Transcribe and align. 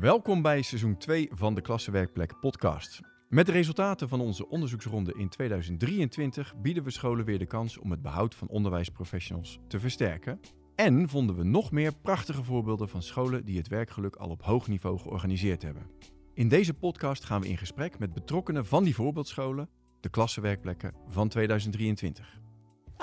Welkom 0.00 0.42
bij 0.42 0.62
seizoen 0.62 0.96
2 0.96 1.28
van 1.32 1.54
de 1.54 1.60
Klassenwerkplek 1.60 2.40
podcast. 2.40 3.00
Met 3.28 3.46
de 3.46 3.52
resultaten 3.52 4.08
van 4.08 4.20
onze 4.20 4.48
onderzoeksronde 4.48 5.14
in 5.16 5.28
2023 5.28 6.54
bieden 6.56 6.82
we 6.84 6.90
scholen 6.90 7.24
weer 7.24 7.38
de 7.38 7.46
kans 7.46 7.78
om 7.78 7.90
het 7.90 8.02
behoud 8.02 8.34
van 8.34 8.48
onderwijsprofessionals 8.48 9.58
te 9.68 9.80
versterken. 9.80 10.40
En 10.74 11.08
vonden 11.08 11.36
we 11.36 11.44
nog 11.44 11.70
meer 11.70 11.94
prachtige 12.02 12.44
voorbeelden 12.44 12.88
van 12.88 13.02
scholen 13.02 13.44
die 13.44 13.56
het 13.56 13.68
werkgeluk 13.68 14.16
al 14.16 14.30
op 14.30 14.42
hoog 14.42 14.68
niveau 14.68 14.98
georganiseerd 14.98 15.62
hebben. 15.62 15.90
In 16.32 16.48
deze 16.48 16.74
podcast 16.74 17.24
gaan 17.24 17.40
we 17.40 17.48
in 17.48 17.58
gesprek 17.58 17.98
met 17.98 18.14
betrokkenen 18.14 18.66
van 18.66 18.84
die 18.84 18.94
voorbeeldscholen, 18.94 19.68
de 20.00 20.08
klassenwerkplekken 20.08 20.94
van 21.08 21.28
2023. 21.28 22.40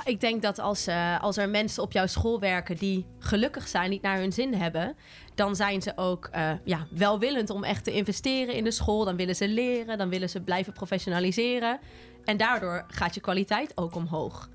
Ik 0.04 0.20
denk 0.20 0.42
dat 0.42 0.60
als, 0.60 0.88
uh, 0.88 1.22
als 1.22 1.38
er 1.38 1.50
mensen 1.50 1.84
op 1.84 1.92
jouw 1.92 2.06
school 2.06 2.40
werken 2.40 2.78
die 2.78 3.06
gelukkig 3.20 3.68
zijn, 3.68 3.90
niet 3.90 4.02
naar 4.02 4.18
hun 4.18 4.32
zin 4.32 4.54
hebben, 4.54 4.96
dan 5.36 5.56
zijn 5.56 5.82
ze 5.82 5.92
ook 5.96 6.30
uh, 6.36 6.52
ja, 6.64 6.88
welwillend 6.92 7.50
om 7.50 7.64
echt 7.64 7.84
te 7.84 7.92
investeren 7.92 8.56
in 8.56 8.64
de 8.64 8.72
school. 8.72 9.06
Dan 9.06 9.16
willen 9.16 9.36
ze 9.36 9.48
leren, 9.48 9.98
dan 9.98 10.10
willen 10.10 10.30
ze 10.30 10.42
blijven 10.42 10.74
professionaliseren. 10.74 11.80
En 12.24 12.38
daardoor 12.38 12.86
gaat 12.88 13.16
je 13.16 13.22
kwaliteit 13.22 13.78
ook 13.78 13.96
omhoog. 13.96 14.50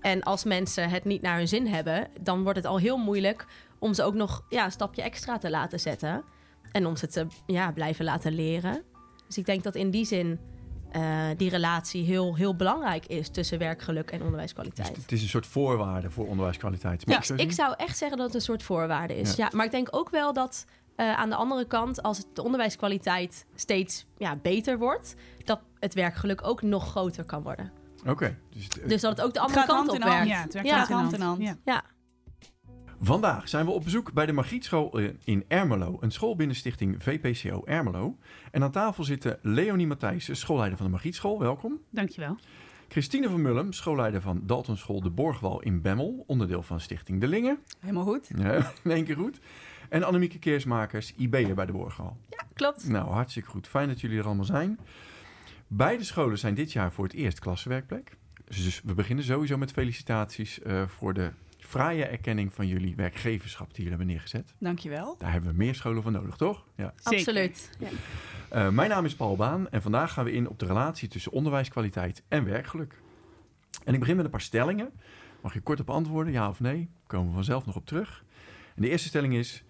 En 0.00 0.22
als 0.22 0.44
mensen 0.44 0.90
het 0.90 1.04
niet 1.04 1.22
naar 1.22 1.36
hun 1.36 1.48
zin 1.48 1.66
hebben, 1.66 2.08
dan 2.20 2.42
wordt 2.42 2.58
het 2.58 2.66
al 2.66 2.78
heel 2.78 2.96
moeilijk 2.96 3.46
om 3.78 3.94
ze 3.94 4.02
ook 4.02 4.14
nog 4.14 4.44
ja, 4.48 4.64
een 4.64 4.72
stapje 4.72 5.02
extra 5.02 5.38
te 5.38 5.50
laten 5.50 5.80
zetten. 5.80 6.24
En 6.72 6.86
om 6.86 6.96
ze 6.96 7.06
te 7.06 7.26
ja, 7.46 7.72
blijven 7.72 8.04
laten 8.04 8.32
leren. 8.32 8.82
Dus 9.26 9.38
ik 9.38 9.46
denk 9.46 9.62
dat 9.62 9.74
in 9.74 9.90
die 9.90 10.04
zin 10.04 10.40
uh, 10.96 11.26
die 11.36 11.50
relatie 11.50 12.04
heel, 12.04 12.36
heel 12.36 12.56
belangrijk 12.56 13.06
is 13.06 13.28
tussen 13.28 13.58
werkgeluk 13.58 14.10
en 14.10 14.22
onderwijskwaliteit. 14.22 14.94
Dus 14.94 15.02
het 15.02 15.12
is 15.12 15.22
een 15.22 15.28
soort 15.28 15.46
voorwaarde 15.46 16.10
voor 16.10 16.26
onderwijskwaliteit. 16.26 17.02
Ja, 17.06 17.18
ik, 17.18 17.40
ik 17.40 17.52
zou 17.52 17.74
echt 17.76 17.98
zeggen 17.98 18.16
dat 18.16 18.26
het 18.26 18.34
een 18.34 18.42
soort 18.42 18.62
voorwaarde 18.62 19.16
is. 19.16 19.36
Ja. 19.36 19.50
maar 19.54 19.64
ik 19.64 19.70
denk 19.70 19.88
ook 19.90 20.10
wel 20.10 20.32
dat 20.32 20.64
uh, 20.96 21.18
aan 21.18 21.28
de 21.28 21.36
andere 21.36 21.66
kant, 21.66 22.02
als 22.02 22.24
de 22.32 22.42
onderwijskwaliteit 22.42 23.46
steeds 23.54 24.06
ja, 24.18 24.36
beter 24.36 24.78
wordt, 24.78 25.14
dat 25.44 25.60
het 25.78 25.94
werkgeluk 25.94 26.46
ook 26.46 26.62
nog 26.62 26.90
groter 26.90 27.24
kan 27.24 27.42
worden. 27.42 27.72
Oké. 28.06 28.38
dus, 28.50 28.68
dus, 28.68 29.00
dat 29.00 29.16
het 29.16 29.26
ook 29.26 29.34
de 29.34 29.40
andere 29.40 29.66
kant 29.66 29.88
op 29.88 30.02
werkt. 30.02 30.28
Ja, 30.28 30.40
het 30.40 30.52
werkt 30.52 30.68
ja. 30.68 30.86
hand 30.86 31.12
in 31.12 31.20
hand. 31.20 31.56
Ja. 31.64 31.82
Vandaag 33.04 33.48
zijn 33.48 33.64
we 33.64 33.70
op 33.70 33.84
bezoek 33.84 34.12
bij 34.12 34.26
de 34.26 34.32
Margrietschool 34.32 34.98
in 35.24 35.44
Ermelo, 35.48 35.96
een 36.00 36.10
school 36.10 36.36
binnen 36.36 36.56
stichting 36.56 37.02
VPCO 37.02 37.62
Ermelo. 37.64 38.18
En 38.50 38.62
aan 38.62 38.70
tafel 38.70 39.04
zitten 39.04 39.38
Leonie 39.42 39.86
Matthijssen, 39.86 40.36
schoolleider 40.36 40.76
van 40.76 40.86
de 40.86 40.92
Margrietschool. 40.92 41.38
Welkom. 41.38 41.80
Dankjewel. 41.90 42.38
Christine 42.88 43.28
van 43.28 43.42
Mullum, 43.42 43.72
schoolleider 43.72 44.20
van 44.20 44.42
Daltonschool 44.46 45.00
De 45.00 45.10
Borgwal 45.10 45.62
in 45.62 45.80
Bemmel, 45.80 46.24
onderdeel 46.26 46.62
van 46.62 46.80
Stichting 46.80 47.20
De 47.20 47.28
Lingen. 47.28 47.58
Helemaal 47.80 48.04
goed. 48.04 48.30
Ja, 48.36 48.72
in 48.84 48.90
één 48.90 49.04
keer 49.04 49.16
goed. 49.16 49.40
En 49.88 50.02
Annemieke 50.02 50.38
Keersmakers, 50.38 51.14
IB'er 51.16 51.54
bij 51.54 51.66
De 51.66 51.72
Borgwal. 51.72 52.16
Ja, 52.28 52.46
klopt. 52.54 52.88
Nou, 52.88 53.10
hartstikke 53.10 53.48
goed. 53.48 53.68
Fijn 53.68 53.88
dat 53.88 54.00
jullie 54.00 54.18
er 54.18 54.26
allemaal 54.26 54.44
zijn. 54.44 54.78
Beide 55.66 56.04
scholen 56.04 56.38
zijn 56.38 56.54
dit 56.54 56.72
jaar 56.72 56.92
voor 56.92 57.04
het 57.04 57.14
eerst 57.14 57.38
klassenwerkplek. 57.38 58.16
Dus 58.44 58.80
we 58.84 58.94
beginnen 58.94 59.24
sowieso 59.24 59.58
met 59.58 59.72
felicitaties 59.72 60.58
uh, 60.66 60.82
voor 60.86 61.14
de 61.14 61.30
fraaie 61.72 62.04
erkenning 62.04 62.54
van 62.54 62.66
jullie 62.66 62.96
werkgeverschap 62.96 63.66
die 63.66 63.76
jullie 63.76 63.90
hebben 63.90 64.06
neergezet. 64.06 64.54
Dankjewel. 64.58 65.16
Daar 65.18 65.32
hebben 65.32 65.50
we 65.50 65.56
meer 65.56 65.74
scholen 65.74 66.02
voor 66.02 66.12
nodig, 66.12 66.36
toch? 66.36 66.66
Ja. 66.76 66.94
Absoluut. 67.02 67.70
Ja. 67.78 67.88
Uh, 68.66 68.72
mijn 68.72 68.88
naam 68.88 69.04
is 69.04 69.14
Paul 69.14 69.36
Baan 69.36 69.70
en 69.70 69.82
vandaag 69.82 70.12
gaan 70.12 70.24
we 70.24 70.32
in 70.32 70.48
op 70.48 70.58
de 70.58 70.66
relatie 70.66 71.08
tussen 71.08 71.32
onderwijskwaliteit 71.32 72.22
en 72.28 72.44
werkgeluk. 72.44 73.00
En 73.84 73.94
ik 73.94 74.00
begin 74.00 74.16
met 74.16 74.24
een 74.24 74.30
paar 74.30 74.40
stellingen. 74.40 74.90
Mag 75.40 75.54
je 75.54 75.60
kort 75.60 75.80
op 75.80 75.90
antwoorden, 75.90 76.32
ja 76.32 76.48
of 76.48 76.60
nee? 76.60 76.76
Daar 76.76 77.06
komen 77.06 77.28
we 77.28 77.34
vanzelf 77.34 77.66
nog 77.66 77.76
op 77.76 77.86
terug. 77.86 78.24
En 78.74 78.82
de 78.82 78.88
eerste 78.88 79.08
stelling 79.08 79.34
is: 79.34 79.64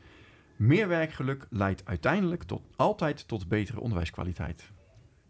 meer 0.56 0.89
werkgeluk 0.89 1.47
leidt 1.50 1.84
uiteindelijk 1.84 2.42
tot, 2.42 2.62
altijd 2.77 3.28
tot 3.28 3.48
betere 3.48 3.80
onderwijskwaliteit. 3.80 4.70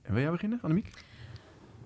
En 0.03 0.13
wil 0.13 0.23
jij 0.23 0.31
beginnen, 0.31 0.59
Annemiek? 0.63 0.91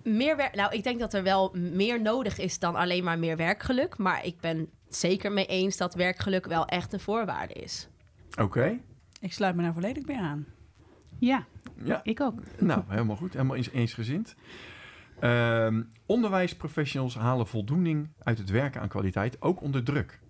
meer 0.07 0.37
werk. 0.37 0.55
Nou, 0.55 0.75
ik 0.75 0.83
denk 0.83 1.01
dat 1.01 1.15
er 1.15 1.23
wel 1.23 1.53
meer 1.55 2.03
nodig 2.03 2.39
is 2.39 2.59
dan 2.59 2.75
alleen 2.75 3.05
maar 3.05 3.19
meer 3.19 3.37
werkgeluk. 3.37 3.99
Maar 3.99 4.25
ik 4.25 4.41
ben 4.41 4.71
zeker 4.99 5.33
mee 5.33 5.47
eens 5.47 5.77
dat 5.77 5.95
werkgeluk 5.95 6.47
wel 6.47 6.67
echt 6.67 6.93
een 6.93 7.01
voorwaarde 7.01 7.55
is. 7.55 7.89
Oké. 8.41 8.79
Ik 9.21 9.33
sluit 9.33 9.57
me 9.57 9.63
daar 9.63 9.73
volledig 9.73 10.05
bij 10.05 10.19
aan. 10.19 10.47
Ja, 11.19 11.47
ja. 11.85 12.01
ik 12.05 12.21
ook. 12.21 12.41
Nou, 12.59 12.83
helemaal 12.87 13.17
goed. 13.17 13.33
Helemaal 13.33 13.57
eens, 13.57 13.71
eensgezind. 13.71 14.35
Uh, 15.21 15.79
onderwijsprofessionals 16.07 17.15
halen 17.15 17.47
voldoening 17.47 18.09
uit 18.19 18.39
het 18.39 18.51
werken 18.51 18.81
aan 18.81 18.89
kwaliteit, 18.89 19.43
ook 19.43 19.61
onder 19.61 19.85
druk. 19.85 20.21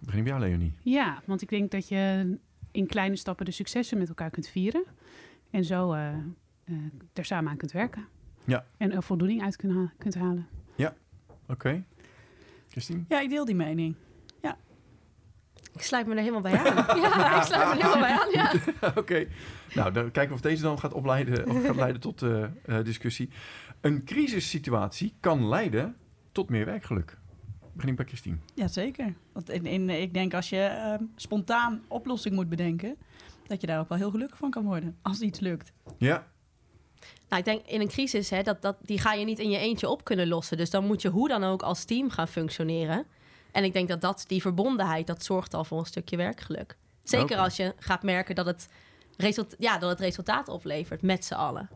Begin 0.00 0.22
bij 0.22 0.32
jou, 0.32 0.44
Leonie. 0.44 0.74
Ja, 0.82 1.22
want 1.24 1.42
ik 1.42 1.48
denk 1.48 1.70
dat 1.70 1.88
je 1.88 2.36
in 2.70 2.86
kleine 2.86 3.16
stappen 3.16 3.44
de 3.44 3.50
successen 3.50 3.98
met 3.98 4.08
elkaar 4.08 4.30
kunt 4.30 4.48
vieren. 4.48 4.84
En 5.50 5.64
zo 5.64 5.94
uh, 5.94 6.16
uh, 6.64 6.76
er 7.12 7.24
samen 7.24 7.50
aan 7.50 7.56
kunt 7.56 7.72
werken. 7.72 8.06
Ja. 8.44 8.64
En 8.76 8.92
er 8.92 9.02
voldoening 9.02 9.42
uit 9.42 9.56
kunt, 9.56 9.90
kunt 9.98 10.14
halen. 10.14 10.46
Ja, 10.76 10.94
oké. 11.42 11.52
Okay. 11.52 11.84
Christine? 12.80 13.04
Ja, 13.08 13.20
ik 13.20 13.30
deel 13.30 13.44
die 13.44 13.54
mening. 13.54 13.94
Ja. 14.42 14.56
Ik 15.72 15.82
sluit 15.82 16.06
me 16.06 16.14
er 16.14 16.18
helemaal 16.18 16.40
bij 16.40 16.58
aan. 16.58 16.98
ja, 17.00 17.36
ik 17.36 17.42
sluit 17.42 17.74
me 17.74 17.82
er 17.82 17.90
helemaal 17.90 17.98
bij 17.98 18.18
aan, 18.18 18.30
ja. 18.32 18.52
oké. 19.00 19.26
Nou, 19.74 19.92
dan 19.92 20.10
kijken 20.10 20.28
we 20.28 20.34
of 20.34 20.40
deze 20.40 20.62
dan 20.62 20.78
gaat, 20.78 20.92
opleiden, 20.92 21.48
of 21.48 21.64
gaat 21.64 21.76
leiden 21.76 22.00
tot 22.00 22.22
uh, 22.22 22.44
uh, 22.66 22.84
discussie. 22.84 23.28
Een 23.80 24.04
crisissituatie 24.04 25.14
kan 25.20 25.48
leiden 25.48 25.96
tot 26.32 26.48
meer 26.48 26.64
werkgeluk. 26.64 27.18
Begin 27.72 27.94
bij 27.94 28.04
Christine. 28.04 28.36
Jazeker. 28.54 29.14
Want 29.32 29.50
in, 29.50 29.66
in, 29.66 29.90
ik 29.90 30.14
denk 30.14 30.34
als 30.34 30.48
je 30.48 30.96
uh, 31.00 31.06
spontaan 31.16 31.82
oplossing 31.88 32.34
moet 32.34 32.48
bedenken... 32.48 32.96
dat 33.46 33.60
je 33.60 33.66
daar 33.66 33.80
ook 33.80 33.88
wel 33.88 33.98
heel 33.98 34.10
gelukkig 34.10 34.38
van 34.38 34.50
kan 34.50 34.64
worden 34.64 34.96
als 35.02 35.20
iets 35.20 35.40
lukt. 35.40 35.72
Ja, 35.98 36.26
nou, 37.28 37.40
ik 37.40 37.44
denk 37.44 37.66
in 37.66 37.80
een 37.80 37.88
crisis, 37.88 38.30
hè, 38.30 38.42
dat, 38.42 38.62
dat, 38.62 38.76
die 38.80 38.98
ga 38.98 39.12
je 39.12 39.24
niet 39.24 39.38
in 39.38 39.50
je 39.50 39.58
eentje 39.58 39.88
op 39.88 40.04
kunnen 40.04 40.28
lossen. 40.28 40.56
Dus 40.56 40.70
dan 40.70 40.86
moet 40.86 41.02
je 41.02 41.08
hoe 41.08 41.28
dan 41.28 41.44
ook 41.44 41.62
als 41.62 41.84
team 41.84 42.10
gaan 42.10 42.28
functioneren. 42.28 43.04
En 43.52 43.64
ik 43.64 43.72
denk 43.72 43.88
dat, 43.88 44.00
dat 44.00 44.24
die 44.26 44.40
verbondenheid, 44.40 45.06
dat 45.06 45.24
zorgt 45.24 45.54
al 45.54 45.64
voor 45.64 45.78
een 45.78 45.86
stukje 45.86 46.16
werkgeluk. 46.16 46.76
Zeker 47.02 47.38
als 47.38 47.56
je 47.56 47.74
gaat 47.78 48.02
merken 48.02 48.34
dat 48.34 48.46
het, 48.46 48.68
result, 49.16 49.54
ja, 49.58 49.78
dat 49.78 49.90
het 49.90 50.00
resultaat 50.00 50.48
oplevert 50.48 51.02
met 51.02 51.24
z'n 51.24 51.34
allen. 51.34 51.68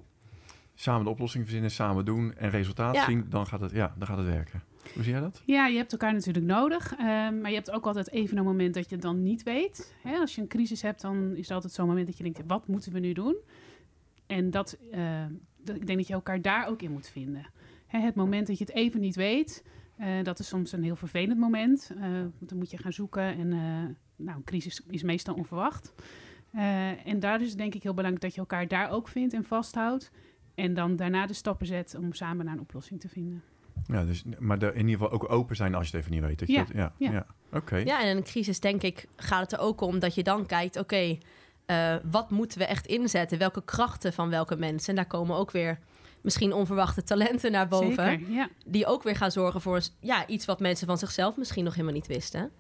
Samen 0.75 1.05
de 1.05 1.11
oplossing 1.11 1.45
verzinnen, 1.45 1.71
samen 1.71 2.05
doen 2.05 2.35
en 2.37 2.51
resultaat 2.51 2.97
zien, 3.07 3.27
dan 3.29 3.47
gaat, 3.47 3.61
het, 3.61 3.71
ja, 3.71 3.95
dan 3.99 4.07
gaat 4.07 4.17
het 4.17 4.27
werken. 4.27 4.63
Hoe 4.95 5.03
zie 5.03 5.13
jij 5.13 5.21
dat? 5.21 5.43
Ja, 5.45 5.67
je 5.67 5.77
hebt 5.77 5.93
elkaar 5.93 6.13
natuurlijk 6.13 6.47
nodig. 6.47 6.93
Uh, 6.93 6.99
maar 7.31 7.49
je 7.49 7.55
hebt 7.55 7.71
ook 7.71 7.87
altijd 7.87 8.11
even 8.11 8.37
een 8.37 8.45
moment 8.45 8.75
dat 8.75 8.89
je 8.89 8.95
het 8.95 9.05
dan 9.05 9.23
niet 9.23 9.43
weet. 9.43 9.95
Hè, 10.03 10.17
als 10.17 10.35
je 10.35 10.41
een 10.41 10.49
crisis 10.49 10.83
hebt, 10.83 11.01
dan 11.01 11.37
is 11.37 11.49
er 11.49 11.55
altijd 11.55 11.73
zo'n 11.73 11.87
moment 11.87 12.07
dat 12.07 12.17
je 12.17 12.23
denkt... 12.23 12.41
wat 12.47 12.67
moeten 12.67 12.93
we 12.93 12.99
nu 12.99 13.13
doen? 13.13 13.37
En 14.33 14.51
dat, 14.51 14.79
uh, 14.95 15.25
ik 15.65 15.87
denk 15.87 15.99
dat 15.99 16.07
je 16.07 16.13
elkaar 16.13 16.43
daar 16.43 16.67
ook 16.67 16.83
in 16.83 16.93
moet 16.93 17.09
vinden. 17.09 17.47
Hè, 17.87 17.99
het 17.99 18.15
moment 18.15 18.47
dat 18.47 18.59
je 18.59 18.65
het 18.65 18.75
even 18.75 19.01
niet 19.01 19.17
weet, 19.17 19.65
uh, 19.99 20.07
dat 20.23 20.39
is 20.39 20.49
soms 20.49 20.73
een 20.73 20.83
heel 20.83 20.97
vervelend 20.97 21.39
moment. 21.39 21.93
Uh, 21.97 22.03
want 22.21 22.49
dan 22.49 22.59
moet 22.59 22.71
je 22.71 22.79
gaan 22.79 22.93
zoeken 22.93 23.23
en 23.23 23.49
nou, 24.17 24.37
een 24.37 24.45
crisis 24.45 24.83
is 24.89 25.03
meestal 25.03 25.35
onverwacht. 25.35 25.95
en 27.05 27.21
daar 27.21 27.41
is 27.41 27.49
het 27.49 27.59
denk 27.59 27.75
ik 27.75 27.83
heel 27.83 27.95
belangrijk 27.95 28.25
dat 28.25 28.35
je 28.35 28.41
elkaar 28.41 28.69
daar 28.69 28.91
ook 28.91 29.09
vindt 29.09 29.35
en 29.35 29.45
vasthoudt. 29.45 30.11
En 30.55 30.75
dan 30.75 30.97
daarna 30.97 31.27
de 31.27 31.33
stappen 31.33 31.67
zet 31.67 31.95
om 31.99 32.13
samen 32.13 32.45
naar 32.45 32.55
een 32.55 32.61
oplossing 32.61 33.01
te 33.01 33.09
vinden. 33.09 33.43
Ja, 33.87 34.05
dus, 34.05 34.25
maar 34.39 34.63
er 34.63 34.75
in 34.75 34.89
ieder 34.89 34.93
geval 34.93 35.11
ook 35.11 35.31
open 35.31 35.57
zijn 35.57 35.75
als 35.75 35.91
je 35.91 35.97
het 35.97 36.01
even 36.01 36.17
niet 36.17 36.27
weet. 36.27 36.39
Dat 36.39 36.49
ja, 36.49 36.65
dat, 36.65 36.75
ja, 36.75 36.93
ja. 36.99 37.13
ja. 37.13 37.27
oké. 37.53 37.77
Ja, 37.77 38.03
en 38.03 38.09
in 38.09 38.17
een 38.17 38.23
crisis 38.23 38.61
denk 38.61 38.83
ik 38.83 39.09
gaat 39.17 39.41
het 39.41 39.53
er 39.53 39.59
ook 39.59 39.81
om 39.81 39.99
dat 39.99 40.15
je 40.15 40.23
dan 40.23 40.47
kijkt... 40.47 40.77
oké, 40.77 40.95
okay, 40.95 41.21
uh, 41.67 41.95
wat 42.11 42.31
moeten 42.31 42.59
we 42.59 42.65
echt 42.65 42.87
inzetten? 42.87 43.39
Welke 43.39 43.65
krachten 43.65 44.13
van 44.13 44.31
welke 44.31 44.57
mensen? 44.57 44.89
En 44.89 44.95
daar 44.95 45.07
komen 45.07 45.37
ook 45.37 45.51
weer 45.51 45.79
misschien 46.23 46.53
onverwachte 46.53 47.03
talenten 47.03 47.53
naar 47.53 47.69
boven. 47.69 48.05
Zeker, 48.05 48.31
ja. 48.31 48.49
Die 48.67 48.87
ook 48.87 49.03
weer 49.03 49.17
gaan 49.17 49.31
zorgen 49.31 49.61
voor 49.61 49.81
ja, 50.01 50.27
iets 50.27 50.45
wat 50.45 50.61
mensen 50.61 50.87
van 50.87 50.99
zichzelf 50.99 51.37
misschien 51.37 51.65
nog 51.65 51.73
helemaal 51.73 51.95
niet 51.95 52.07
wisten. 52.07 52.51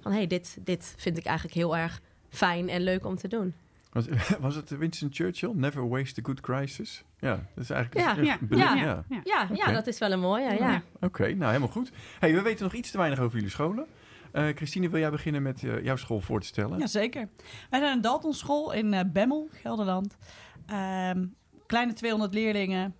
Van 0.00 0.12
hé, 0.12 0.18
hey, 0.18 0.26
dit, 0.26 0.58
dit 0.60 0.94
vind 0.96 1.18
ik 1.18 1.24
eigenlijk 1.24 1.56
heel 1.56 1.76
erg 1.76 2.00
fijn 2.28 2.68
en 2.68 2.82
leuk 2.82 3.04
om 3.04 3.16
te 3.16 3.28
doen. 3.28 3.54
Was, 3.92 4.06
was 4.40 4.54
het 4.54 4.70
Winston 4.70 5.08
Churchill? 5.12 5.52
Never 5.54 5.88
waste 5.88 6.20
a 6.20 6.24
good 6.24 6.40
crisis? 6.40 7.04
Ja, 7.18 7.46
dat 7.54 7.64
is 7.64 7.70
eigenlijk... 7.70 8.06
Ja, 8.06 8.22
ja, 8.22 8.38
ja, 8.50 8.74
ja. 8.74 9.04
ja. 9.08 9.22
ja, 9.24 9.48
okay. 9.50 9.72
dat 9.72 9.86
is 9.86 9.98
wel 9.98 10.12
een 10.12 10.20
mooie, 10.20 10.54
ja. 10.54 10.82
Oké, 10.94 11.04
okay, 11.06 11.32
nou 11.32 11.46
helemaal 11.46 11.68
goed. 11.68 11.90
hey, 12.18 12.34
we 12.34 12.42
weten 12.42 12.64
nog 12.64 12.74
iets 12.74 12.90
te 12.90 12.98
weinig 12.98 13.18
over 13.18 13.34
jullie 13.34 13.50
scholen. 13.50 13.86
Uh, 14.32 14.48
Christine, 14.54 14.88
wil 14.88 15.00
jij 15.00 15.10
beginnen 15.10 15.42
met 15.42 15.62
uh, 15.62 15.84
jouw 15.84 15.96
school 15.96 16.20
voor 16.20 16.40
te 16.40 16.46
stellen? 16.46 16.78
Jazeker. 16.78 17.28
Wij 17.70 17.80
zijn 17.80 17.92
een 17.92 18.00
Dalton 18.00 18.34
school 18.34 18.72
in 18.72 18.92
uh, 18.92 19.00
Bemmel, 19.06 19.48
Gelderland. 19.52 20.16
Um, 21.14 21.34
kleine 21.66 21.92
200 21.92 22.34
leerlingen. 22.34 22.94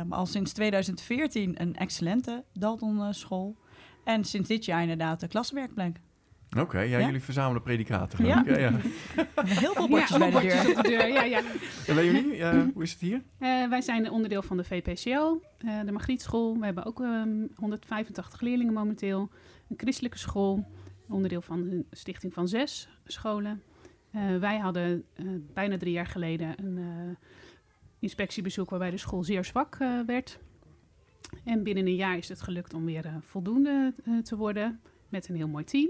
Um, 0.00 0.12
al 0.12 0.26
sinds 0.26 0.52
2014 0.52 1.62
een 1.62 1.76
excellente 1.76 2.44
Dalton 2.52 3.14
school. 3.14 3.56
En 4.04 4.24
sinds 4.24 4.48
dit 4.48 4.64
jaar 4.64 4.82
inderdaad 4.82 5.20
de 5.20 5.28
klassenwerkplek. 5.28 6.00
Oké, 6.50 6.60
okay, 6.60 6.88
ja, 6.88 6.98
ja, 6.98 7.06
jullie 7.06 7.22
verzamelen 7.22 7.62
predicaten. 7.62 8.26
Ja. 8.26 8.42
ja, 8.46 8.58
ja. 8.58 8.72
Heel 9.44 9.72
veel 9.72 9.88
bordjes 9.88 10.10
ja, 10.10 10.18
bij 10.18 10.30
de 10.30 10.40
deur. 10.40 10.76
Op 10.76 10.82
de 10.82 10.88
deur. 10.88 11.08
Ja, 11.08 11.22
ja. 11.22 11.40
En 11.86 11.94
bij 11.94 12.04
jullie, 12.04 12.44
hoe 12.74 12.82
is 12.82 12.92
het 12.92 13.00
hier? 13.00 13.22
wij 13.68 13.80
zijn 13.80 14.10
onderdeel 14.10 14.42
van 14.42 14.56
de 14.56 14.64
VPCO, 14.64 15.40
de 15.84 15.92
Margrietschool. 15.92 16.58
We 16.58 16.64
hebben 16.64 16.84
ook 16.84 17.00
um, 17.00 17.48
185 17.54 18.40
leerlingen 18.40 18.72
momenteel 18.72 19.30
een 19.68 19.78
christelijke 19.78 20.18
school, 20.18 20.66
onderdeel 21.08 21.42
van 21.42 21.58
een 21.58 21.86
stichting 21.90 22.32
van 22.32 22.48
zes 22.48 22.88
scholen. 23.04 23.62
Eh, 24.10 24.38
wij 24.38 24.58
hadden 24.58 25.04
eh, 25.14 25.26
bijna 25.54 25.76
drie 25.76 25.92
jaar 25.92 26.06
geleden 26.06 26.64
een 26.64 26.78
eh, 26.78 27.28
inspectiebezoek 27.98 28.70
waarbij 28.70 28.90
de 28.90 28.96
school 28.96 29.24
zeer 29.24 29.44
zwak 29.44 29.76
werd. 30.06 30.38
En 31.44 31.62
binnen 31.62 31.86
een 31.86 31.94
jaar 31.94 32.16
is 32.16 32.28
het 32.28 32.42
gelukt 32.42 32.74
om 32.74 32.84
weer 32.84 33.12
voldoende 33.20 33.94
te 34.22 34.36
worden 34.36 34.80
met 35.08 35.28
een 35.28 35.36
heel 35.36 35.48
mooi 35.48 35.64
team. 35.64 35.88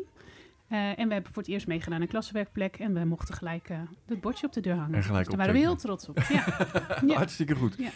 En 0.69 1.09
we 1.09 1.15
hebben 1.15 1.33
voor 1.33 1.43
het 1.43 1.51
eerst 1.51 1.67
meegedaan 1.67 2.01
aan 2.01 2.07
klassenwerkplek 2.07 2.77
en 2.77 2.95
we 2.95 3.05
mochten 3.05 3.35
gelijk 3.35 3.69
het 4.07 4.21
bordje 4.21 4.47
op 4.47 4.53
de 4.53 4.61
deur 4.61 4.75
hangen. 4.75 4.95
En 4.95 5.03
gelijk 5.03 5.25
dus 5.25 5.35
daar 5.35 5.47
waren 5.47 5.61
we 5.61 5.67
heel 5.67 5.77
trots 5.77 6.09
op. 6.09 6.19
Ja. 6.19 6.45
Ja. 7.07 7.17
Hartstikke 7.17 7.55
goed. 7.55 7.75
Ja. 7.79 7.91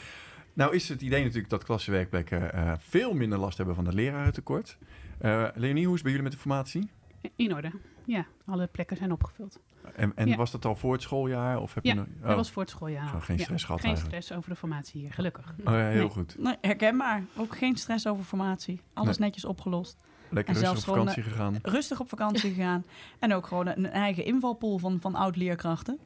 Nou 0.61 0.75
is 0.75 0.89
het 0.89 1.03
idee 1.03 1.23
natuurlijk 1.23 1.51
dat 1.51 1.65
klassenwerkplekken 1.65 2.53
eh, 2.53 2.73
veel 2.79 3.13
minder 3.15 3.39
last 3.39 3.57
hebben 3.57 3.75
van 3.75 3.85
de 3.85 3.93
lerarentekort. 3.95 4.79
Eh 5.19 5.47
Leonie, 5.55 5.85
hoe 5.85 5.95
is 5.95 6.01
het 6.01 6.03
bij 6.03 6.11
jullie 6.11 6.23
met 6.23 6.33
de 6.33 6.39
formatie? 6.39 6.91
In 7.37 7.55
orde. 7.55 7.71
Ja, 8.05 8.27
alle 8.47 8.67
plekken 8.67 8.97
zijn 8.97 9.13
opgevuld. 9.13 9.61
En, 9.95 10.13
en 10.15 10.29
Ja. 10.29 10.37
was 10.37 10.51
dat 10.51 10.65
al 10.65 10.77
voor 10.77 10.93
het 10.93 11.03
schooljaar? 11.03 11.61
Of 11.61 11.75
heb 11.75 11.85
Ja, 11.85 11.93
je 11.93 11.99
nog... 11.99 12.07
Dat 12.23 12.37
was 12.37 12.51
voor 12.51 12.63
het 12.63 12.71
schooljaar. 12.71 13.09
Zo, 13.09 13.19
geen 13.21 13.37
Ja, 13.37 13.43
stress 13.43 13.65
gehad 13.65 13.81
Geen 13.81 13.91
eigenlijk. 13.91 14.23
stress 14.23 14.39
over 14.39 14.51
de 14.51 14.57
formatie 14.57 15.01
hier, 15.01 15.13
gelukkig. 15.13 15.55
Oh 15.65 15.65
ja, 15.73 15.89
heel 15.89 16.01
Nee. 16.01 16.09
goed. 16.09 16.37
Nee, 16.39 16.57
herkenbaar. 16.61 17.23
Ook 17.37 17.57
geen 17.57 17.77
stress 17.77 18.07
over 18.07 18.25
formatie. 18.25 18.81
Alles 18.93 19.19
Nee. 19.19 19.27
netjes 19.27 19.45
opgelost. 19.45 20.03
Lekker 20.29 20.55
En 20.55 20.61
rustig 20.61 20.79
op 20.89 20.95
vakantie 20.95 21.23
gegaan. 21.23 21.59
Rustig 21.63 22.01
op 22.01 22.09
vakantie 22.09 22.51
gegaan. 22.55 22.85
En 23.19 23.35
ook 23.35 23.47
gewoon 23.47 23.67
een 23.67 23.87
eigen 23.91 24.25
invalpool 24.25 24.79
van, 24.79 25.01
van 25.01 25.15
oud-leerkrachten. 25.15 25.99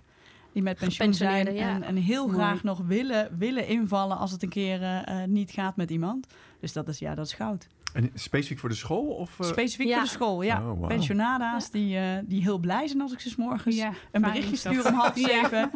Die 0.54 0.62
met 0.62 0.78
pensioen 0.78 1.14
zijn 1.14 1.54
ja. 1.54 1.68
en, 1.68 1.82
en 1.82 1.96
heel 1.96 2.26
Mooi. 2.26 2.38
graag 2.38 2.62
nog 2.62 2.78
willen, 2.86 3.38
willen 3.38 3.66
invallen 3.66 4.18
als 4.18 4.30
het 4.30 4.42
een 4.42 4.48
keer 4.48 4.82
eh, 4.82 5.22
eh, 5.22 5.28
niet 5.28 5.50
gaat 5.50 5.76
met 5.76 5.90
iemand. 5.90 6.26
Dus 6.60 6.72
dat 6.72 6.88
is, 6.88 6.98
ja, 6.98 7.14
dat 7.14 7.26
is 7.26 7.32
goud. 7.32 7.68
En 7.94 8.10
specifiek 8.14 8.58
voor 8.58 8.68
de 8.68 8.74
school? 8.74 9.06
Of, 9.06 9.40
eh, 9.40 9.46
Specifiek 9.46 9.86
ja. 9.86 9.94
voor 9.94 10.04
de 10.04 10.10
school, 10.10 10.42
ja. 10.42 10.70
Oh. 10.70 10.86
Pensionada's 10.86 11.70
die, 11.70 11.98
eh, 11.98 12.18
die 12.24 12.42
heel 12.42 12.58
blij 12.58 12.86
zijn 12.86 13.00
als 13.00 13.12
ik 13.12 13.20
ze 13.20 13.28
's 13.28 13.36
morgens 13.36 13.76
Ja, 13.76 13.88
een 13.88 13.94
fijn 14.20 14.22
berichtje 14.22 14.56
stuur 14.56 14.86
om 14.86 14.94
half 14.94 15.18
zeven. 15.30 15.70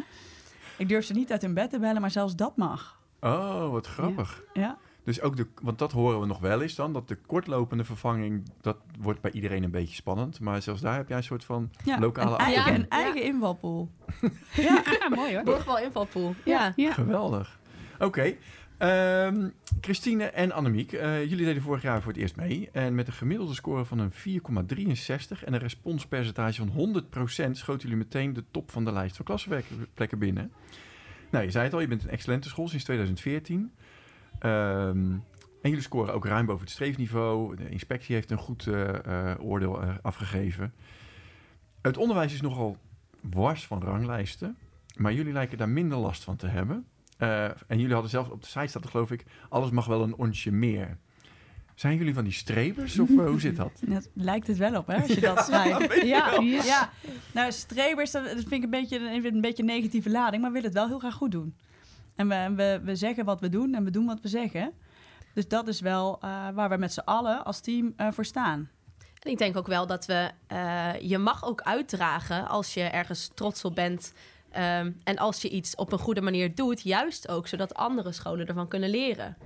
Ik 0.77 0.89
durf 0.89 1.05
ze 1.05 1.13
niet 1.13 1.31
uit 1.31 1.41
hun 1.41 1.53
bed 1.53 1.69
te 1.69 1.79
bellen, 1.79 2.01
maar 2.01 2.11
zelfs 2.11 2.35
dat 2.35 2.57
mag. 2.57 2.99
Oh, 3.19 3.69
wat 3.71 3.87
grappig. 3.87 4.43
Ja. 4.53 4.77
Dus 5.09 5.21
ook 5.21 5.37
de, 5.37 5.47
want 5.61 5.79
dat 5.79 5.91
horen 5.91 6.19
we 6.19 6.25
nog 6.25 6.39
wel 6.39 6.61
eens 6.61 6.75
dan, 6.75 6.93
dat 6.93 7.07
de 7.07 7.15
kortlopende 7.15 7.83
vervang, 7.83 8.43
dat 8.61 8.77
wordt 8.99 9.21
bij 9.21 9.31
iedereen 9.31 9.63
een 9.63 9.71
beetje 9.71 9.95
spannend. 9.95 10.39
Maar 10.39 10.61
zelfs 10.61 10.81
daar 10.81 10.95
heb 10.95 11.07
jij 11.07 11.17
een 11.17 11.23
soort 11.23 11.43
van 11.43 11.71
Ja, 11.83 11.99
lokale 11.99 12.31
een 12.31 12.37
eigen, 12.37 12.73
een 12.73 12.89
eigen 12.89 13.23
invalpool. 13.23 13.89
Ja, 14.55 14.83
mooi 15.15 15.33
hoor. 15.33 15.43
Borgwal 15.43 15.79
invalpool. 15.79 16.35
Ja. 16.45 16.73
Ja. 16.75 16.93
Geweldig. 16.93 17.59
Oké. 17.99 18.35
Ehm, 18.77 19.49
Christine 19.81 20.23
en 20.23 20.51
Annemiek, 20.51 20.91
eh, 20.91 21.23
jullie 21.23 21.45
deden 21.45 21.61
vorig 21.61 21.81
jaar 21.81 22.01
voor 22.01 22.11
het 22.11 22.21
eerst 22.21 22.35
mee. 22.35 22.69
En 22.71 22.95
met 22.95 23.07
een 23.07 23.13
gemiddelde 23.13 23.53
score 23.53 23.85
van 23.85 23.99
een 23.99 24.11
4,63 24.11 25.43
en 25.43 25.53
een 25.53 25.59
responspercentage 25.59 26.65
van 26.65 26.69
100% 26.69 27.57
schoten 27.57 27.89
jullie 27.89 28.03
meteen 28.03 28.33
de 28.33 28.43
top 28.51 28.71
van 28.71 28.85
de 28.85 28.91
lijst 28.91 29.15
van 29.15 29.25
klassenwerkplekken 29.25 30.19
binnen. 30.19 30.51
Nou, 31.29 31.45
je 31.45 31.51
zei 31.51 31.63
het 31.63 31.73
al, 31.73 31.79
je 31.79 31.87
bent 31.87 32.03
een 32.03 32.09
excellente 32.09 32.49
school 32.49 32.67
sinds 32.67 32.83
2014. 32.83 33.71
Ehm, 34.39 35.17
en 35.61 35.69
jullie 35.69 35.83
scoren 35.83 36.13
ook 36.13 36.25
ruim 36.25 36.45
boven 36.45 36.63
het 36.63 36.73
streefniveau. 36.73 37.55
De 37.55 37.69
inspectie 37.69 38.15
heeft 38.15 38.31
een 38.31 38.37
goed 38.37 38.67
eh, 38.67 39.31
eh, 39.31 39.39
oordeel 39.39 39.81
eh, 39.81 39.95
afgegeven. 40.01 40.73
Het 41.81 41.97
onderwijs 41.97 42.33
is 42.33 42.41
nogal 42.41 42.77
wars 43.21 43.65
van 43.65 43.81
ranglijsten. 43.81 44.57
Maar 44.95 45.13
jullie 45.13 45.33
lijken 45.33 45.57
daar 45.57 45.69
minder 45.69 45.97
last 45.97 46.23
van 46.23 46.35
te 46.35 46.47
hebben. 46.47 46.85
En 47.67 47.77
jullie 47.77 47.93
hadden 47.93 48.09
zelfs 48.09 48.29
op 48.29 48.41
de 48.41 48.47
site 48.47 48.67
staat 48.67 48.83
er 48.83 48.89
geloof 48.89 49.11
ik... 49.11 49.25
alles 49.49 49.69
mag 49.69 49.85
wel 49.85 50.03
een 50.03 50.15
onsje 50.15 50.51
meer. 50.51 50.97
Zijn 51.75 51.97
jullie 51.97 52.13
van 52.13 52.23
die 52.23 52.33
strebers 52.33 52.99
of 52.99 53.07
hoe 53.07 53.39
zit 53.39 53.55
dat? 53.55 53.71
Dat 53.87 54.09
lijkt 54.13 54.47
het 54.47 54.57
wel 54.57 54.75
op, 54.75 54.87
hè, 54.87 55.01
als 55.01 55.13
je 55.13 55.21
dat 55.21 55.45
schrijft. 55.45 56.01
Ja, 56.05 56.39
ja. 56.41 56.89
Nou, 57.33 57.51
strebers, 57.51 58.11
dat 58.11 58.29
vind 58.29 58.51
ik 58.51 58.63
een 58.63 58.69
beetje, 58.69 58.99
een 58.99 59.41
beetje 59.41 59.63
een 59.63 59.69
negatieve 59.69 60.09
lading, 60.09 60.41
maar 60.41 60.51
willen 60.51 60.67
het 60.67 60.77
wel 60.77 60.87
heel 60.87 60.99
graag 60.99 61.13
goed 61.13 61.31
doen. 61.31 61.55
En 62.19 62.27
we, 62.27 62.53
we, 62.55 62.79
we 62.83 62.95
zeggen 62.95 63.25
wat 63.25 63.39
we 63.39 63.49
doen 63.49 63.73
en 63.75 63.83
we 63.83 63.91
doen 63.91 64.05
wat 64.05 64.21
we 64.21 64.27
zeggen. 64.27 64.71
Dus 65.33 65.47
dat 65.47 65.67
is 65.67 65.79
wel 65.81 66.17
eh, 66.21 66.47
waar 66.53 66.69
we 66.69 66.77
met 66.77 66.93
z'n 66.93 66.99
allen 66.99 67.45
als 67.45 67.59
team 67.59 67.93
eh, 67.95 68.07
voor 68.11 68.25
staan. 68.25 68.69
En 69.19 69.31
ik 69.31 69.37
denk 69.37 69.57
ook 69.57 69.67
wel 69.67 69.87
dat 69.87 70.05
we... 70.05 70.31
eh, 70.47 70.89
je 71.01 71.17
mag 71.17 71.45
ook 71.45 71.61
uitdragen 71.61 72.47
als 72.47 72.73
je 72.73 72.81
ergens 72.81 73.29
trots 73.33 73.65
op 73.65 73.75
bent... 73.75 74.13
Ehm, 74.51 74.91
en 75.03 75.17
als 75.17 75.41
je 75.41 75.49
iets 75.49 75.75
op 75.75 75.91
een 75.91 75.99
goede 75.99 76.21
manier 76.21 76.55
doet, 76.55 76.81
juist 76.81 77.27
ook 77.29 77.47
zodat 77.47 77.73
andere 77.73 78.11
scholen 78.11 78.47
ervan 78.47 78.67
kunnen 78.67 78.89
leren. 78.89 79.37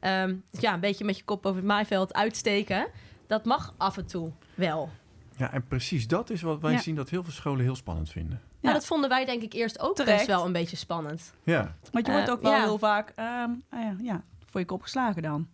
Ehm, 0.00 0.34
dus 0.50 0.60
ja, 0.60 0.74
een 0.74 0.80
beetje 0.80 1.04
met 1.04 1.16
je 1.16 1.24
kop 1.24 1.46
over 1.46 1.58
het 1.58 1.66
maaiveld 1.68 2.14
uitsteken. 2.14 2.86
Dat 3.26 3.44
mag 3.44 3.74
af 3.76 3.96
en 3.96 4.06
toe 4.06 4.32
wel. 4.54 4.90
Ja, 5.36 5.52
en 5.52 5.66
precies 5.66 6.06
dat 6.06 6.30
is 6.30 6.42
wat 6.42 6.60
wij 6.60 6.72
Ja. 6.72 6.78
zien 6.80 6.94
dat 6.94 7.10
heel 7.10 7.22
veel 7.22 7.32
scholen 7.32 7.64
heel 7.64 7.76
spannend 7.76 8.10
vinden. 8.10 8.40
Ja. 8.62 8.68
Ja. 8.68 8.72
dat 8.72 8.86
vonden 8.86 9.08
wij 9.08 9.24
denk 9.24 9.42
ik 9.42 9.52
eerst 9.52 9.80
ook 9.80 9.96
Terecht. 9.96 10.16
best 10.16 10.26
wel 10.28 10.46
een 10.46 10.52
beetje 10.52 10.76
spannend. 10.76 11.32
Ja, 11.42 11.74
Want 11.92 12.06
je 12.06 12.12
Eh, 12.12 12.18
wordt 12.18 12.30
ook 12.30 12.42
wel 12.42 12.52
ja. 12.52 12.62
heel 12.62 12.78
vaak, 12.78 13.12
ehm, 13.16 13.50
ah 13.70 13.80
ja, 13.80 13.96
ja, 14.02 14.22
voor 14.46 14.60
je 14.60 14.66
kop 14.66 14.82
geslagen 14.82 15.22
dan. 15.22 15.48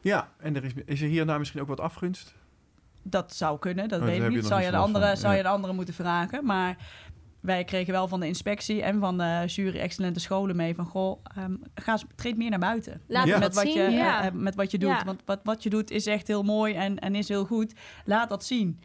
ja 0.00 0.28
en 0.38 0.56
er 0.56 0.64
is, 0.64 0.72
is 0.84 1.00
er 1.00 1.08
hier 1.08 1.20
en 1.20 1.26
daar 1.26 1.38
misschien 1.38 1.60
ook 1.60 1.68
wat 1.68 1.80
afgunst? 1.80 2.34
Dat 3.02 3.34
zou 3.34 3.58
kunnen, 3.58 3.88
dat 3.88 4.00
Oh, 4.00 4.06
weet 4.06 4.16
ik 4.22 4.30
je 4.30 4.36
niet. 4.36 4.46
Zou 4.46 4.62
je, 4.62 4.70
de 4.70 4.76
andere, 4.76 5.06
van, 5.06 5.16
zou 5.16 5.30
ja. 5.32 5.36
je 5.38 5.42
de 5.42 5.48
andere 5.48 5.72
moeten 5.72 5.94
vragen. 5.94 6.44
Maar 6.44 6.76
wij 7.40 7.64
kregen 7.64 7.92
wel 7.92 8.08
van 8.08 8.20
de 8.20 8.26
inspectie 8.26 8.82
en 8.82 9.00
van 9.00 9.18
de 9.18 9.42
jury 9.46 9.78
excellente 9.78 10.20
scholen 10.20 10.56
mee 10.56 10.74
van... 10.74 10.86
goh, 10.86 11.24
ehm, 11.36 11.54
ga 11.74 11.92
eens, 11.92 12.04
treed 12.14 12.36
meer 12.36 12.50
naar 12.50 12.58
buiten. 12.58 13.00
Laat 13.06 13.26
Ja. 13.26 13.32
het 13.32 13.42
met, 13.42 13.54
wat 13.54 13.64
zien. 13.64 13.82
je, 13.82 13.90
ja. 13.90 14.20
eh, 14.20 14.26
eh, 14.26 14.32
met 14.32 14.54
wat 14.54 14.70
je 14.70 14.78
doet. 14.78 14.88
Ja. 14.88 15.04
Want 15.04 15.22
wat, 15.24 15.40
wat 15.42 15.62
je 15.62 15.70
doet 15.70 15.90
is 15.90 16.06
echt 16.06 16.26
heel 16.26 16.42
mooi 16.42 16.74
en, 16.74 16.98
en 16.98 17.14
is 17.14 17.28
heel 17.28 17.44
goed. 17.44 17.72
Laat 18.04 18.28
dat 18.28 18.44
zien. 18.44 18.80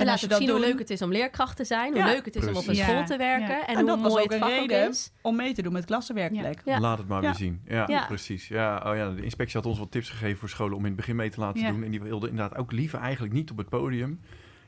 En 0.00 0.06
je 0.06 0.12
ook 0.12 0.18
zien 0.18 0.28
dat 0.48 0.56
hoe 0.56 0.66
leuk 0.66 0.78
het 0.78 0.90
is 0.90 1.02
om 1.02 1.12
leerkracht 1.12 1.56
te 1.56 1.64
zijn. 1.64 1.94
Ja, 1.94 2.02
hoe 2.04 2.12
leuk 2.12 2.24
het 2.24 2.36
is 2.36 2.42
om 2.46 2.56
op 2.56 2.66
een 2.68 2.74
school 2.76 2.94
Ja, 2.94 3.02
te 3.04 3.16
werken. 3.16 3.48
ja. 3.48 3.66
En, 3.66 3.76
En 3.76 3.86
dat 3.86 3.94
hoe 3.94 4.02
was 4.04 4.12
mooi 4.12 4.24
ook 4.24 4.30
het 4.30 4.38
vak 4.40 4.48
reden. 4.50 4.88
is. 4.88 5.12
om 5.22 5.36
mee 5.36 5.54
te 5.54 5.62
doen 5.62 5.72
met 5.72 5.84
klassenwerkplek. 5.84 6.60
Ja. 6.64 6.80
Laat 6.80 6.98
het 6.98 7.08
maar 7.08 7.22
Ja. 7.22 7.28
weer 7.28 7.34
zien. 7.38 7.60
Ja, 7.66 7.84
Ja. 7.86 8.06
precies. 8.06 8.48
Ja, 8.48 8.82
oh 8.86 8.96
ja, 8.96 9.10
de 9.10 9.22
inspectie 9.22 9.56
had 9.60 9.66
ons 9.68 9.78
wat 9.78 9.90
tips 9.90 10.08
gegeven 10.10 10.38
voor 10.38 10.48
scholen 10.48 10.74
om 10.76 10.80
in 10.80 10.86
het 10.86 10.96
begin 10.96 11.16
mee 11.16 11.30
te 11.30 11.40
laten 11.40 11.60
Ja. 11.60 11.70
doen. 11.70 11.82
En 11.84 11.90
die 11.90 12.00
wilde 12.02 12.28
inderdaad 12.28 12.58
ook 12.58 12.72
liever 12.72 12.98
eigenlijk 12.98 13.34
niet 13.34 13.50
op 13.50 13.56
het 13.56 13.68
podium. 13.68 14.20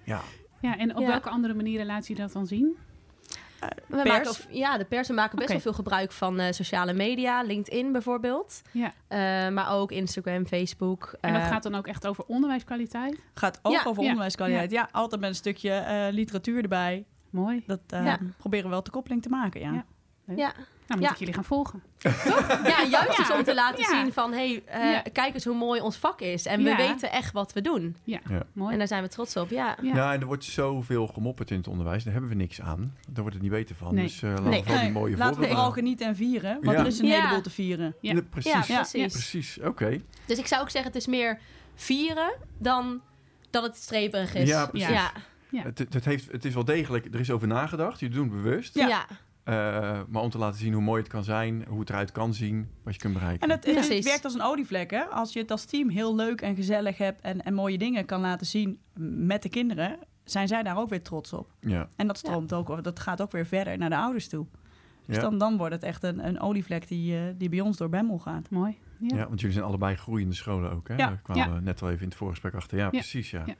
Ja, 0.04 0.20
Ja, 0.60 0.78
en 0.78 0.94
op 0.94 1.00
Ja. 1.00 1.06
welke 1.06 1.28
andere 1.30 1.54
manieren 1.54 1.86
laat 1.86 2.06
je 2.06 2.14
dat 2.14 2.32
dan 2.32 2.46
zien? 2.46 2.76
We 3.86 3.96
Pers? 3.96 4.08
maken 4.08 4.30
ook- 4.30 4.36
ja, 4.50 4.78
de 4.78 4.84
persen 4.84 5.14
maken 5.14 5.36
best 5.38 5.50
wel 5.50 5.60
veel 5.60 5.72
gebruik 5.72 6.12
van 6.12 6.38
eh, 6.40 6.52
sociale 6.52 6.92
media. 6.92 7.42
LinkedIn 7.42 7.92
bijvoorbeeld. 7.92 8.62
Ja. 8.70 8.92
Eh, 9.08 9.18
maar 9.52 9.70
ook 9.72 9.92
Instagram, 9.92 10.46
Facebook. 10.46 11.14
En 11.20 11.32
dat 11.32 11.42
eh, 11.42 11.48
gaat 11.48 11.62
dan 11.62 11.74
ook 11.74 11.86
echt 11.86 12.06
over 12.06 12.24
onderwijskwaliteit? 12.26 13.20
Gaat 13.34 13.58
ook 13.62 13.72
Ja. 13.72 13.82
over 13.84 14.02
Ja. 14.02 14.08
onderwijskwaliteit. 14.08 14.70
Ja. 14.70 14.88
altijd 14.92 15.20
met 15.20 15.30
een 15.30 15.36
stukje 15.36 15.70
eh, 15.72 16.06
literatuur 16.12 16.62
erbij. 16.62 17.04
Mooi. 17.30 17.62
Dat 17.66 17.80
eh, 17.86 18.04
Ja. 18.04 18.18
proberen 18.38 18.64
we 18.64 18.70
wel 18.70 18.82
de 18.82 18.90
koppeling 18.90 19.22
te 19.22 19.28
maken, 19.28 19.60
ja. 19.60 19.84
Ja. 20.36 20.52
Ja. 20.92 20.98
Nou, 20.98 20.98
moet 20.98 21.04
Ja. 21.04 21.10
ik 21.12 21.18
jullie 21.18 21.34
gaan 21.34 21.44
volgen. 21.44 21.82
ja, 22.64 22.82
juist 23.00 23.16
dus 23.16 23.28
Ja. 23.28 23.36
om 23.38 23.44
te 23.44 23.54
laten 23.54 23.80
Ja. 23.80 23.88
zien 24.02 24.12
van... 24.12 24.32
hey, 24.32 24.62
eh, 24.66 24.90
Ja. 24.92 25.02
kijk 25.12 25.34
eens 25.34 25.44
hoe 25.44 25.54
mooi 25.56 25.80
ons 25.80 25.96
vak 25.96 26.20
is. 26.20 26.46
En 26.46 26.62
we 26.62 26.68
Ja. 26.68 26.76
weten 26.76 27.10
echt 27.12 27.32
wat 27.32 27.52
we 27.52 27.60
doen. 27.60 27.96
Mooi. 28.52 28.72
En 28.72 28.78
daar 28.78 28.86
zijn 28.88 29.02
we 29.02 29.08
trots 29.08 29.36
op, 29.36 29.50
ja. 29.50 29.76
Ja. 29.82 29.94
Ja. 29.94 30.12
en 30.12 30.20
er 30.20 30.26
wordt 30.26 30.44
zoveel 30.44 31.06
gemopperd 31.06 31.50
in 31.50 31.56
het 31.56 31.68
onderwijs. 31.68 32.04
Daar 32.04 32.12
hebben 32.12 32.30
we 32.30 32.36
niks 32.36 32.60
aan. 32.60 32.94
Daar 33.08 33.20
wordt 33.20 33.32
het 33.32 33.42
niet 33.42 33.50
beter 33.52 33.76
van. 33.76 33.94
Nee. 33.94 34.04
Dus 34.04 34.22
eh 34.22 34.30
laten 34.30 34.44
Nee. 34.44 34.60
we 34.60 34.66
vooral 34.66 34.82
die 34.84 34.92
mooie 34.92 35.16
Laten 35.16 35.40
we 35.40 35.46
vooral 35.46 35.70
genieten 35.70 36.06
en 36.06 36.16
vieren. 36.16 36.58
Want 36.62 36.76
Ja. 36.76 36.82
er 36.82 36.86
is 36.86 36.98
een 36.98 37.06
Ja. 37.06 37.16
heleboel 37.20 37.40
te 37.42 37.50
vieren. 37.50 37.94
Ja. 38.00 38.12
Ja, 38.14 38.20
precies. 38.30 38.52
Ja, 38.52 38.62
Ja. 38.66 38.80
precies. 38.80 39.12
Precies, 39.12 39.58
oké. 39.60 40.00
Dus 40.26 40.38
ik 40.38 40.46
zou 40.46 40.62
ook 40.62 40.70
zeggen, 40.70 40.92
het 40.92 41.00
is 41.00 41.06
meer 41.06 41.38
vieren 41.74 42.32
dan 42.58 43.00
dat 43.50 43.62
het 43.62 43.76
streperig 43.76 44.34
is. 44.34 44.48
Ja, 44.48 44.66
precies. 44.66 44.88
Ja, 44.88 45.12
Ja. 45.50 45.62
Het, 45.62 45.78
het, 45.78 46.04
heeft, 46.04 46.32
het 46.32 46.44
is 46.44 46.54
wel 46.54 46.64
degelijk, 46.64 47.06
er 47.14 47.20
is 47.20 47.30
over 47.30 47.46
nagedacht. 47.48 48.00
Jullie 48.00 48.14
doen 48.16 48.24
het 48.32 48.42
bewust. 48.42 48.74
ja. 48.74 49.06
Eh, 49.44 50.00
maar 50.08 50.22
om 50.22 50.30
te 50.30 50.38
laten 50.38 50.58
zien 50.58 50.72
hoe 50.72 50.82
mooi 50.82 51.02
het 51.02 51.10
kan 51.10 51.24
zijn, 51.24 51.64
hoe 51.68 51.80
het 51.80 51.90
eruit 51.90 52.12
kan 52.12 52.34
zien, 52.34 52.68
wat 52.84 52.94
je 52.94 53.00
kunt 53.00 53.14
bereiken. 53.14 53.48
En 53.48 53.54
het, 53.56 54.04
werkt 54.04 54.24
als 54.24 54.34
een 54.34 54.42
olievlek, 54.42 54.90
hè? 54.90 55.02
Als 55.04 55.32
je 55.32 55.38
het 55.38 55.50
als 55.50 55.64
team 55.64 55.88
heel 55.88 56.14
leuk 56.14 56.40
en 56.40 56.54
gezellig 56.54 56.98
hebt 56.98 57.20
en, 57.20 57.42
en 57.44 57.54
mooie 57.54 57.78
dingen 57.78 58.04
kan 58.04 58.20
laten 58.20 58.46
zien 58.46 58.78
met 59.26 59.42
de 59.42 59.48
kinderen, 59.48 59.98
zijn 60.24 60.48
zij 60.48 60.62
daar 60.62 60.78
ook 60.78 60.88
weer 60.88 61.02
trots 61.02 61.32
op. 61.32 61.50
ja. 61.60 61.88
En 61.96 62.06
dat 62.06 62.18
stroomt 62.18 62.52
ook, 62.52 62.84
dat 62.84 63.00
gaat 63.00 63.22
ook 63.22 63.32
weer 63.32 63.46
verder 63.46 63.78
naar 63.78 63.90
de 63.90 63.96
ouders 63.96 64.28
toe. 64.28 64.46
Dus 65.06 65.16
Ja. 65.16 65.22
dan, 65.22 65.38
dan 65.38 65.56
wordt 65.56 65.74
het 65.74 65.82
echt 65.82 66.02
een, 66.02 66.26
een 66.26 66.40
olievlek 66.40 66.88
die, 66.88 67.16
eh, 67.16 67.22
die 67.36 67.48
bij 67.48 67.60
ons 67.60 67.76
door 67.76 67.88
Bemmel 67.88 68.18
gaat. 68.18 68.50
Mooi. 68.50 68.78
Ja. 68.98 69.16
Ja, 69.16 69.26
want 69.28 69.40
jullie 69.40 69.54
zijn 69.56 69.66
allebei 69.68 69.96
groeiende 69.96 70.34
scholen 70.34 70.70
ook. 70.72 70.88
Hè? 70.88 70.94
Ja. 70.96 71.06
Daar 71.06 71.20
kwamen 71.22 71.44
Ja. 71.48 71.54
we 71.54 71.60
net 71.60 71.82
al 71.82 71.88
even 71.88 72.02
in 72.02 72.08
het 72.08 72.16
voorgesprek 72.16 72.54
achter. 72.54 72.78
Ja, 72.78 72.88
precies. 72.88 73.30
Ja. 73.30 73.42
Ja. 73.46 73.54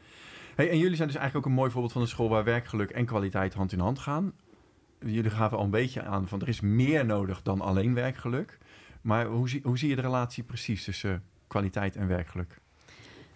Hey, 0.57 0.71
en 0.71 0.79
jullie 0.79 0.97
zijn 0.97 1.09
dus 1.09 1.17
eigenlijk 1.17 1.47
ook 1.47 1.53
een 1.53 1.59
mooi 1.59 1.71
voorbeeld 1.71 1.93
van 1.93 2.03
een 2.03 2.09
school 2.09 2.29
waar 2.29 2.45
werkgeluk 2.45 2.91
en 2.91 3.05
kwaliteit 3.07 3.55
hand 3.55 3.73
in 3.73 3.79
hand 3.79 3.99
gaan. 3.99 4.33
Jullie 5.05 5.31
gaven 5.31 5.59
al 5.59 5.65
een 5.65 5.71
beetje 5.71 6.03
aan 6.03 6.29
van 6.29 6.41
er 6.41 6.49
is 6.49 6.61
meer 6.61 7.05
nodig 7.05 7.43
dan 7.43 7.61
alleen 7.61 7.95
werkgeluk. 7.95 8.59
Maar 9.01 9.27
hoe 9.27 9.49
zie, 9.49 9.61
hoe 9.65 9.79
zie 9.79 9.89
je 9.89 9.97
de 9.97 10.03
relatie 10.03 10.43
precies 10.43 10.85
tussen 10.85 11.23
kwaliteit 11.47 11.97
en 11.97 12.07
werkgeluk? 12.07 12.61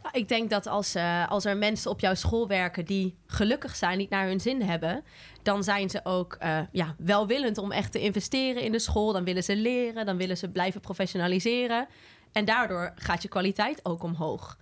Ja, 0.03 0.13
Ik 0.13 0.29
denk 0.29 0.51
dat 0.51 0.67
als, 0.67 0.95
eh, 0.95 1.29
als 1.29 1.45
er 1.45 1.57
mensen 1.57 1.91
op 1.91 2.01
jouw 2.01 2.15
school 2.15 2.49
werken 2.49 2.85
die 2.85 3.17
gelukkig 3.27 3.77
zijn, 3.77 3.99
niet 3.99 4.11
naar 4.11 4.27
hun 4.27 4.41
zin 4.41 4.63
hebben, 4.63 5.05
dan 5.43 5.65
zijn 5.65 5.91
ze 5.91 6.01
ook 6.05 6.35
eh, 6.35 6.59
ja, 6.73 6.95
welwillend 6.99 7.59
om 7.59 7.73
echt 7.73 7.93
te 7.93 8.01
investeren 8.01 8.63
in 8.63 8.73
de 8.73 8.79
school. 8.79 9.13
Dan 9.13 9.25
willen 9.25 9.45
ze 9.45 9.57
leren, 9.57 10.07
dan 10.07 10.17
willen 10.17 10.37
ze 10.37 10.49
blijven 10.49 10.81
professionaliseren. 10.81 11.87
En 12.33 12.45
daardoor 12.45 12.93
gaat 12.95 13.23
je 13.23 13.29
kwaliteit 13.29 13.81
ook 13.85 14.03
omhoog. 14.03 14.59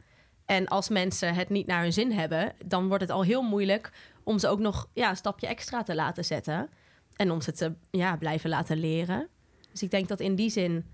En 0.46 0.68
als 0.68 0.88
mensen 0.88 1.34
het 1.34 1.48
niet 1.48 1.66
naar 1.66 1.82
hun 1.82 1.92
zin 1.92 2.12
hebben, 2.12 2.52
dan 2.64 2.88
wordt 2.88 3.02
het 3.02 3.12
al 3.12 3.22
heel 3.22 3.42
moeilijk 3.42 3.92
om 4.22 4.38
ze 4.38 4.48
ook 4.48 4.58
nog 4.58 4.88
ja, 4.92 5.10
een 5.10 5.16
stapje 5.16 5.46
extra 5.46 5.82
te 5.82 5.94
laten 5.94 6.24
zetten. 6.24 6.68
En 7.16 7.30
om 7.30 7.40
ze 7.40 7.52
te 7.52 7.72
ja, 7.90 8.16
blijven 8.16 8.50
laten 8.50 8.76
leren. 8.76 9.28
Dus 9.70 9.82
ik 9.82 9.90
denk 9.90 10.08
dat 10.08 10.20
in 10.20 10.34
die 10.34 10.50
zin 10.50 10.84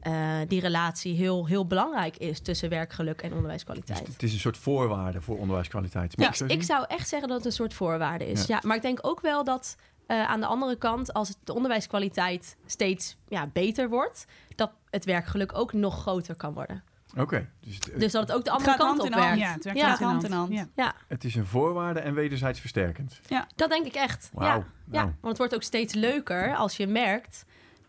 eh, 0.00 0.38
die 0.48 0.60
relatie 0.60 1.14
heel, 1.14 1.46
heel 1.46 1.66
belangrijk 1.66 2.16
is 2.16 2.40
tussen 2.40 2.68
werkgeluk 2.68 3.20
en 3.20 3.28
Dus 3.28 3.36
onderwijskwaliteit. 3.36 4.06
het 4.06 4.22
is 4.22 4.32
een 4.32 4.38
soort 4.38 4.56
voorwaarde 4.56 5.20
voor 5.20 5.38
onderwijskwaliteit. 5.38 6.14
Ja, 6.16 6.28
ik 6.28 6.34
zien? 6.34 6.62
zou 6.62 6.84
echt 6.88 7.08
zeggen 7.08 7.28
dat 7.28 7.36
het 7.36 7.46
een 7.46 7.52
soort 7.52 7.74
voorwaarde 7.74 8.26
is. 8.26 8.46
Ja. 8.46 8.54
Ja. 8.54 8.68
maar 8.68 8.76
ik 8.76 8.82
denk 8.82 8.98
ook 9.02 9.20
wel 9.20 9.44
dat 9.44 9.76
eh, 10.06 10.28
aan 10.28 10.40
de 10.40 10.46
andere 10.46 10.76
kant, 10.76 11.12
als 11.12 11.34
de 11.44 11.54
onderwijskwaliteit 11.54 12.56
steeds 12.66 13.16
ja, 13.28 13.46
beter 13.52 13.88
wordt, 13.88 14.26
dat 14.56 14.70
het 14.90 15.04
werkgeluk 15.04 15.58
ook 15.58 15.72
nog 15.72 16.00
groter 16.00 16.36
kan 16.36 16.52
worden. 16.52 16.82
Oké, 17.16 17.48
dus 17.60 17.78
Dus 17.80 18.12
dat 18.12 18.22
het 18.28 18.36
ook 18.36 18.44
de 18.44 18.50
andere 18.50 18.76
kant 18.76 18.82
hand 18.82 19.00
op 19.00 19.06
in 19.06 19.12
hand. 19.12 19.24
werkt. 19.24 19.40
Ja, 19.40 19.52
het 19.52 19.64
werkt 19.64 19.78
Ja. 19.80 19.86
hand 19.88 20.00
in 20.00 20.06
Hand 20.06 20.24
in 20.24 20.32
hand. 20.32 20.52
Ja. 20.52 20.66
Ja, 20.84 20.94
het 21.08 21.24
is 21.24 21.34
een 21.34 21.46
voorwaarde 21.46 22.00
en 22.00 22.14
wederzijds 22.14 22.60
versterkend. 22.60 23.20
dat 23.56 23.70
denk 23.70 23.86
ik 23.86 23.94
echt. 23.94 24.30
Ja. 24.38 24.64
ja, 24.90 25.02
want 25.04 25.16
het 25.22 25.38
wordt 25.38 25.54
ook 25.54 25.62
steeds 25.62 25.94
leuker 25.94 26.56
als 26.56 26.76
je 26.76 26.86
merkt 26.86 27.44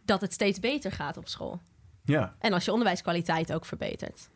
dat 0.06 0.22
het 0.22 0.34
steeds 0.34 0.60
beter 0.60 0.92
gaat 0.92 1.18
op 1.18 1.28
school. 1.28 1.60
Ja, 2.04 2.36
En 2.40 2.54
als 2.54 2.66
je 2.66 2.72
onderwijskwaliteit 2.72 3.54
ook 3.54 3.66
verbetert. 3.66 4.30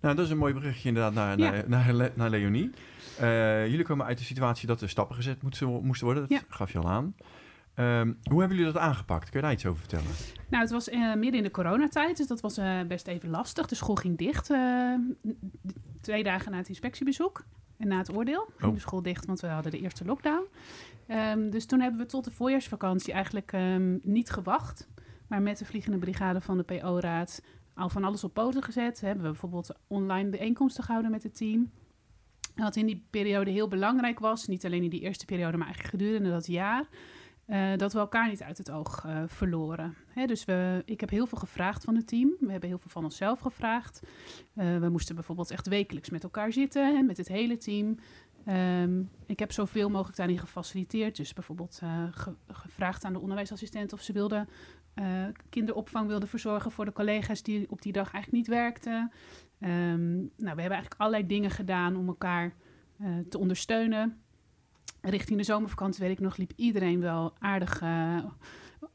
nou 0.00 0.14
dat 0.16 0.24
is 0.24 0.30
een 0.30 0.38
mooi 0.38 0.54
berichtje 0.54 0.88
inderdaad 0.88 1.12
naar, 1.14 1.38
Ja. 1.38 1.50
naar, 1.50 1.64
naar, 1.68 1.92
Le- 1.92 2.12
naar 2.14 2.30
Leonie. 2.30 2.70
Eh, 3.18 3.66
jullie 3.66 3.84
komen 3.84 4.06
uit 4.06 4.18
de 4.18 4.24
situatie 4.24 4.66
dat 4.66 4.80
er 4.80 4.88
stappen 4.88 5.16
gezet 5.16 5.42
moesten, 5.42 5.68
moesten 5.68 6.06
worden. 6.06 6.28
Dat 6.28 6.38
Ja. 6.40 6.44
gaf 6.54 6.72
je 6.72 6.78
al 6.78 6.88
aan. 6.88 7.14
Ehm, 7.80 8.12
hoe 8.30 8.40
hebben 8.40 8.56
jullie 8.58 8.72
dat 8.72 8.82
aangepakt? 8.82 9.30
Kun 9.30 9.40
je 9.40 9.46
daar 9.46 9.54
iets 9.54 9.66
over 9.66 9.78
vertellen? 9.80 10.10
Nou, 10.48 10.62
het 10.62 10.72
was 10.72 10.88
eh, 10.88 11.14
midden 11.14 11.34
in 11.34 11.42
de 11.42 11.50
coronatijd, 11.50 12.16
dus 12.16 12.26
dat 12.26 12.40
was 12.40 12.56
eh, 12.56 12.80
best 12.88 13.06
even 13.06 13.28
lastig. 13.30 13.66
De 13.66 13.74
school 13.74 13.94
ging 13.94 14.18
dicht, 14.18 14.50
eh, 14.50 14.94
twee 16.00 16.22
dagen 16.22 16.50
na 16.52 16.56
het 16.56 16.68
inspectiebezoek 16.68 17.44
en 17.76 17.88
na 17.88 17.98
het 17.98 18.14
oordeel. 18.16 18.48
Ging 18.56 18.68
Oh. 18.70 18.74
de 18.74 18.80
school 18.80 19.02
dicht, 19.02 19.26
want 19.26 19.40
we 19.40 19.46
hadden 19.46 19.72
de 19.72 19.78
eerste 19.80 20.04
lockdown. 20.04 20.44
Ehm, 21.06 21.50
dus 21.50 21.66
toen 21.66 21.80
hebben 21.80 22.00
we 22.00 22.06
tot 22.06 22.24
de 22.24 22.30
voorjaarsvakantie 22.30 23.12
eigenlijk 23.12 23.52
ehm, 23.52 23.98
niet 24.02 24.30
gewacht. 24.30 24.88
Maar 25.26 25.42
met 25.42 25.58
de 25.58 25.64
vliegende 25.64 25.98
brigade 25.98 26.40
van 26.40 26.56
de 26.56 26.62
PO-raad 26.62 27.42
al 27.74 27.88
van 27.88 28.04
alles 28.04 28.24
op 28.24 28.34
poten 28.34 28.62
gezet. 28.62 29.00
Hebben 29.00 29.24
we 29.24 29.30
bijvoorbeeld 29.30 29.74
online 29.86 30.30
bijeenkomsten 30.30 30.84
gehouden 30.84 31.10
met 31.10 31.22
het 31.22 31.36
team. 31.36 31.70
En 32.54 32.62
wat 32.62 32.76
in 32.76 32.86
die 32.86 33.06
periode 33.10 33.50
heel 33.50 33.68
belangrijk 33.68 34.18
was, 34.18 34.46
niet 34.46 34.64
alleen 34.64 34.82
in 34.82 34.90
die 34.90 35.00
eerste 35.00 35.24
periode, 35.24 35.56
maar 35.56 35.66
eigenlijk 35.66 35.96
gedurende 35.96 36.30
dat 36.30 36.46
jaar, 36.46 36.84
eh, 37.50 37.76
dat 37.76 37.92
we 37.92 37.98
elkaar 37.98 38.28
niet 38.28 38.42
uit 38.42 38.58
het 38.58 38.70
oog 38.70 39.04
eh, 39.06 39.22
verloren. 39.26 39.94
Hè, 40.08 40.26
dus 40.26 40.44
we, 40.44 40.82
ik 40.84 41.00
heb 41.00 41.10
heel 41.10 41.26
veel 41.26 41.38
gevraagd 41.38 41.84
van 41.84 41.94
het 41.94 42.06
team. 42.06 42.30
We 42.40 42.50
hebben 42.50 42.68
heel 42.68 42.78
veel 42.78 42.90
van 42.90 43.04
onszelf 43.04 43.38
gevraagd. 43.38 44.02
Eh, 44.54 44.78
we 44.78 44.88
moesten 44.88 45.14
bijvoorbeeld 45.14 45.50
echt 45.50 45.68
wekelijks 45.68 46.10
met 46.10 46.22
elkaar 46.22 46.52
zitten, 46.52 46.96
hè, 46.96 47.02
met 47.02 47.16
het 47.16 47.28
hele 47.28 47.56
team. 47.56 47.96
Ehm, 48.44 49.02
ik 49.26 49.38
heb 49.38 49.52
zoveel 49.52 49.88
mogelijk 49.90 50.16
daarin 50.16 50.38
gefaciliteerd. 50.38 51.16
Dus 51.16 51.32
bijvoorbeeld 51.32 51.80
ge- 52.10 52.34
gevraagd 52.48 53.04
aan 53.04 53.12
de 53.12 53.20
onderwijsassistent 53.20 53.92
of 53.92 54.00
ze 54.02 54.12
wilde 54.12 54.46
kinderopvang 55.48 56.06
wilde 56.08 56.26
verzorgen 56.26 56.70
voor 56.70 56.84
de 56.84 56.92
collega's 56.92 57.42
die 57.42 57.70
op 57.70 57.82
die 57.82 57.92
dag 57.92 58.12
eigenlijk 58.12 58.32
niet 58.32 58.56
werkten. 58.56 59.12
Ehm, 59.60 60.16
nou, 60.16 60.26
we 60.36 60.46
hebben 60.46 60.70
eigenlijk 60.70 60.94
allerlei 61.00 61.26
dingen 61.26 61.50
gedaan 61.50 61.96
om 61.96 62.08
elkaar 62.08 62.54
te 63.28 63.38
ondersteunen. 63.38 64.20
Richting 65.02 65.38
de 65.38 65.44
zomervakantie, 65.44 66.02
weet 66.02 66.12
ik 66.12 66.20
nog, 66.20 66.36
liep 66.36 66.52
iedereen 66.56 67.00
wel 67.00 67.32
aardig 67.38 67.80
eh, 67.80 68.24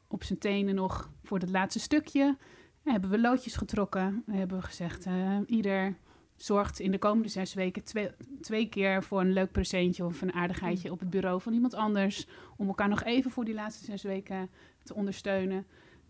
op 0.08 0.24
zijn 0.24 0.38
tenen 0.38 0.74
nog 0.74 1.10
voor 1.22 1.38
het 1.38 1.50
laatste 1.50 1.80
stukje. 1.80 2.36
Dan 2.82 2.92
hebben 2.92 3.10
we 3.10 3.20
loodjes 3.20 3.56
getrokken. 3.56 4.22
Dan 4.26 4.36
hebben 4.36 4.56
we 4.58 4.64
gezegd, 4.64 5.06
eh, 5.06 5.38
ieder 5.46 5.96
zorgt 6.36 6.80
in 6.80 6.90
de 6.90 6.98
komende 6.98 7.28
zes 7.28 7.54
weken 7.54 7.84
twee, 7.84 8.10
twee 8.40 8.68
keer 8.68 9.02
voor 9.02 9.20
een 9.20 9.32
leuk 9.32 9.52
presentje 9.52 10.04
of 10.04 10.22
een 10.22 10.32
aardigheidje 10.32 10.90
op 10.92 10.98
het 11.00 11.10
bureau 11.10 11.40
van 11.40 11.52
iemand 11.52 11.74
anders. 11.74 12.26
Om 12.56 12.66
elkaar 12.66 12.88
nog 12.88 13.02
even 13.02 13.30
voor 13.30 13.44
die 13.44 13.54
laatste 13.54 13.84
zes 13.84 14.02
weken 14.02 14.50
te 14.82 14.94
ondersteunen. 14.94 15.66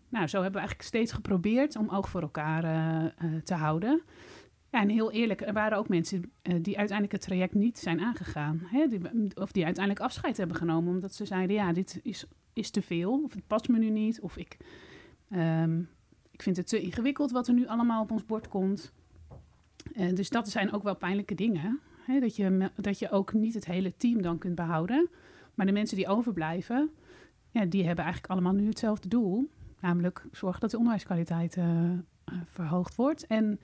Nou, 0.09 0.27
zo 0.27 0.41
hebben 0.41 0.61
we 0.61 0.67
eigenlijk 0.67 0.87
steeds 0.87 1.11
geprobeerd 1.11 1.75
om 1.75 1.89
oog 1.89 2.09
voor 2.09 2.21
elkaar 2.21 2.63
eh, 2.63 3.35
te 3.43 3.53
houden. 3.53 4.03
En 4.69 4.89
heel 4.89 5.11
eerlijk, 5.11 5.41
er 5.41 5.53
waren 5.53 5.77
ook 5.77 5.87
mensen 5.87 6.31
eh, 6.41 6.55
die 6.61 6.77
uiteindelijk 6.77 7.11
het 7.11 7.21
traject 7.21 7.53
niet 7.53 7.77
zijn 7.77 7.99
aangegaan. 7.99 8.61
Hè? 8.63 8.87
Die, 8.87 8.99
of 9.35 9.51
die 9.51 9.65
uiteindelijk 9.65 10.05
afscheid 10.05 10.37
hebben 10.37 10.55
genomen. 10.55 10.93
Omdat 10.93 11.13
ze 11.13 11.25
zeiden, 11.25 11.55
ja, 11.55 11.73
dit 11.73 11.99
is, 12.03 12.25
is 12.53 12.69
te 12.69 12.81
veel. 12.81 13.21
Of 13.23 13.33
het 13.33 13.47
past 13.47 13.67
me 13.67 13.77
nu 13.77 13.89
niet. 13.89 14.21
Of 14.21 14.37
ik, 14.37 14.57
ehm, 15.29 15.79
ik 16.31 16.41
vind 16.41 16.57
het 16.57 16.67
te 16.67 16.81
ingewikkeld 16.81 17.31
wat 17.31 17.47
er 17.47 17.53
nu 17.53 17.67
allemaal 17.67 18.01
op 18.01 18.11
ons 18.11 18.25
bord 18.25 18.47
komt. 18.47 18.93
Eh, 19.93 20.13
dus 20.13 20.29
dat 20.29 20.49
zijn 20.49 20.71
ook 20.71 20.83
wel 20.83 20.95
pijnlijke 20.95 21.35
dingen. 21.35 21.79
Hè? 22.05 22.19
Dat, 22.19 22.35
je, 22.35 22.71
dat 22.75 22.99
je 22.99 23.11
ook 23.11 23.33
niet 23.33 23.53
het 23.53 23.65
hele 23.65 23.97
team 23.97 24.21
dan 24.21 24.37
kunt 24.37 24.55
behouden. 24.55 25.09
Maar 25.53 25.65
de 25.65 25.71
mensen 25.71 25.97
die 25.97 26.07
overblijven, 26.07 26.89
ja, 27.51 27.65
die 27.65 27.85
hebben 27.85 28.03
eigenlijk 28.03 28.33
allemaal 28.33 28.53
nu 28.53 28.67
hetzelfde 28.67 29.07
doel. 29.07 29.49
Namelijk 29.79 30.25
zorgen 30.31 30.61
dat 30.61 30.71
de 30.71 30.77
onderwijskwaliteit 30.77 31.57
eh, 31.57 31.91
verhoogd 32.45 32.95
wordt. 32.95 33.27
En 33.27 33.59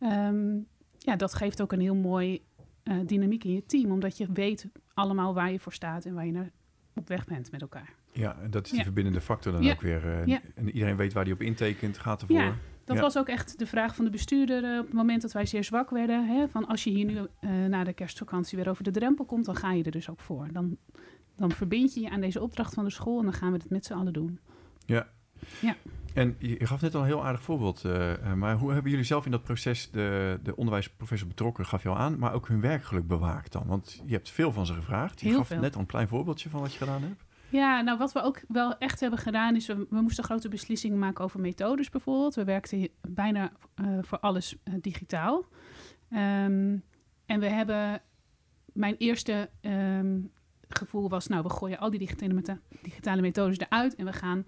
ehm, 0.00 0.56
ja, 0.98 1.16
dat 1.16 1.34
geeft 1.34 1.62
ook 1.62 1.72
een 1.72 1.80
heel 1.80 1.94
mooi 1.94 2.42
eh, 2.82 2.96
dynamiek 3.06 3.44
in 3.44 3.52
je 3.52 3.66
team. 3.66 3.90
Omdat 3.90 4.16
je 4.16 4.26
weet 4.32 4.66
allemaal 4.94 5.34
waar 5.34 5.52
je 5.52 5.58
voor 5.60 5.72
staat 5.72 6.04
en 6.04 6.14
waar 6.14 6.26
je 6.26 6.32
naar 6.32 6.50
op 6.94 7.08
weg 7.08 7.24
bent 7.24 7.50
met 7.50 7.60
elkaar. 7.60 7.92
Ja, 8.12 8.36
en 8.42 8.50
dat 8.50 8.64
is 8.64 8.70
de 8.70 8.76
Ja. 8.76 8.82
verbindende 8.82 9.20
factor 9.20 9.52
dan 9.52 9.62
Ja. 9.62 9.72
ook 9.72 9.80
weer. 9.80 10.08
eh, 10.08 10.26
Ja. 10.26 10.40
En 10.54 10.66
iedereen 10.70 10.96
weet 10.96 11.12
waar 11.12 11.24
die 11.24 11.32
op 11.34 11.40
intekent, 11.42 11.98
gaat 11.98 12.20
ervoor. 12.20 12.36
Ja, 12.36 12.54
Dat 12.84 12.96
Ja. 12.98 13.04
was 13.04 13.18
ook 13.18 13.28
echt 13.28 13.58
de 13.58 13.66
vraag 13.66 13.94
van 13.94 14.04
de 14.04 14.10
bestuurder 14.10 14.64
eh, 14.64 14.78
op 14.78 14.84
het 14.84 14.94
moment 14.94 15.22
dat 15.22 15.32
wij 15.32 15.46
zeer 15.46 15.64
zwak 15.64 15.90
werden. 15.90 16.26
Hè, 16.26 16.48
van 16.48 16.66
als 16.66 16.84
je 16.84 16.90
hier 16.90 17.04
nu 17.04 17.18
na 17.68 17.84
de 17.84 17.92
kerstvakantie 17.92 18.58
weer 18.58 18.68
over 18.68 18.84
de 18.84 18.90
drempel 18.90 19.24
komt, 19.24 19.44
dan 19.44 19.54
ga 19.56 19.72
je 19.72 19.82
er 19.84 19.90
dus 19.90 20.08
ook 20.10 20.20
voor. 20.20 20.48
Dan, 20.52 20.76
dan 21.36 21.50
verbind 21.52 21.94
je 21.94 22.00
je 22.00 22.10
aan 22.10 22.20
deze 22.20 22.40
opdracht 22.42 22.74
van 22.74 22.84
de 22.84 22.90
school 22.90 23.18
en 23.18 23.24
dan 23.24 23.32
gaan 23.32 23.52
we 23.52 23.58
het 23.58 23.70
met 23.70 23.84
z'n 23.86 23.92
allen 23.92 24.12
doen. 24.12 24.38
En 26.14 26.36
je 26.38 26.66
gaf 26.66 26.80
net 26.80 26.94
al 26.94 27.00
een 27.00 27.06
heel 27.06 27.24
aardig 27.24 27.42
voorbeeld. 27.42 27.84
eh, 27.84 28.12
eh, 28.12 28.32
maar 28.32 28.56
hoe 28.56 28.72
hebben 28.72 28.90
jullie 28.90 29.06
zelf 29.06 29.24
in 29.24 29.30
dat 29.30 29.42
proces 29.42 29.90
de, 29.90 30.38
de 30.42 30.56
onderwijsprofessor 30.56 31.28
betrokken, 31.28 31.66
gaf 31.66 31.82
je 31.82 31.88
al 31.88 31.96
aan, 31.96 32.18
maar 32.18 32.32
ook 32.34 32.48
hun 32.48 32.60
werkgeluk 32.60 33.06
bewaakt 33.06 33.52
dan? 33.52 33.66
Want 33.66 34.02
je 34.06 34.12
hebt 34.12 34.30
veel 34.30 34.52
van 34.52 34.66
ze 34.66 34.74
gevraagd. 34.74 35.20
Je 35.20 35.26
Heel 35.26 35.36
gaf 35.36 35.46
veel. 35.46 35.60
net 35.60 35.74
al 35.74 35.80
een 35.80 35.86
klein 35.86 36.08
voorbeeldje 36.08 36.48
van 36.50 36.60
wat 36.60 36.72
je 36.72 36.78
gedaan 36.78 37.02
hebt. 37.02 37.24
Ja, 37.48 37.80
nou 37.80 37.98
wat 37.98 38.12
we 38.12 38.22
ook 38.22 38.40
wel 38.48 38.78
echt 38.78 39.00
hebben 39.00 39.18
gedaan 39.18 39.56
is, 39.56 39.66
we, 39.66 39.86
we 39.90 40.00
moesten 40.00 40.24
grote 40.24 40.48
beslissingen 40.48 40.98
maken 40.98 41.24
over 41.24 41.40
methodes 41.40 41.88
bijvoorbeeld. 41.90 42.34
We 42.34 42.44
werkten 42.44 42.88
bijna 43.08 43.52
eh, 43.74 43.86
voor 44.00 44.18
alles 44.18 44.56
digitaal. 44.80 45.44
Ehm, 46.10 46.76
en 47.26 47.40
we 47.40 47.46
hebben, 47.46 48.02
mijn 48.72 48.94
eerste 48.98 49.50
ehm, 49.60 50.20
gevoel 50.68 51.08
was, 51.08 51.26
nou 51.26 51.42
we 51.42 51.50
gooien 51.50 51.78
al 51.78 51.90
die 51.90 51.98
digitale 52.82 53.20
methodes 53.20 53.58
eruit 53.58 53.94
en 53.94 54.04
we 54.04 54.12
gaan 54.12 54.44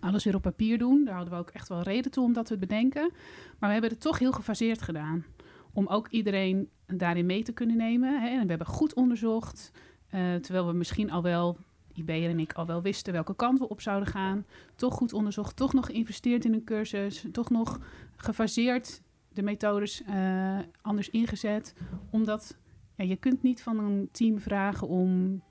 alles 0.00 0.24
weer 0.24 0.34
op 0.34 0.42
papier 0.42 0.78
doen. 0.78 1.04
Daar 1.04 1.14
hadden 1.14 1.32
we 1.32 1.40
ook 1.40 1.50
echt 1.50 1.68
wel 1.68 1.82
reden 1.82 2.10
toe 2.10 2.24
om 2.24 2.32
dat 2.32 2.46
te 2.46 2.58
bedenken. 2.58 3.10
Maar 3.58 3.68
we 3.68 3.72
hebben 3.72 3.90
het 3.90 4.00
toch 4.00 4.18
heel 4.18 4.32
gefaseerd 4.32 4.82
gedaan. 4.82 5.24
Om 5.72 5.86
ook 5.86 6.08
iedereen 6.08 6.68
daarin 6.86 7.26
mee 7.26 7.42
te 7.42 7.52
kunnen 7.52 7.76
nemen. 7.76 8.20
Hè. 8.20 8.28
En 8.28 8.42
we 8.42 8.48
hebben 8.48 8.66
goed 8.66 8.94
onderzocht. 8.94 9.72
eh, 10.08 10.34
terwijl 10.34 10.66
we 10.66 10.72
misschien 10.72 11.10
al 11.10 11.22
wel, 11.22 11.56
IB'er 11.94 12.30
en 12.30 12.38
ik 12.40 12.52
al 12.52 12.66
wel 12.66 12.82
wisten 12.82 13.12
welke 13.12 13.36
kant 13.36 13.58
we 13.58 13.68
op 13.68 13.80
zouden 13.80 14.08
gaan. 14.08 14.44
Toch 14.76 14.94
goed 14.94 15.12
onderzocht, 15.12 15.56
toch 15.56 15.72
nog 15.72 15.86
geïnvesteerd 15.86 16.44
in 16.44 16.52
een 16.52 16.64
cursus. 16.64 17.24
Toch 17.32 17.50
nog 17.50 17.78
gefaseerd 18.16 19.02
de 19.28 19.42
methodes 19.42 20.02
eh, 20.02 20.58
anders 20.82 21.10
ingezet. 21.10 21.74
Omdat 22.10 22.56
ja, 22.96 23.04
je 23.04 23.16
kunt 23.16 23.42
niet 23.42 23.62
van 23.62 23.78
een 23.78 24.08
team 24.12 24.40
vragen 24.40 24.88
om 24.88 25.42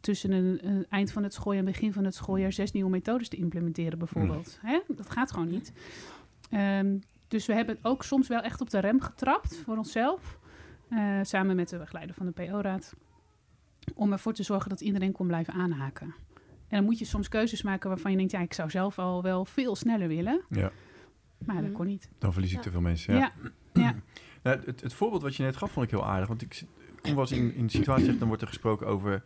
tussen 0.00 0.30
een, 0.32 0.66
een 0.68 0.86
eind 0.88 1.12
van 1.12 1.22
het 1.22 1.34
schooljaar 1.34 1.64
en 1.64 1.70
begin 1.72 1.92
van 1.92 2.04
het 2.04 2.14
schooljaar 2.14 2.52
zes 2.52 2.72
nieuwe 2.72 2.90
methodes 2.90 3.28
te 3.28 3.36
implementeren, 3.36 3.98
bijvoorbeeld. 3.98 4.58
Hè? 4.62 4.80
Dat 4.88 5.10
gaat 5.10 5.32
gewoon 5.32 5.48
niet. 5.48 5.72
Ehm, 6.50 6.98
dus 7.28 7.46
we 7.46 7.54
hebben 7.54 7.78
ook 7.82 8.02
soms 8.04 8.28
wel 8.28 8.40
echt 8.40 8.60
op 8.60 8.70
de 8.70 8.78
rem 8.78 9.00
getrapt 9.00 9.56
voor 9.56 9.76
onszelf. 9.76 10.38
eh, 10.88 11.18
samen 11.22 11.56
met 11.56 11.68
de 11.68 11.78
begeleider 11.78 12.14
van 12.14 12.26
de 12.26 12.32
PO-raad. 12.32 12.94
Om 13.94 14.12
ervoor 14.12 14.32
te 14.32 14.42
zorgen 14.42 14.68
dat 14.70 14.80
iedereen 14.80 15.12
kon 15.12 15.26
blijven 15.26 15.54
aanhaken. 15.54 16.06
En 16.68 16.76
dan 16.76 16.84
moet 16.84 16.98
je 16.98 17.04
soms 17.04 17.28
keuzes 17.28 17.62
maken 17.62 17.88
waarvan 17.88 18.10
je 18.10 18.16
denkt, 18.16 18.32
ja, 18.32 18.40
ik 18.40 18.52
zou 18.52 18.70
zelf 18.70 18.98
al 18.98 19.22
wel 19.22 19.44
veel 19.44 19.76
sneller 19.76 20.08
willen. 20.08 20.40
Ja. 20.50 20.70
Maar 21.44 21.54
dat 21.56 21.64
Mhm. 21.64 21.72
kon 21.72 21.86
niet. 21.86 22.08
Dan 22.18 22.32
verlies 22.32 22.50
ik 22.50 22.56
Ja. 22.56 22.62
te 22.62 22.70
veel 22.70 22.80
mensen. 22.80 23.14
Ja, 23.14 23.32
Ja. 23.72 23.82
ja. 23.82 23.94
Nou, 24.42 24.60
het, 24.64 24.80
het 24.80 24.92
voorbeeld 24.94 25.22
wat 25.22 25.36
je 25.36 25.42
net 25.42 25.56
gaf, 25.56 25.70
vond 25.70 25.84
ik 25.84 25.90
heel 25.90 26.06
aardig. 26.06 26.28
Want 26.28 26.42
ik 26.42 26.62
kom 27.02 27.10
wel 27.12 27.20
eens 27.20 27.32
in, 27.32 27.54
in 27.54 27.66
de 27.66 27.72
situatie, 27.72 28.18
dan 28.18 28.28
wordt 28.28 28.42
er 28.42 28.48
gesproken 28.48 28.86
over 28.86 29.24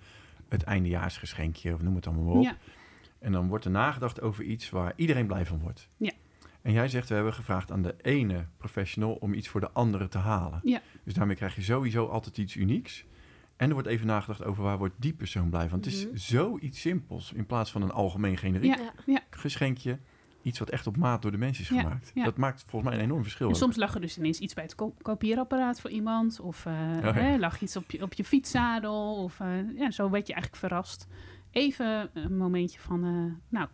het 0.53 0.63
eindejaarsgeschenkje, 0.63 1.75
of 1.75 1.83
noem 1.83 1.95
het 1.95 2.07
allemaal 2.07 2.25
maar 2.25 2.35
op. 2.35 2.43
ja. 2.43 2.57
En 3.19 3.33
dan 3.33 3.49
wordt 3.49 3.65
er 3.65 3.71
nagedacht 3.71 4.21
over 4.21 4.45
iets 4.45 4.71
waar 4.71 4.93
iedereen 4.97 5.27
blij 5.27 5.47
van 5.47 5.59
wordt. 5.59 5.89
Ja. 5.97 6.11
En 6.63 6.73
jij 6.73 6.89
zegt, 6.89 7.09
we 7.09 7.15
hebben 7.15 7.35
gevraagd 7.35 7.73
aan 7.73 7.83
de 7.83 7.95
ene 8.03 8.47
professional 8.57 9.13
om 9.15 9.35
iets 9.35 9.49
voor 9.49 9.61
de 9.61 9.71
andere 9.71 10.09
te 10.09 10.19
halen. 10.19 10.61
Ja. 10.63 10.81
Dus 11.05 11.15
daarmee 11.15 11.37
krijg 11.37 11.55
je 11.55 11.63
sowieso 11.63 12.07
altijd 12.07 12.39
iets 12.39 12.55
unieks. 12.57 13.05
En 13.57 13.67
er 13.69 13.73
wordt 13.75 13.89
even 13.89 14.07
nagedacht 14.07 14.45
over 14.45 14.63
waar 14.63 14.79
wordt 14.79 14.95
die 14.99 15.13
persoon 15.13 15.51
blij 15.51 15.69
van. 15.69 15.79
Het 15.79 15.87
is 15.87 16.07
Mhm. 16.07 16.17
zoiets 16.17 16.81
simpels 16.81 17.33
in 17.33 17.47
plaats 17.47 17.71
van 17.71 17.83
een 17.83 17.91
algemeen 17.91 18.37
generiek 18.37 18.77
Ja. 18.79 18.93
Ja. 19.07 19.21
geschenkje. 19.31 19.99
Iets 20.43 20.59
wat 20.59 20.71
echt 20.71 20.87
op 20.87 20.97
maat 20.97 21.23
door 21.23 21.31
de 21.31 21.39
mensen 21.39 21.63
is 21.65 21.69
Ja, 21.71 21.81
gemaakt. 21.81 22.11
ja. 22.15 22.25
Dat 22.25 22.37
maakt 22.37 22.65
volgens 22.67 22.91
mij 22.91 23.01
een 23.01 23.07
enorm 23.07 23.23
verschil. 23.23 23.49
En 23.49 23.55
soms 23.55 23.77
lag 23.77 23.95
er 23.95 24.01
dus 24.01 24.19
ineens 24.19 24.39
iets 24.39 24.55
bij 24.55 24.65
het 24.65 24.75
ko- 24.75 24.95
kopieerapparaat 25.03 25.81
voor 25.81 25.91
iemand. 25.91 26.41
Of 26.41 26.67
eh, 26.67 26.73
ja. 27.03 27.13
hè, 27.13 27.39
lag 27.39 27.61
iets 27.61 27.77
op 27.77 27.91
je, 27.91 28.03
op 28.03 28.13
je 28.13 28.25
fietszadel. 28.25 29.15
Of 29.23 29.41
eh, 29.41 29.49
ja, 29.77 29.91
zo 29.91 30.11
werd 30.11 30.27
je 30.27 30.33
eigenlijk 30.33 30.63
verrast. 30.63 31.07
Even 31.51 32.11
een 32.15 32.37
momentje 32.37 32.79
van 32.81 33.05
eh, 33.05 33.11
nou, 33.49 33.69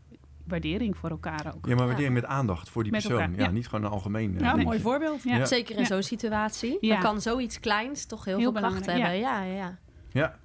waardering 0.45 0.97
voor 0.97 1.11
elkaar 1.11 1.53
ook. 1.55 1.67
Ja, 1.67 1.75
maar 1.75 1.87
waardering 1.87 2.15
met 2.15 2.25
aandacht 2.25 2.69
voor 2.69 2.83
die 2.83 2.93
Met 2.93 3.01
persoon. 3.03 3.21
elkaar, 3.21 3.37
ja. 3.39 3.45
ja. 3.45 3.51
niet 3.51 3.69
gewoon 3.69 3.85
een 3.85 3.91
algemeen 3.91 4.37
Ja, 4.39 4.57
mooi 4.57 4.81
voorbeeld. 4.81 5.23
Ja. 5.23 5.37
Ja. 5.37 5.45
Zeker 5.45 5.75
in 5.75 5.81
Ja. 5.81 5.87
zo'n 5.87 6.03
situatie. 6.03 6.79
Ja. 6.81 6.93
Dan 6.93 7.03
kan 7.03 7.21
zoiets 7.21 7.61
kleins 7.61 8.07
toch 8.07 8.25
heel, 8.25 8.39
Heel 8.39 8.53
veel 8.53 8.61
kracht 8.61 8.87
hebben. 8.87 9.05
Ja, 9.05 9.11
ja, 9.11 9.43
ja. 9.43 9.79
Ja. 10.13 10.39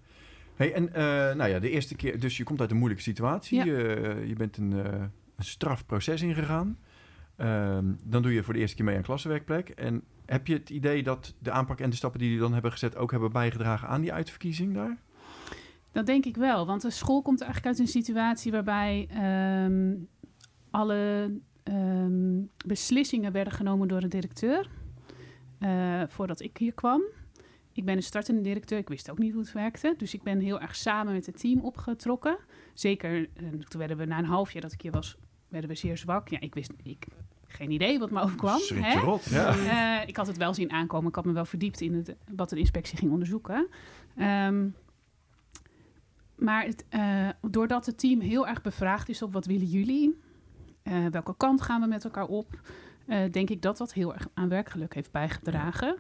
Hey, 0.56 0.74
en 0.74 0.94
eh, 0.94 1.04
nou 1.36 1.50
ja, 1.50 1.60
de 1.60 1.70
eerste 1.70 1.96
keer, 1.96 2.20
dus 2.20 2.38
je 2.38 2.44
komt 2.44 2.60
uit 2.62 2.72
een 2.72 2.78
moeilijke 2.78 3.04
situatie. 3.04 3.58
Ja. 3.58 3.64
Je, 3.66 4.24
je 4.28 4.34
bent 4.36 4.58
een, 4.58 4.74
eh, 4.86 5.02
een 5.42 5.48
straf 5.48 5.86
proces 5.86 6.22
ingegaan. 6.22 6.78
Ehm, 7.36 7.94
dan 8.04 8.22
doe 8.22 8.34
je 8.34 8.44
voor 8.44 8.54
de 8.54 8.60
eerste 8.60 8.76
keer 8.76 8.86
mee 8.86 8.96
aan 8.96 9.02
klassenwerkplek. 9.02 9.70
En 9.70 10.04
heb 10.26 10.48
je 10.48 10.54
het 10.54 10.70
idee 10.70 11.04
dat 11.04 11.34
de 11.40 11.52
aanpak 11.52 11.80
en 11.80 11.90
de 11.90 11.96
stappen 11.96 12.20
die 12.20 12.28
jullie 12.28 12.44
dan 12.44 12.54
hebben 12.54 12.72
gezet 12.72 12.96
ook 12.96 13.12
hebben 13.12 13.32
bijgedragen 13.32 13.88
aan 13.88 14.02
die 14.02 14.14
uitverkiezing 14.14 14.74
daar? 14.74 14.98
Dat 15.92 16.06
denk 16.06 16.26
ik 16.26 16.36
wel, 16.38 16.66
want 16.66 16.82
de 16.82 16.90
school 16.90 17.22
komt 17.22 17.42
eigenlijk 17.42 17.72
uit 17.72 17.80
een 17.88 17.94
situatie 17.94 18.52
waarbij 18.52 19.08
ehm, 19.10 19.96
alle 20.70 21.32
ehm, 21.64 22.42
beslissingen 22.66 23.32
werden 23.32 23.54
genomen 23.54 23.88
door 23.88 24.02
de 24.02 24.08
directeur. 24.08 24.70
eh, 25.60 26.02
voordat 26.08 26.42
ik 26.42 26.58
hier 26.58 26.74
kwam. 26.74 27.02
Ik 27.74 27.86
ben 27.86 27.96
een 27.96 28.04
startende 28.04 28.42
directeur, 28.42 28.78
ik 28.78 28.90
wist 28.90 29.12
ook 29.12 29.18
niet 29.18 29.32
hoe 29.34 29.42
het 29.42 29.52
werkte. 29.52 29.94
Dus 29.98 30.14
ik 30.14 30.24
ben 30.24 30.40
heel 30.40 30.60
erg 30.60 30.76
samen 30.76 31.14
met 31.14 31.26
het 31.26 31.40
team 31.40 31.60
opgetrokken. 31.60 32.38
Zeker, 32.74 33.30
eh, 33.34 33.48
toen 33.50 33.80
werden 33.80 33.98
we 33.98 34.06
na 34.06 34.18
een 34.18 34.26
half 34.26 34.52
jaar 34.52 34.62
dat 34.62 34.72
ik 34.72 34.82
hier 34.82 34.92
was, 34.92 35.18
werden 35.52 35.70
we 35.70 35.76
zeer 35.76 35.98
zwak. 35.98 36.28
Ja, 36.28 36.40
ik 36.40 36.54
wist 36.54 36.72
ik, 36.84 37.06
geen 37.48 37.72
idee 37.72 38.00
wat 38.00 38.12
me 38.12 38.22
overkwam. 38.22 38.60
Hè? 38.74 39.00
rot, 39.00 39.24
ja. 39.30 39.56
Eh, 40.02 40.08
ik 40.08 40.18
had 40.18 40.28
het 40.28 40.38
wel 40.38 40.54
zien 40.54 40.72
aankomen. 40.72 41.10
Ik 41.10 41.16
had 41.16 41.26
me 41.26 41.32
wel 41.32 41.46
verdiept 41.46 41.82
in 41.82 41.94
het, 41.94 42.16
wat 42.36 42.50
de 42.50 42.60
inspectie 42.60 42.98
ging 42.98 43.12
onderzoeken. 43.12 43.68
Ehm, 44.16 44.68
maar 46.36 46.66
het, 46.66 46.86
eh, 46.90 47.30
doordat 47.42 47.86
het 47.86 48.00
team 48.00 48.20
heel 48.20 48.48
erg 48.48 48.62
bevraagd 48.62 49.10
is 49.10 49.22
op 49.22 49.34
wat 49.34 49.46
willen 49.46 49.68
jullie, 49.68 50.20
Eh, 50.84 51.06
welke 51.06 51.36
kant 51.38 51.62
gaan 51.62 51.82
we 51.82 51.88
met 51.88 52.04
elkaar 52.04 52.26
op, 52.26 52.60
denk 53.32 53.50
ik 53.50 53.62
dat 53.62 53.78
dat 53.78 53.94
heel 53.94 54.14
erg 54.14 54.28
aan 54.34 54.50
werkgeluk 54.50 54.94
heeft 54.94 55.12
bijgedragen. 55.12 55.98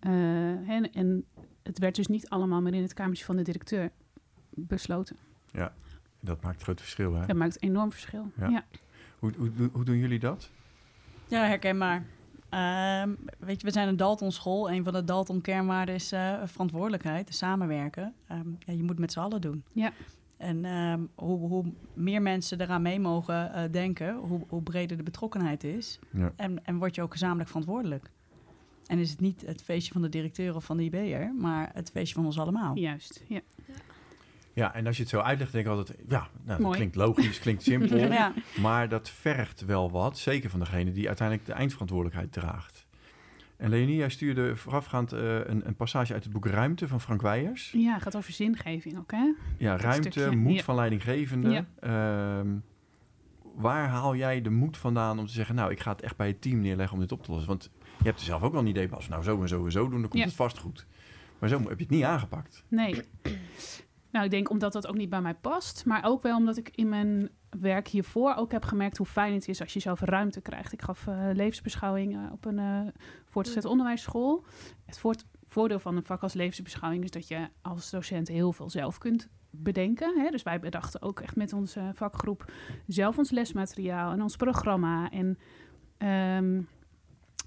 En, 0.00 0.92
en 0.92 1.24
het 1.62 1.78
werd 1.78 1.94
dus 1.94 2.06
niet 2.06 2.28
allemaal 2.28 2.60
meer 2.60 2.74
in 2.74 2.82
het 2.82 2.94
kamertje 2.94 3.24
van 3.24 3.36
de 3.36 3.42
directeur 3.42 3.90
besloten. 4.50 5.16
Dat 6.20 6.42
maakt 6.42 6.62
grote 6.62 6.82
verschil, 6.82 7.14
hè? 7.14 7.26
Dat 7.26 7.36
maakt 7.36 7.62
enorm 7.62 7.92
verschil. 7.92 8.30
Ja. 8.36 8.48
Ja. 8.48 8.64
Hoe, 9.22 9.32
hoe, 9.56 9.70
hoe- 9.72 9.84
doen 9.84 9.98
jullie 9.98 10.18
dat? 10.18 10.50
Ja, 11.28 11.44
herkenbaar. 11.46 12.04
Ehm, 12.48 13.10
weet 13.38 13.60
je, 13.60 13.66
we 13.66 13.72
zijn 13.72 13.88
een 13.88 13.96
Dalton 13.96 14.32
school. 14.32 14.70
Een 14.70 14.84
van 14.84 14.92
de 14.92 15.04
Dalton 15.04 15.40
kernwaarden 15.40 15.94
is 15.94 16.12
eh, 16.12 16.34
verantwoordelijkheid, 16.44 17.34
samenwerken. 17.34 18.14
Ehm, 18.26 18.48
ja, 18.58 18.72
je 18.72 18.82
moet 18.82 18.98
met 18.98 19.12
z'n 19.12 19.18
allen 19.20 19.40
doen. 19.40 19.62
Ja. 19.72 19.92
En 20.36 20.64
ehm, 20.64 21.00
hoe, 21.14 21.38
hoe 21.38 21.64
meer 21.94 22.22
mensen 22.22 22.60
eraan 22.60 22.82
mee 22.82 23.00
mogen 23.00 23.52
eh, 23.54 23.62
denken, 23.70 24.16
hoe, 24.16 24.40
hoe 24.48 24.62
breder 24.62 24.96
de 24.96 25.02
betrokkenheid 25.02 25.64
is. 25.64 25.98
Ja. 26.10 26.32
En, 26.36 26.64
en 26.64 26.78
word 26.78 26.94
je 26.94 27.02
ook 27.02 27.12
gezamenlijk 27.12 27.48
verantwoordelijk. 27.48 28.10
En 28.86 28.98
is 28.98 29.10
het 29.10 29.20
niet 29.20 29.42
het 29.46 29.62
feestje 29.62 29.92
van 29.92 30.02
de 30.02 30.08
directeur 30.08 30.54
of 30.54 30.64
van 30.64 30.76
de 30.76 30.82
IB'er, 30.82 31.34
maar 31.34 31.70
het 31.74 31.90
feestje 31.90 32.14
van 32.14 32.24
ons 32.26 32.38
allemaal. 32.38 32.76
Juist. 32.76 33.24
Ja. 33.28 33.40
Ja, 34.54 34.74
en 34.74 34.86
als 34.86 34.96
je 34.96 35.02
het 35.02 35.10
zo 35.10 35.20
uitlegt, 35.20 35.52
denk 35.52 35.64
ik 35.64 35.70
altijd... 35.70 35.98
Ja, 36.08 36.28
nou, 36.44 36.62
dat 36.62 36.74
klinkt 36.74 36.94
logisch, 36.94 37.38
klinkt 37.38 37.62
simpel. 37.72 37.96
Ja. 37.96 38.32
Maar 38.60 38.88
dat 38.88 39.10
vergt 39.10 39.64
wel 39.64 39.90
wat, 39.90 40.18
zeker 40.18 40.50
van 40.50 40.60
degene 40.60 40.92
die 40.92 41.06
uiteindelijk 41.06 41.46
de 41.46 41.52
eindverantwoordelijkheid 41.52 42.32
draagt. 42.32 42.86
En 43.56 43.70
Leonie, 43.70 43.96
jij 43.96 44.08
stuurde 44.08 44.56
voorafgaand 44.56 45.12
eh, 45.12 45.34
een, 45.38 45.66
een 45.66 45.76
passage 45.76 46.12
uit 46.12 46.24
het 46.24 46.32
boek 46.32 46.46
Ruimte 46.46 46.88
van 46.88 47.00
Frank 47.00 47.22
Weijers. 47.22 47.70
ja, 47.76 47.92
het 47.92 48.02
gaat 48.02 48.16
over 48.16 48.32
zingeving 48.32 48.98
ook, 48.98 49.10
hè? 49.10 49.32
Ja, 49.58 49.76
ruimte, 49.76 50.10
stukje, 50.10 50.36
moed 50.36 50.56
ja. 50.56 50.62
van 50.62 50.74
leidinggevende. 50.74 51.50
Ja. 51.50 51.66
Ehm, 51.80 52.48
waar 53.54 53.88
haal 53.88 54.16
jij 54.16 54.42
de 54.42 54.50
moed 54.50 54.76
vandaan 54.76 55.18
om 55.18 55.26
te 55.26 55.32
zeggen... 55.32 55.54
nou, 55.54 55.70
ik 55.70 55.80
ga 55.80 55.92
het 55.92 56.02
echt 56.02 56.16
bij 56.16 56.26
het 56.26 56.42
team 56.42 56.60
neerleggen 56.60 56.94
om 56.94 57.00
dit 57.00 57.12
op 57.12 57.22
te 57.22 57.30
lossen? 57.30 57.48
Want 57.48 57.70
je 57.98 58.04
hebt 58.04 58.18
er 58.18 58.24
zelf 58.24 58.42
ook 58.42 58.52
wel 58.52 58.60
een 58.60 58.66
idee 58.66 58.88
van... 58.88 58.96
als 58.96 59.06
we 59.06 59.12
nou 59.12 59.24
zo 59.24 59.40
en 59.42 59.48
zo 59.48 59.64
en 59.64 59.72
zo 59.72 59.88
doen, 59.88 60.00
dan 60.00 60.10
komt 60.10 60.24
het 60.24 60.34
vast 60.34 60.58
goed. 60.58 60.86
Maar 61.38 61.48
zo 61.48 61.58
heb 61.58 61.78
je 61.78 61.84
het 61.84 61.90
niet 61.90 62.04
aangepakt. 62.04 62.64
Nee. 62.68 63.02
Nou, 64.12 64.24
ik 64.24 64.30
denk 64.30 64.50
omdat 64.50 64.72
dat 64.72 64.86
ook 64.86 64.96
niet 64.96 65.10
bij 65.10 65.20
mij 65.20 65.34
past. 65.34 65.84
Maar 65.84 66.04
ook 66.04 66.22
wel 66.22 66.36
omdat 66.36 66.56
ik 66.56 66.70
in 66.74 66.88
mijn 66.88 67.30
werk 67.60 67.88
hiervoor 67.88 68.34
ook 68.34 68.52
heb 68.52 68.64
gemerkt 68.64 68.96
hoe 68.96 69.06
fijn 69.06 69.34
het 69.34 69.48
is 69.48 69.60
als 69.60 69.72
je 69.72 69.80
zelf 69.80 70.00
ruimte 70.00 70.40
krijgt. 70.40 70.72
Ik 70.72 70.82
gaf 70.82 71.06
eh, 71.06 71.28
levensbeschouwing 71.32 72.30
op 72.32 72.44
een 72.44 72.58
eh 72.58 72.80
voortgezet 73.26 73.64
onderwijsschool. 73.64 74.44
Het 74.86 74.98
voort- 74.98 75.24
voordeel 75.46 75.78
van 75.78 75.96
een 75.96 76.04
vak 76.04 76.22
als 76.22 76.32
levensbeschouwing 76.32 77.04
is 77.04 77.10
dat 77.10 77.28
je 77.28 77.48
als 77.62 77.90
docent 77.90 78.28
heel 78.28 78.52
veel 78.52 78.70
zelf 78.70 78.98
kunt 78.98 79.28
bedenken. 79.50 80.20
Hè? 80.20 80.30
Dus 80.30 80.42
wij 80.42 80.60
bedachten 80.60 81.02
ook 81.02 81.20
echt 81.20 81.36
met 81.36 81.52
onze 81.52 81.90
vakgroep 81.94 82.52
zelf 82.86 83.18
ons 83.18 83.30
lesmateriaal 83.30 84.12
en 84.12 84.22
ons 84.22 84.36
programma. 84.36 85.10
En 85.10 85.38
ehm, 85.98 86.62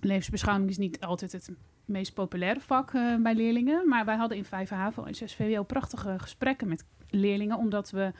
levensbeschouwing 0.02 0.70
is 0.70 0.78
niet 0.78 1.00
altijd 1.00 1.32
het 1.32 1.52
meest 1.86 2.14
populaire 2.14 2.60
vak 2.60 2.94
eh, 2.94 3.16
bij 3.16 3.36
leerlingen. 3.36 3.88
Maar 3.88 4.06
wij 4.06 4.16
hadden 4.16 4.38
in 4.38 4.46
5 4.46 4.70
HAVO 4.70 5.04
en 5.04 5.16
6 5.16 5.36
VWO 5.36 5.64
prachtige 5.64 6.20
gesprekken 6.20 6.68
met 6.68 6.86
leerlingen. 7.10 7.58
Omdat 7.58 7.90
we 7.90 8.12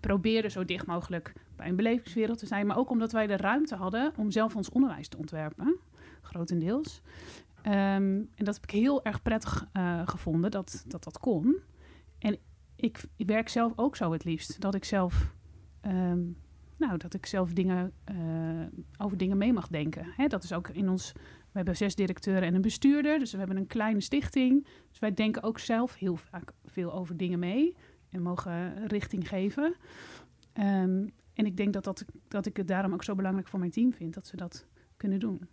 probeerden 0.00 0.50
zo 0.50 0.64
dicht 0.64 0.86
mogelijk 0.86 1.32
bij 1.56 1.68
een 1.68 1.76
belevingswereld 1.76 2.38
te 2.38 2.46
zijn. 2.46 2.66
Maar 2.66 2.76
ook 2.76 2.90
omdat 2.90 3.12
wij 3.12 3.26
de 3.26 3.36
ruimte 3.36 3.74
hadden 3.74 4.12
om 4.16 4.30
zelf 4.30 4.56
ons 4.56 4.70
onderwijs 4.70 5.08
te 5.08 5.16
ontwerpen. 5.16 5.76
Grotendeels. 6.22 7.02
Ehm, 7.62 7.74
en 8.34 8.44
dat 8.44 8.54
heb 8.54 8.64
ik 8.64 8.70
heel 8.70 9.04
erg 9.04 9.22
prettig 9.22 9.68
eh, 9.72 10.02
gevonden 10.04 10.50
dat, 10.50 10.84
dat 10.86 11.04
dat 11.04 11.18
kon. 11.18 11.56
En 12.18 12.38
ik, 12.76 13.02
ik 13.16 13.26
werk 13.26 13.48
zelf 13.48 13.72
ook 13.76 13.96
zo 13.96 14.12
het 14.12 14.24
liefst. 14.24 14.60
Dat 14.60 14.74
ik 14.74 14.84
zelf... 14.84 15.32
ehm, 15.80 16.20
nou, 16.76 16.96
dat 16.96 17.14
ik 17.14 17.26
zelf 17.26 17.52
dingen, 17.52 17.92
eh, 18.04 18.16
over 18.98 19.16
dingen 19.16 19.38
mee 19.38 19.52
mag 19.52 19.68
denken. 19.68 20.06
Hè, 20.16 20.26
dat 20.26 20.44
is 20.44 20.52
ook 20.52 20.68
in 20.68 20.88
ons 20.88 21.12
we 21.56 21.62
hebben 21.62 21.76
zes 21.86 21.94
directeuren 21.94 22.42
en 22.42 22.54
een 22.54 22.60
bestuurder, 22.60 23.18
dus 23.18 23.32
we 23.32 23.38
hebben 23.38 23.56
een 23.56 23.66
kleine 23.66 24.00
stichting. 24.00 24.66
Dus 24.90 24.98
wij 24.98 25.14
denken 25.14 25.42
ook 25.42 25.58
zelf 25.58 25.94
heel 25.94 26.16
vaak 26.16 26.52
veel 26.66 26.92
over 26.92 27.16
dingen 27.16 27.38
mee 27.38 27.76
en 28.10 28.22
mogen 28.22 28.86
richting 28.88 29.28
geven. 29.28 29.74
Ehm, 30.52 31.06
en 31.34 31.46
ik 31.46 31.56
denk 31.56 31.72
dat, 31.72 31.84
dat, 31.84 32.04
dat 32.28 32.46
ik 32.46 32.56
het 32.56 32.68
daarom 32.68 32.92
ook 32.92 33.04
zo 33.04 33.14
belangrijk 33.14 33.48
voor 33.48 33.58
mijn 33.58 33.70
team 33.70 33.92
vind, 33.92 34.14
dat 34.14 34.26
ze 34.26 34.36
dat 34.36 34.66
kunnen 34.96 35.20
doen. 35.20 35.48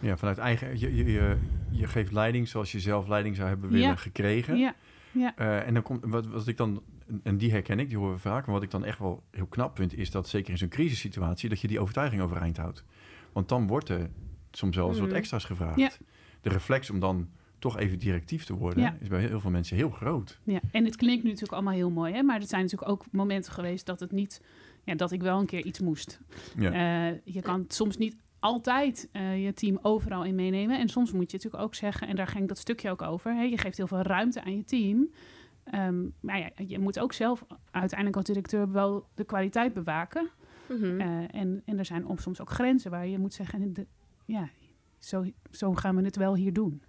Ja, 0.00 0.16
vanuit 0.16 0.38
eigen... 0.38 0.78
Je, 0.78 0.94
je, 0.94 1.36
je, 1.70 1.86
geeft 1.86 2.12
leiding 2.12 2.48
zoals 2.48 2.72
je 2.72 2.80
zelf 2.80 3.08
leiding 3.08 3.36
zou 3.36 3.48
hebben 3.48 3.70
willen 3.70 3.86
Ja. 3.88 3.96
gekregen. 3.96 4.56
Ja, 4.58 4.74
ja, 5.12 5.36
Eh, 5.36 5.66
en 5.66 5.74
dan 5.74 5.82
komt, 5.82 6.04
wat, 6.04 6.26
wat 6.26 6.46
ik 6.46 6.56
dan, 6.56 6.82
en 7.22 7.36
die 7.38 7.50
herken 7.50 7.78
ik, 7.78 7.88
die 7.88 7.98
horen 7.98 8.14
we 8.14 8.20
vaak, 8.20 8.44
maar 8.46 8.54
wat 8.54 8.62
ik 8.64 8.70
dan 8.70 8.84
echt 8.84 8.98
wel 8.98 9.22
heel 9.30 9.46
knap 9.46 9.76
vind, 9.76 9.94
is 9.96 10.10
dat 10.10 10.28
zeker 10.28 10.50
in 10.50 10.58
zo'n 10.58 10.68
crisissituatie, 10.68 11.48
dat 11.48 11.60
je 11.60 11.68
die 11.68 11.80
overtuiging 11.80 12.22
overeind 12.22 12.56
houdt. 12.56 12.84
Want 13.32 13.48
dan 13.48 13.66
wordt 13.66 13.88
er 13.88 14.10
soms 14.50 14.76
wel 14.76 14.88
eens 14.88 14.98
wat 14.98 15.08
Mhm. 15.08 15.16
extra's 15.16 15.44
gevraagd. 15.44 15.78
Ja. 15.78 15.90
De 16.40 16.48
reflex 16.48 16.90
om 16.90 17.00
dan 17.00 17.28
toch 17.58 17.78
even 17.78 17.98
directief 17.98 18.44
te 18.44 18.54
worden, 18.54 18.82
Ja. 18.82 18.96
is 19.00 19.08
bij 19.08 19.20
heel 19.20 19.40
veel 19.40 19.50
mensen 19.50 19.76
heel 19.76 19.90
groot. 19.90 20.40
ja. 20.44 20.60
En 20.72 20.84
het 20.84 20.96
klinkt 20.96 21.22
nu 21.22 21.28
natuurlijk 21.28 21.54
allemaal 21.54 21.74
heel 21.74 21.90
mooi, 21.90 22.12
hè? 22.14 22.22
maar 22.22 22.40
er 22.40 22.46
zijn 22.46 22.62
natuurlijk 22.62 22.90
ook 22.90 23.04
momenten 23.12 23.52
geweest 23.52 23.86
dat 23.86 24.00
het 24.00 24.12
niet, 24.12 24.42
ja, 24.84 24.94
dat 24.94 25.12
ik 25.12 25.22
wel 25.22 25.38
een 25.40 25.46
keer 25.46 25.64
iets 25.64 25.80
moest. 25.80 26.20
Ja. 26.58 26.72
Eh, 27.10 27.16
je 27.24 27.40
kan 27.42 27.64
soms 27.68 27.96
niet 27.96 28.16
altijd 28.38 29.08
eh, 29.12 29.44
je 29.44 29.52
team 29.52 29.78
overal 29.82 30.24
in 30.24 30.34
meenemen. 30.34 30.78
En 30.78 30.88
soms 30.88 31.12
moet 31.12 31.30
je 31.30 31.36
natuurlijk 31.36 31.62
ook 31.62 31.74
zeggen, 31.74 32.08
en 32.08 32.16
daar 32.16 32.26
ging 32.26 32.48
dat 32.48 32.58
stukje 32.58 32.90
ook 32.90 33.02
over. 33.02 33.34
Hè, 33.34 33.42
je 33.42 33.58
geeft 33.58 33.76
heel 33.76 33.86
veel 33.86 34.02
ruimte 34.02 34.42
aan 34.44 34.56
je 34.56 34.64
team. 34.64 35.08
Ehm, 35.64 36.02
maar 36.20 36.38
ja, 36.38 36.50
je 36.66 36.78
moet 36.78 36.98
ook 36.98 37.12
zelf 37.12 37.44
uiteindelijk 37.70 38.16
als 38.18 38.26
directeur 38.26 38.72
wel 38.72 39.06
de 39.14 39.24
kwaliteit 39.24 39.72
bewaken. 39.74 40.28
Mhm. 40.68 41.00
Eh, 41.00 41.06
en, 41.40 41.62
en 41.64 41.78
er 41.78 41.84
zijn 41.84 42.06
om- 42.06 42.18
soms 42.18 42.40
ook 42.40 42.50
grenzen 42.50 42.90
waar 42.90 43.06
je 43.06 43.18
moet 43.18 43.34
zeggen, 43.34 43.72
de, 43.72 43.86
ja, 44.30 44.48
zo, 44.98 45.24
zo 45.50 45.74
gaan 45.74 45.96
we 45.96 46.02
het 46.04 46.16
wel 46.16 46.34
hier 46.34 46.52
doen. 46.52 46.82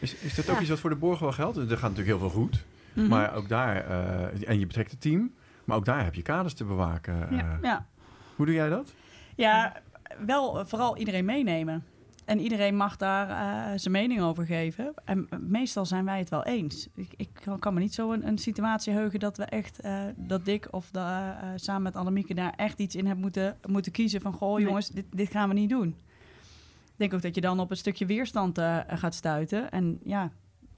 Is, 0.00 0.14
is 0.14 0.34
dat 0.34 0.48
ook 0.48 0.54
Ja. 0.54 0.60
iets 0.60 0.70
wat 0.70 0.78
voor 0.80 0.90
de 0.90 0.96
borg 0.96 1.18
wel 1.18 1.32
geldt? 1.32 1.56
Er 1.56 1.62
gaat 1.68 1.80
natuurlijk 1.90 2.06
heel 2.08 2.18
veel 2.18 2.40
goed, 2.40 2.64
Mhm. 2.94 3.08
maar 3.08 3.34
ook 3.34 3.48
daar, 3.48 3.76
eh, 3.76 4.48
en 4.48 4.58
je 4.58 4.66
betrekt 4.66 4.90
het 4.90 5.00
team, 5.00 5.32
maar 5.64 5.76
ook 5.76 5.84
daar 5.84 6.04
heb 6.04 6.14
je 6.14 6.22
kaders 6.22 6.54
te 6.54 6.64
bewaken. 6.64 7.28
eh. 7.30 7.38
Ja. 7.38 7.58
Ja. 7.62 7.86
Hoe 8.36 8.46
doe 8.46 8.54
jij 8.54 8.68
dat? 8.68 8.92
Ja, 9.36 9.82
wel 10.26 10.58
eh, 10.60 10.66
vooral 10.66 10.96
iedereen 10.96 11.24
meenemen. 11.24 11.84
En 12.24 12.38
iedereen 12.40 12.76
mag 12.76 12.96
daar 12.96 13.28
eh, 13.30 13.78
zijn 13.78 13.92
mening 13.92 14.20
over 14.20 14.46
geven. 14.46 14.92
En 15.04 15.26
eh, 15.30 15.38
meestal 15.38 15.86
zijn 15.86 16.04
wij 16.04 16.18
het 16.18 16.28
wel 16.28 16.44
eens. 16.44 16.88
Ik, 16.94 17.08
ik 17.16 17.28
kan, 17.44 17.58
kan 17.58 17.74
me 17.74 17.80
niet 17.80 17.94
zo 17.94 18.12
een, 18.12 18.26
een 18.26 18.38
situatie 18.38 18.92
heugen 18.92 19.20
dat 19.20 19.36
we 19.36 19.44
echt, 19.44 19.80
eh, 19.80 20.02
dat 20.16 20.44
Dick 20.44 20.68
of 20.70 20.90
de, 20.90 20.98
eh, 20.98 21.48
samen 21.56 21.82
met 21.82 21.96
Annemieke 21.96 22.34
daar 22.34 22.52
echt 22.56 22.78
iets 22.78 22.94
in 22.94 23.04
hebben 23.04 23.22
moeten, 23.22 23.56
moeten 23.66 23.92
kiezen 23.92 24.20
van, 24.20 24.32
goh 24.32 24.56
Nee. 24.56 24.64
jongens, 24.66 24.88
dit, 24.88 25.04
dit 25.10 25.30
gaan 25.30 25.48
we 25.48 25.54
niet 25.54 25.70
doen. 25.70 25.96
Ik 27.00 27.08
denk 27.08 27.18
ook 27.18 27.26
dat 27.26 27.34
je 27.34 27.40
dan 27.48 27.60
op 27.60 27.70
een 27.70 27.76
stukje 27.76 28.06
weerstand 28.06 28.58
eh, 28.58 28.78
gaat 28.88 29.14
stuiten. 29.14 29.70
En 29.70 30.00
ja, 30.04 30.30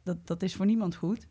dat, 0.02 0.16
dat 0.26 0.42
is 0.42 0.54
voor 0.54 0.66
niemand 0.66 0.94
goed. 0.94 1.26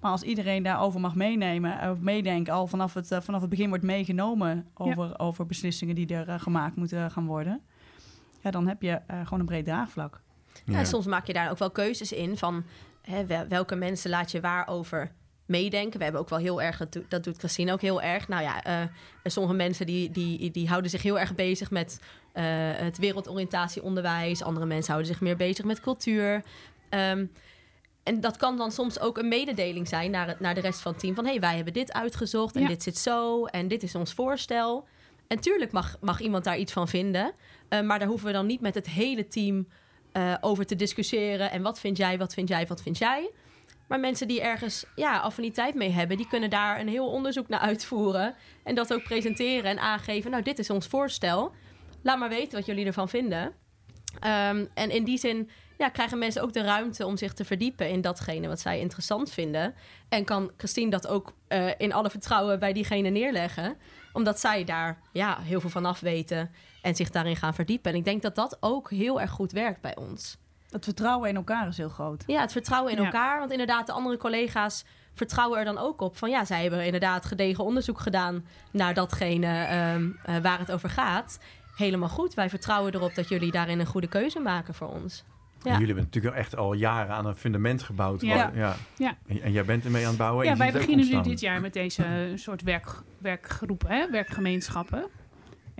Maar 0.00 0.10
als 0.10 0.22
iedereen 0.22 0.62
daarover 0.62 1.00
mag 1.00 1.14
meenemen, 1.14 1.90
of 1.90 1.98
meedenken, 1.98 2.52
al 2.52 2.66
vanaf 2.66 2.94
het, 2.94 3.10
eh, 3.10 3.20
vanaf 3.20 3.40
het 3.40 3.50
begin 3.50 3.68
wordt 3.68 3.84
meegenomen 3.84 4.66
over, 4.74 5.18
over 5.18 5.46
beslissingen 5.46 5.94
die 5.94 6.06
er 6.14 6.28
eh, 6.28 6.40
gemaakt 6.40 6.76
moeten 6.76 7.10
gaan 7.10 7.26
worden, 7.26 7.60
ja, 8.40 8.50
dan 8.50 8.66
heb 8.68 8.82
je 8.82 8.90
eh, 9.06 9.20
gewoon 9.22 9.40
een 9.40 9.46
breed 9.46 9.64
draagvlak. 9.64 10.20
Ja. 10.64 10.84
soms 10.84 11.06
maak 11.06 11.26
je 11.26 11.32
daar 11.32 11.50
ook 11.50 11.58
wel 11.58 11.70
keuzes 11.70 12.12
in 12.12 12.36
van 12.36 12.64
hè, 13.02 13.26
wel- 13.26 13.46
welke 13.48 13.74
mensen 13.74 14.10
laat 14.10 14.30
je 14.30 14.40
waarover 14.40 15.12
meedenken. 15.46 15.98
We 15.98 16.04
hebben 16.04 16.20
ook 16.22 16.28
wel 16.28 16.38
heel 16.38 16.62
erg, 16.62 16.76
dat 16.78 16.92
doet- 16.92 17.10
dat 17.10 17.24
doet 17.24 17.38
Christine 17.38 17.72
ook 17.72 17.80
heel 17.80 18.02
erg. 18.02 18.28
Nou 18.28 18.42
ja, 18.42 18.62
eh, 18.64 18.80
sommige 19.24 19.54
mensen 19.54 19.86
die, 19.86 20.10
die, 20.10 20.50
die 20.50 20.68
houden 20.68 20.90
zich 20.90 21.02
heel 21.02 21.18
erg 21.18 21.34
bezig 21.34 21.70
met 21.70 22.00
eh, 22.32 22.44
het 22.74 22.98
wereldoriëntatieonderwijs. 22.98 24.42
Andere 24.42 24.66
mensen 24.66 24.92
houden 24.92 25.12
zich 25.12 25.20
meer 25.22 25.36
bezig 25.36 25.64
met 25.64 25.80
cultuur. 25.80 26.42
Ehm, 26.88 27.26
en 28.02 28.20
dat 28.20 28.36
kan 28.36 28.56
dan 28.56 28.72
soms 28.72 29.00
ook 29.00 29.18
een 29.18 29.28
mededeling 29.28 29.88
zijn 29.88 30.10
naar, 30.10 30.26
het, 30.28 30.40
naar 30.40 30.54
de 30.54 30.60
rest 30.60 30.80
van 30.80 30.92
het 30.92 31.00
team. 31.00 31.14
Van 31.14 31.24
hé, 31.24 31.30
hey, 31.30 31.40
wij 31.40 31.54
hebben 31.56 31.72
dit 31.72 31.92
uitgezocht 31.92 32.56
en 32.56 32.62
Ja. 32.62 32.68
dit 32.68 32.82
zit 32.82 32.98
zo 32.98 33.44
en 33.44 33.68
dit 33.68 33.82
is 33.82 33.94
ons 33.94 34.12
voorstel. 34.12 34.86
En 35.26 35.40
tuurlijk 35.40 35.72
mag, 35.72 35.96
mag 36.00 36.20
iemand 36.20 36.44
daar 36.44 36.58
iets 36.58 36.72
van 36.72 36.88
vinden. 36.88 37.32
eh, 37.68 37.80
maar 37.80 37.98
daar 37.98 38.08
hoeven 38.08 38.26
we 38.26 38.32
dan 38.32 38.46
niet 38.46 38.60
met 38.60 38.74
het 38.74 38.86
hele 38.88 39.26
team 39.28 39.66
over 40.40 40.66
te 40.66 40.76
discussiëren. 40.76 41.50
En 41.50 41.62
wat 41.62 41.80
vind 41.80 41.96
jij, 41.96 42.18
wat 42.18 42.34
vind 42.34 42.48
jij, 42.48 42.66
wat 42.66 42.82
vind 42.82 42.98
jij? 42.98 43.30
Maar 43.92 44.00
mensen 44.00 44.28
die 44.28 44.40
ergens 44.40 44.84
ja, 44.94 45.18
affiniteit 45.18 45.74
mee 45.74 45.90
hebben, 45.90 46.16
die 46.16 46.28
kunnen 46.28 46.50
daar 46.50 46.80
een 46.80 46.88
heel 46.88 47.10
onderzoek 47.10 47.48
naar 47.48 47.60
uitvoeren. 47.60 48.34
En 48.64 48.74
dat 48.74 48.92
ook 48.92 49.02
presenteren 49.02 49.70
en 49.70 49.78
aangeven. 49.78 50.30
Nou, 50.30 50.42
dit 50.42 50.58
is 50.58 50.70
ons 50.70 50.86
voorstel. 50.86 51.52
Laat 52.02 52.18
maar 52.18 52.28
weten 52.28 52.58
wat 52.58 52.66
jullie 52.66 52.86
ervan 52.86 53.08
vinden. 53.08 53.52
Ehm, 54.20 54.64
en 54.74 54.90
in 54.90 55.04
die 55.04 55.18
zin 55.18 55.50
ja, 55.78 55.88
krijgen 55.88 56.18
mensen 56.18 56.42
ook 56.42 56.52
de 56.52 56.62
ruimte 56.62 57.06
om 57.06 57.16
zich 57.16 57.32
te 57.32 57.44
verdiepen 57.44 57.88
in 57.88 58.00
datgene 58.00 58.48
wat 58.48 58.60
zij 58.60 58.80
interessant 58.80 59.32
vinden. 59.32 59.74
En 60.08 60.24
kan 60.24 60.50
Christine 60.56 60.90
dat 60.90 61.06
ook 61.06 61.34
eh, 61.48 61.68
in 61.78 61.92
alle 61.92 62.10
vertrouwen 62.10 62.58
bij 62.58 62.72
diegene 62.72 63.08
neerleggen. 63.08 63.76
Omdat 64.12 64.40
zij 64.40 64.64
daar 64.64 65.00
ja, 65.12 65.38
heel 65.40 65.60
veel 65.60 65.70
van 65.70 65.84
af 65.84 66.00
weten 66.00 66.50
en 66.82 66.94
zich 66.94 67.10
daarin 67.10 67.36
gaan 67.36 67.54
verdiepen. 67.54 67.92
En 67.92 67.98
ik 67.98 68.04
denk 68.04 68.22
dat 68.22 68.34
dat 68.34 68.56
ook 68.60 68.90
heel 68.90 69.20
erg 69.20 69.30
goed 69.30 69.52
werkt 69.52 69.80
bij 69.80 69.96
ons. 69.96 70.40
Het 70.72 70.84
vertrouwen 70.84 71.28
in 71.28 71.36
elkaar 71.36 71.68
is 71.68 71.76
heel 71.76 71.88
groot. 71.88 72.24
Ja, 72.26 72.40
het 72.40 72.52
vertrouwen 72.52 72.92
in 72.92 72.98
Ja. 72.98 73.04
elkaar. 73.04 73.38
Want 73.38 73.50
inderdaad, 73.50 73.86
de 73.86 73.92
andere 73.92 74.16
collega's 74.16 74.84
vertrouwen 75.14 75.58
er 75.58 75.64
dan 75.64 75.78
ook 75.78 76.00
op. 76.00 76.16
Van 76.16 76.30
ja, 76.30 76.44
zij 76.44 76.62
hebben 76.62 76.84
inderdaad 76.84 77.24
gedegen 77.24 77.64
onderzoek 77.64 78.00
gedaan 78.00 78.44
naar 78.70 78.94
datgene 78.94 79.46
ehm, 79.64 80.08
eh, 80.24 80.36
waar 80.42 80.58
het 80.58 80.72
over 80.72 80.90
gaat. 80.90 81.38
Helemaal 81.76 82.08
goed. 82.08 82.34
Wij 82.34 82.48
vertrouwen 82.50 82.94
erop 82.94 83.14
dat 83.14 83.28
jullie 83.28 83.50
daarin 83.50 83.80
een 83.80 83.86
goede 83.86 84.08
keuze 84.08 84.38
maken 84.40 84.74
voor 84.74 84.88
ons. 84.88 85.24
Ja. 85.62 85.70
Jullie 85.70 85.86
hebben 85.86 86.04
natuurlijk 86.04 86.34
echt 86.34 86.56
al 86.56 86.72
jaren 86.72 87.14
aan 87.14 87.26
een 87.26 87.34
fundament 87.36 87.82
gebouwd. 87.82 88.20
Ja. 88.20 88.34
waar- 88.36 88.56
ja. 88.56 88.74
Ja. 88.96 89.16
En, 89.26 89.42
en 89.42 89.52
jij 89.52 89.64
bent 89.64 89.84
ermee 89.84 90.02
aan 90.02 90.08
het 90.08 90.18
bouwen. 90.18 90.44
en 90.46 90.52
Ja, 90.52 90.56
wij 90.58 90.72
beginnen 90.72 91.08
nu 91.08 91.22
dit 91.22 91.40
jaar 91.40 91.60
met 91.60 91.72
deze 91.72 92.04
eh, 92.04 92.10
soort 92.34 92.62
werk, 92.62 92.86
werkgroepen, 93.18 93.88
hè, 93.90 94.10
werkgemeenschappen. 94.10 95.04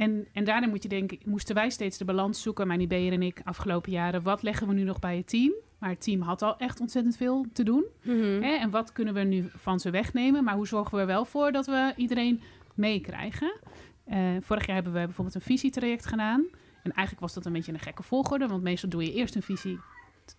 En, 0.03 0.27
en 0.33 0.45
daarin 0.45 0.69
moet 0.69 0.83
je 0.83 0.88
denken, 0.88 1.19
moesten 1.25 1.55
wij 1.55 1.71
steeds 1.71 1.99
de 1.99 2.05
balans 2.05 2.43
zoeken, 2.43 2.67
mijn 2.67 2.88
Beer 2.88 3.12
en 3.12 3.23
ik, 3.23 3.41
afgelopen 3.45 3.93
jaren. 3.93 4.23
Wat 4.23 4.43
leggen 4.43 4.67
we 4.69 4.75
nu 4.75 4.83
nog 4.83 4.99
bij 4.99 5.17
het 5.17 5.29
team? 5.29 5.53
Maar 5.79 5.91
het 5.91 6.03
team 6.03 6.21
had 6.21 6.43
al 6.43 6.57
echt 6.59 6.81
ontzettend 6.81 7.17
veel 7.17 7.47
te 7.53 7.62
doen. 7.62 7.85
Mhm. 8.03 8.43
Hè? 8.43 8.55
En 8.55 8.71
wat 8.71 8.93
kunnen 8.93 9.15
we 9.15 9.21
nu 9.21 9.51
van 9.57 9.81
ze 9.81 9.91
wegnemen? 9.91 10.45
Maar 10.45 10.55
hoe 10.55 10.67
zorgen 10.67 10.95
we 10.95 11.01
er 11.01 11.07
wel 11.07 11.25
voor 11.25 11.53
dat 11.53 11.67
we 11.67 11.93
iedereen 11.97 12.41
meekrijgen? 12.75 13.61
Eh, 14.05 14.19
vorig 14.41 14.67
jaar 14.67 14.75
hebben 14.75 14.93
we 14.93 15.05
bijvoorbeeld 15.05 15.35
een 15.35 15.41
visietraject 15.41 16.07
gedaan. 16.07 16.45
En 16.83 16.93
eigenlijk 16.93 17.21
was 17.21 17.35
dat 17.35 17.47
een 17.47 17.53
beetje 17.53 17.73
een 17.73 17.79
gekke 17.79 18.03
volgorde. 18.03 18.47
Want 18.47 18.62
meestal 18.62 18.88
doe 18.88 19.05
je 19.05 19.12
eerst 19.12 19.35
een 19.35 19.43
visie 19.43 19.79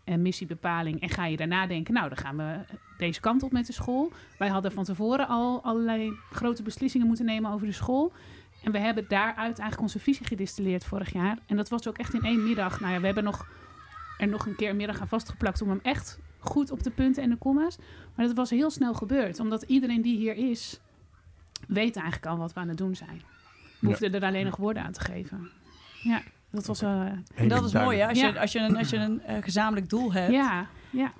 en 0.04 0.21
missiebepaling. 0.21 1.02
En 1.02 1.10
ga 1.10 1.26
je 1.26 1.38
daarna 1.38 1.67
denken, 1.67 1.93
nou 1.93 2.10
dan 2.10 2.17
gaan 2.17 2.38
we 2.38 2.60
deze 2.97 3.19
kant 3.19 3.43
op 3.43 3.52
met 3.52 3.65
de 3.65 3.73
school. 3.73 4.12
Wij 4.38 4.47
hadden 4.47 4.71
van 4.71 4.84
tevoren 4.84 5.28
al 5.28 5.63
allerlei 5.63 6.13
grote 6.32 6.63
beslissingen 6.63 7.08
moeten 7.08 7.26
nemen 7.26 7.52
over 7.52 7.67
de 7.67 7.73
school. 7.73 8.13
En 8.63 8.71
we 8.71 8.80
hebben 8.80 9.06
daaruit 9.08 9.38
eigenlijk 9.60 9.82
onze 9.82 9.99
visie 9.99 10.26
gedistilleerd 10.26 10.86
vorig 10.86 11.13
jaar. 11.13 11.38
En 11.45 11.56
dat 11.56 11.69
was 11.69 11.88
ook 11.88 11.97
echt 11.97 12.13
in 12.13 12.21
één 12.23 12.43
middag. 12.43 12.80
Nou 12.80 12.93
ja, 12.93 12.99
we 12.99 13.06
hebben 13.06 13.23
nog, 13.23 13.47
er 14.17 14.28
nog 14.28 14.45
een 14.45 14.56
keer 14.56 14.69
een 14.69 14.76
middag 14.76 15.02
aan 15.02 15.08
vastgeplakt 15.08 15.62
om 15.62 15.69
hem 15.69 15.80
echt 15.84 16.19
goed 16.39 16.71
op 16.71 16.84
de 16.84 16.89
punten 16.91 17.23
en 17.23 17.30
de 17.30 17.38
comma's. 17.38 17.78
Maar 18.15 18.26
dat 18.28 18.36
was 18.36 18.49
heel 18.49 18.69
snel 18.71 18.93
gebeurd. 18.93 19.39
Omdat 19.39 19.62
iedereen 19.62 20.02
die 20.02 20.17
hier 20.17 20.36
is, 20.36 20.80
weet 21.67 21.95
eigenlijk 21.95 22.26
al 22.26 22.38
wat 22.38 22.54
we 22.54 22.60
aan 22.60 22.67
het 22.67 22.78
doen 22.78 22.95
zijn. 22.95 23.21
We 23.80 23.88
hoefden 23.88 24.13
er 24.13 24.23
alleen 24.23 24.45
nog 24.45 24.56
woorden 24.56 24.84
aan 24.84 24.91
te 24.91 24.99
geven. 25.02 25.49
Ja, 26.04 26.21
dat 26.52 26.65
was... 26.65 26.82
eh 26.82 27.06
En 27.36 27.47
dat 27.47 27.63
is 27.65 27.73
mooi, 27.73 27.99
hè? 27.99 28.08
Als 28.08 28.19
je, 28.19 28.39
als 28.39 28.52
je 28.52 28.60
een, 28.60 28.78
als 28.78 28.89
je 28.89 28.97
een 28.97 29.21
eh, 29.21 29.43
gezamenlijk 29.43 29.89
doel 29.89 30.13
hebt, 30.13 30.32
ja, 30.32 30.67
ja, 30.89 31.13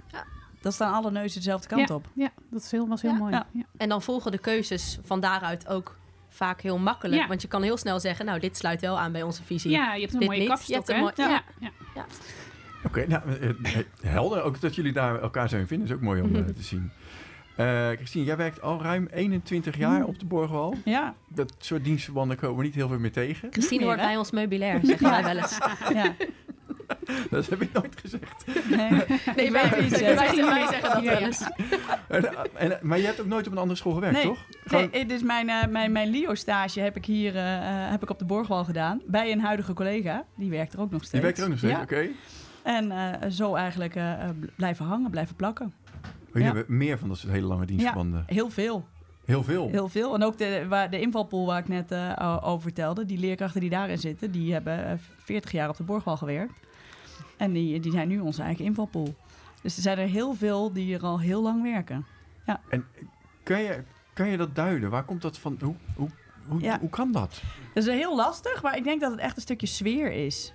dan 0.62 0.72
staan 0.72 0.94
alle 0.94 1.12
neuzen 1.12 1.38
dezelfde 1.38 1.68
kant 1.68 1.90
op. 1.90 2.08
ja, 2.14 2.32
dat 2.50 2.62
is 2.62 2.72
heel, 2.72 2.88
was 2.88 3.02
heel 3.02 3.12
Ja. 3.12 3.18
mooi. 3.18 3.32
Ja. 3.34 3.46
Ja. 3.52 3.64
En 3.78 3.90
dan 3.90 4.02
volgen 4.02 4.32
de 4.32 4.38
keuzes 4.38 4.98
van 5.04 5.20
daaruit 5.20 5.68
ook 5.68 5.98
vaak 6.34 6.62
heel 6.62 6.78
makkelijk. 6.78 7.22
Ja. 7.22 7.28
Want 7.28 7.42
je 7.42 7.48
kan 7.48 7.62
heel 7.62 7.78
snel 7.78 8.00
zeggen, 8.00 8.26
nou, 8.26 8.40
dit 8.40 8.58
sluit 8.58 8.82
wel 8.82 9.00
aan 9.00 9.12
bij 9.12 9.22
onze 9.24 9.44
visie. 9.44 9.72
Ja, 9.72 9.94
je 9.94 10.02
hebt 10.02 10.14
een 10.14 10.20
Dit 10.20 10.28
mooie 10.28 10.40
niet. 10.40 10.50
kapstok, 10.50 10.70
Je 10.70 10.76
hebt 10.76 10.90
een 10.90 10.96
hè? 10.96 11.02
mooi- 11.02 11.14
ja. 11.16 11.44
ja. 11.60 11.70
Ja. 11.96 12.06
Oké, 12.86 13.08
nou, 13.08 13.22
eh, 13.42 13.50
eh, 13.50 13.86
helder. 14.02 14.42
Ook 14.44 14.62
dat 14.62 14.76
jullie 14.76 14.94
daar 14.94 15.22
elkaar 15.22 15.50
zo 15.50 15.58
in 15.58 15.68
vinden 15.68 15.88
is 15.88 15.94
ook 15.94 16.02
mooi 16.02 16.22
om 16.22 16.36
eh, 16.36 16.42
Mhm. 16.42 16.54
te 16.54 16.64
zien. 16.64 16.92
Eh 17.56 17.88
Christine, 17.90 18.26
jij 18.26 18.38
werkt 18.38 18.62
al 18.62 18.82
ruim 18.82 19.08
21 19.12 19.78
jaar 19.78 20.04
op 20.06 20.20
de 20.20 20.26
Borgwal. 20.26 20.76
Ja, 20.86 21.16
Dat 21.28 21.56
soort 21.60 21.84
dienstverbanden 21.84 22.38
komen 22.38 22.58
we 22.58 22.64
niet 22.64 22.76
heel 22.76 22.88
veel 22.88 23.00
meer 23.00 23.12
tegen. 23.12 23.52
Christine 23.52 23.84
hoort 23.86 24.00
hè? 24.00 24.06
bij 24.06 24.18
ons 24.18 24.32
meubilair, 24.32 24.80
zeggen 24.84 25.10
wij 25.10 25.24
wel 25.24 25.38
eens. 25.38 25.58
ja. 25.94 26.14
Dat 27.30 27.48
heb 27.48 27.62
ik 27.62 27.74
nooit 27.74 27.96
gezegd. 28.02 28.46
Nee. 28.70 28.90
Nee, 29.36 29.52
wij, 29.52 29.82
niet, 29.82 30.00
wij, 30.00 30.18
zeggen 30.18 30.82
dat 30.82 31.04
Ja, 31.04 31.10
wel 31.12 31.20
ja. 31.20 31.26
eens. 31.26 31.48
En, 32.08 32.26
en, 32.56 32.80
maar 32.82 32.98
je 33.00 33.06
hebt 33.06 33.22
ook 33.22 33.28
nooit 33.28 33.46
op 33.48 33.52
een 33.52 33.58
andere 33.58 33.78
school 33.80 33.94
gewerkt, 33.94 34.16
Nee. 34.16 34.26
toch? 34.26 34.46
Gewoon- 34.66 34.90
Nee, 34.92 35.02
het 35.02 35.12
is 35.12 35.22
mijn, 35.24 35.50
eh, 35.50 35.68
mijn, 35.68 35.92
mijn 35.92 36.10
LIO-stage 36.10 36.80
heb 36.80 36.96
ik 36.96 37.06
hier 37.06 37.36
eh, 37.36 37.56
eh, 37.58 37.92
heb 37.92 38.04
ik 38.04 38.10
op 38.10 38.20
de 38.20 38.26
Borgwal 38.26 38.64
gedaan. 38.64 39.02
Bij 39.08 39.32
een 39.32 39.42
huidige 39.42 39.74
collega. 39.74 40.26
Die 40.36 40.50
werkt 40.50 40.74
er 40.74 40.80
ook 40.80 40.92
nog 40.92 41.00
steeds. 41.04 41.16
je 41.16 41.22
werkt 41.22 41.38
er 41.38 41.44
ook 41.44 41.50
nog 41.50 41.58
steeds, 41.58 41.74
Ja. 41.74 41.82
oké. 41.82 42.08
En 42.64 42.92
eh, 42.92 43.30
zo 43.30 43.56
eigenlijk 43.56 43.96
eh, 43.96 44.12
eh, 44.24 44.30
blijven 44.56 44.86
hangen, 44.86 45.12
blijven 45.12 45.36
plakken. 45.36 45.74
Jullie 46.34 46.48
Ja. 46.48 46.54
hebben 46.56 46.78
meer 46.78 46.98
van 46.98 47.08
dat 47.08 47.18
soort 47.18 47.34
hele 47.34 47.48
lange 47.48 47.66
dienstverbanden. 47.66 48.24
Heel 48.28 48.50
veel. 48.50 48.86
Heel 49.26 49.44
veel. 49.44 49.70
Heel 49.72 49.90
veel. 49.90 50.14
En 50.16 50.24
ook 50.24 50.38
de, 50.38 50.66
waar, 50.70 50.90
de 50.90 51.00
invalpool 51.00 51.46
waar 51.46 51.60
ik 51.60 51.68
net 51.68 51.92
eh, 51.92 52.38
over 52.44 52.62
vertelde. 52.62 53.06
Die 53.06 53.18
leerkrachten 53.20 53.62
die 53.62 53.70
daarin 53.70 53.98
zitten, 53.98 54.32
die 54.32 54.54
hebben 54.54 54.86
eh, 54.86 54.94
40 55.24 55.52
jaar 55.52 55.70
op 55.70 55.78
de 55.78 55.84
Borgwal 55.84 56.18
gewerkt. 56.18 56.54
En 57.44 57.54
die, 57.54 57.80
die 57.80 57.92
zijn 57.92 58.08
nu 58.08 58.20
onze 58.20 58.42
eigen 58.42 58.66
invalpool. 58.66 59.16
Dus 59.62 59.76
er 59.76 59.82
zijn 59.82 59.98
er 59.98 60.08
heel 60.08 60.34
veel 60.34 60.74
die 60.74 60.96
er 60.96 61.02
al 61.04 61.20
heel 61.20 61.42
lang 61.42 61.62
werken. 61.62 62.06
Kan, 63.44 63.62
je, 63.62 63.84
kan 64.14 64.28
je 64.30 64.38
dat 64.38 64.56
duiden? 64.56 64.90
Waar 64.90 65.04
komt 65.04 65.22
dat 65.22 65.38
van? 65.38 65.58
Hoe, 65.62 65.76
hoe, 65.96 66.10
hoe, 66.48 66.62
Ja. 66.62 66.80
hoe 66.80 66.90
kan 66.90 67.12
dat? 67.12 67.42
Dat 67.74 67.84
is 67.88 67.94
heel 67.94 68.16
lastig, 68.16 68.64
maar 68.64 68.78
ik 68.78 68.84
denk 68.84 69.02
dat 69.02 69.12
het 69.12 69.20
echt 69.20 69.36
een 69.36 69.42
stukje 69.42 69.68
sfeer 69.68 70.12
is. 70.12 70.54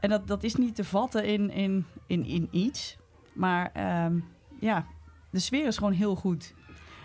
En 0.00 0.08
dat, 0.10 0.26
dat 0.28 0.42
is 0.42 0.54
niet 0.54 0.74
te 0.74 0.84
vatten 0.84 1.24
in, 1.24 1.50
in, 1.50 1.86
in, 2.06 2.24
in 2.24 2.48
iets. 2.50 2.96
Maar 3.32 3.70
ehm, 3.72 4.18
ja, 4.60 4.86
de 5.30 5.38
sfeer 5.38 5.66
is 5.66 5.76
gewoon 5.76 5.92
heel 5.92 6.14
goed. 6.16 6.54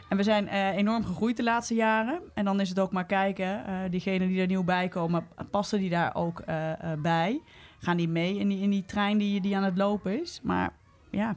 En 0.10 0.18
we 0.18 0.24
zijn 0.24 0.48
eh, 0.48 0.68
enorm 0.70 1.06
gegroeid 1.06 1.38
de 1.38 1.44
laatste 1.44 1.74
jaren. 1.74 2.22
En 2.34 2.46
dan 2.46 2.60
is 2.60 2.70
het 2.70 2.80
ook 2.80 2.92
maar 2.92 3.06
kijken, 3.06 3.66
eh 3.66 3.76
diegenen 3.90 4.28
die 4.28 4.42
er 4.42 4.48
nieuw 4.48 4.64
bij 4.64 4.88
komen, 4.88 5.28
passen 5.52 5.80
die 5.80 5.90
daar 5.90 6.16
ook 6.16 6.40
eh, 6.40 6.72
bij? 7.02 7.42
Gaan 7.84 7.98
die 7.98 8.10
mee 8.10 8.38
in 8.38 8.48
die, 8.48 8.62
in 8.62 8.70
die 8.70 8.86
trein 8.86 9.18
die, 9.18 9.42
die 9.42 9.58
aan 9.58 9.64
het 9.64 9.78
lopen 9.78 10.22
is? 10.22 10.40
Maar 10.44 10.74
ja, 11.12 11.36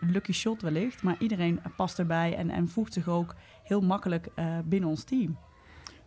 lucky 0.00 0.32
shot 0.32 0.62
wellicht. 0.62 1.02
Maar 1.02 1.16
iedereen 1.18 1.60
past 1.76 1.98
erbij 1.98 2.36
en, 2.36 2.50
en 2.50 2.68
voegt 2.68 2.92
zich 2.92 3.08
ook 3.08 3.34
heel 3.62 3.80
makkelijk 3.80 4.28
eh, 4.34 4.58
binnen 4.64 4.88
ons 4.88 5.04
team. 5.04 5.38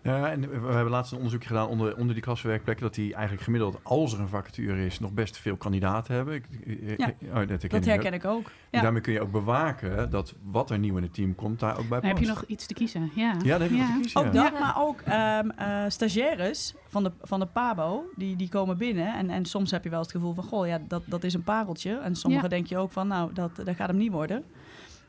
Ja, 0.04 0.32
en 0.32 0.42
we 0.42 0.72
hebben 0.74 0.90
laatst 0.92 1.12
een 1.12 1.18
onderzoekje 1.18 1.48
gedaan 1.48 1.68
onder, 1.68 1.98
onder 1.98 2.14
die 2.14 2.24
klassenwerkplekken... 2.24 2.86
dat 2.86 2.96
die 2.96 3.14
eigenlijk 3.14 3.44
gemiddeld, 3.44 3.80
als 3.84 4.14
er 4.14 4.20
een 4.20 4.28
vacature 4.28 4.86
is... 4.86 5.00
nog 5.00 5.12
best 5.12 5.38
veel 5.38 5.56
kandidaten 5.58 6.16
hebben. 6.16 6.36
Ik, 6.36 6.46
Ja, 6.98 7.12
oh, 7.28 7.34
dat 7.34 7.48
herken 7.50 7.50
Dat 7.50 7.64
ik 7.64 7.74
ook. 7.74 7.84
herken 7.84 8.14
ik 8.14 8.26
ook. 8.26 8.46
En 8.46 8.52
Ja. 8.72 8.82
daarmee 8.82 9.02
kun 9.02 9.14
je 9.14 9.22
ook 9.22 9.32
bewaken 9.32 10.10
dat 10.10 10.34
wat 10.44 10.70
er 10.72 10.80
nieuw 10.80 10.98
in 10.98 11.04
het 11.04 11.14
team 11.14 11.36
komt... 11.36 11.60
daar 11.60 11.78
ook 11.78 11.88
bij 11.90 12.00
Dan 12.00 12.10
heb 12.10 12.18
past. 12.18 12.28
je 12.28 12.34
nog 12.34 12.44
iets 12.48 12.66
te 12.66 12.74
kiezen. 12.74 13.12
Ja, 13.16 13.36
Ja, 13.44 13.60
heb 13.60 13.70
je 13.70 13.78
nog 13.78 13.88
te 13.88 14.00
kiezen. 14.02 14.20
Ook 14.26 14.34
ja. 14.34 14.44
dat, 14.50 14.60
maar 14.60 14.76
ook 14.78 15.02
ehm, 15.02 15.50
eh, 15.50 15.84
stagiaires 15.88 16.74
van 16.88 17.04
de, 17.04 17.12
van 17.22 17.40
de 17.40 17.46
PABO, 17.46 18.04
die, 18.16 18.36
die 18.36 18.50
komen 18.50 18.78
binnen. 18.78 19.16
En, 19.16 19.30
en 19.30 19.46
soms 19.46 19.72
heb 19.72 19.84
je 19.84 19.90
wel 19.90 20.02
het 20.02 20.12
gevoel 20.12 20.34
van, 20.34 20.44
goh, 20.44 20.68
ja, 20.68 20.80
dat, 20.88 21.04
dat 21.06 21.24
is 21.24 21.34
een 21.34 21.44
pareltje. 21.44 21.98
En 21.98 22.16
sommige 22.16 22.44
Ja. 22.44 22.50
denk 22.50 22.68
je 22.68 22.78
ook 22.78 22.92
van, 22.92 23.08
nou, 23.08 23.34
dat, 23.34 23.56
dat 23.56 23.76
gaat 23.76 23.88
hem 23.88 23.98
niet 23.98 24.12
worden. 24.12 24.44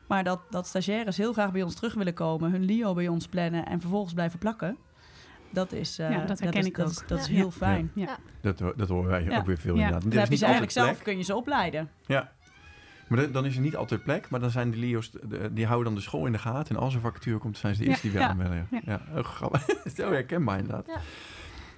Maar 0.07 0.23
dat, 0.23 0.39
dat 0.49 0.67
stagiaires 0.67 1.17
heel 1.17 1.33
graag 1.33 1.51
bij 1.51 1.61
ons 1.63 1.75
terug 1.75 1.93
willen 1.93 2.13
komen, 2.13 2.51
hun 2.51 2.63
LIO 2.65 2.93
bij 2.93 3.07
ons 3.07 3.27
plannen 3.27 3.65
en 3.65 3.79
vervolgens 3.81 4.13
blijven 4.13 4.39
plakken. 4.39 4.77
Dat 5.49 5.71
is, 5.71 5.99
eh, 5.99 6.09
Ja, 6.11 6.25
dat 6.25 6.39
herken 6.39 6.59
is, 6.59 6.65
ik 6.67 6.75
dat 6.75 6.85
ook. 6.85 6.91
is, 6.91 7.03
dat 7.07 7.19
is 7.19 7.27
Ja. 7.27 7.33
heel 7.33 7.51
fijn. 7.51 7.91
Ja. 7.95 8.17
Dat, 8.41 8.57
dat 8.75 8.89
horen 8.89 9.09
wij 9.09 9.23
Ja. 9.23 9.37
ook 9.37 9.45
weer 9.45 9.57
veel 9.57 9.75
Ja. 9.75 9.81
inderdaad. 9.81 10.01
Dan 10.01 10.11
heb 10.11 10.21
is 10.21 10.25
je 10.25 10.29
niet 10.29 10.39
ze 10.39 10.45
altijd 10.45 10.65
eigenlijk 10.65 10.71
zelf, 10.71 10.91
plek. 10.91 11.03
kun 11.03 11.17
je 11.17 11.23
ze 11.23 11.35
opleiden. 11.35 11.89
Ja. 12.05 12.31
Maar 13.07 13.19
dan- 13.21 13.31
dan 13.31 13.45
is 13.45 13.55
er 13.55 13.61
niet 13.61 13.75
altijd 13.75 14.03
plek, 14.03 14.29
maar 14.29 14.39
dan 14.39 14.49
zijn 14.49 14.71
de 14.71 14.77
Leo's, 14.77 15.11
de- 15.11 15.49
die 15.53 15.65
houden 15.65 15.85
dan 15.85 15.95
de 15.95 16.01
school 16.01 16.25
in 16.25 16.31
de 16.31 16.37
gaten. 16.37 16.75
En 16.75 16.81
als 16.81 16.95
er 16.95 17.01
vacature 17.01 17.37
komt, 17.37 17.57
zijn 17.57 17.73
ze 17.73 17.79
de 17.79 17.85
Ja. 17.85 17.91
eerste 17.91 18.07
die 18.07 18.17
weer 18.17 18.25
Ja. 18.25 18.29
aanmelden. 18.33 18.67
Ja, 18.71 18.79
Ja. 18.85 19.01
ja. 19.13 19.19
oh, 19.19 19.23
grappig. 19.25 19.65
Zo 19.97 20.11
herkenbaar 20.11 20.57
inderdaad. 20.57 20.85
Ja. 20.87 20.99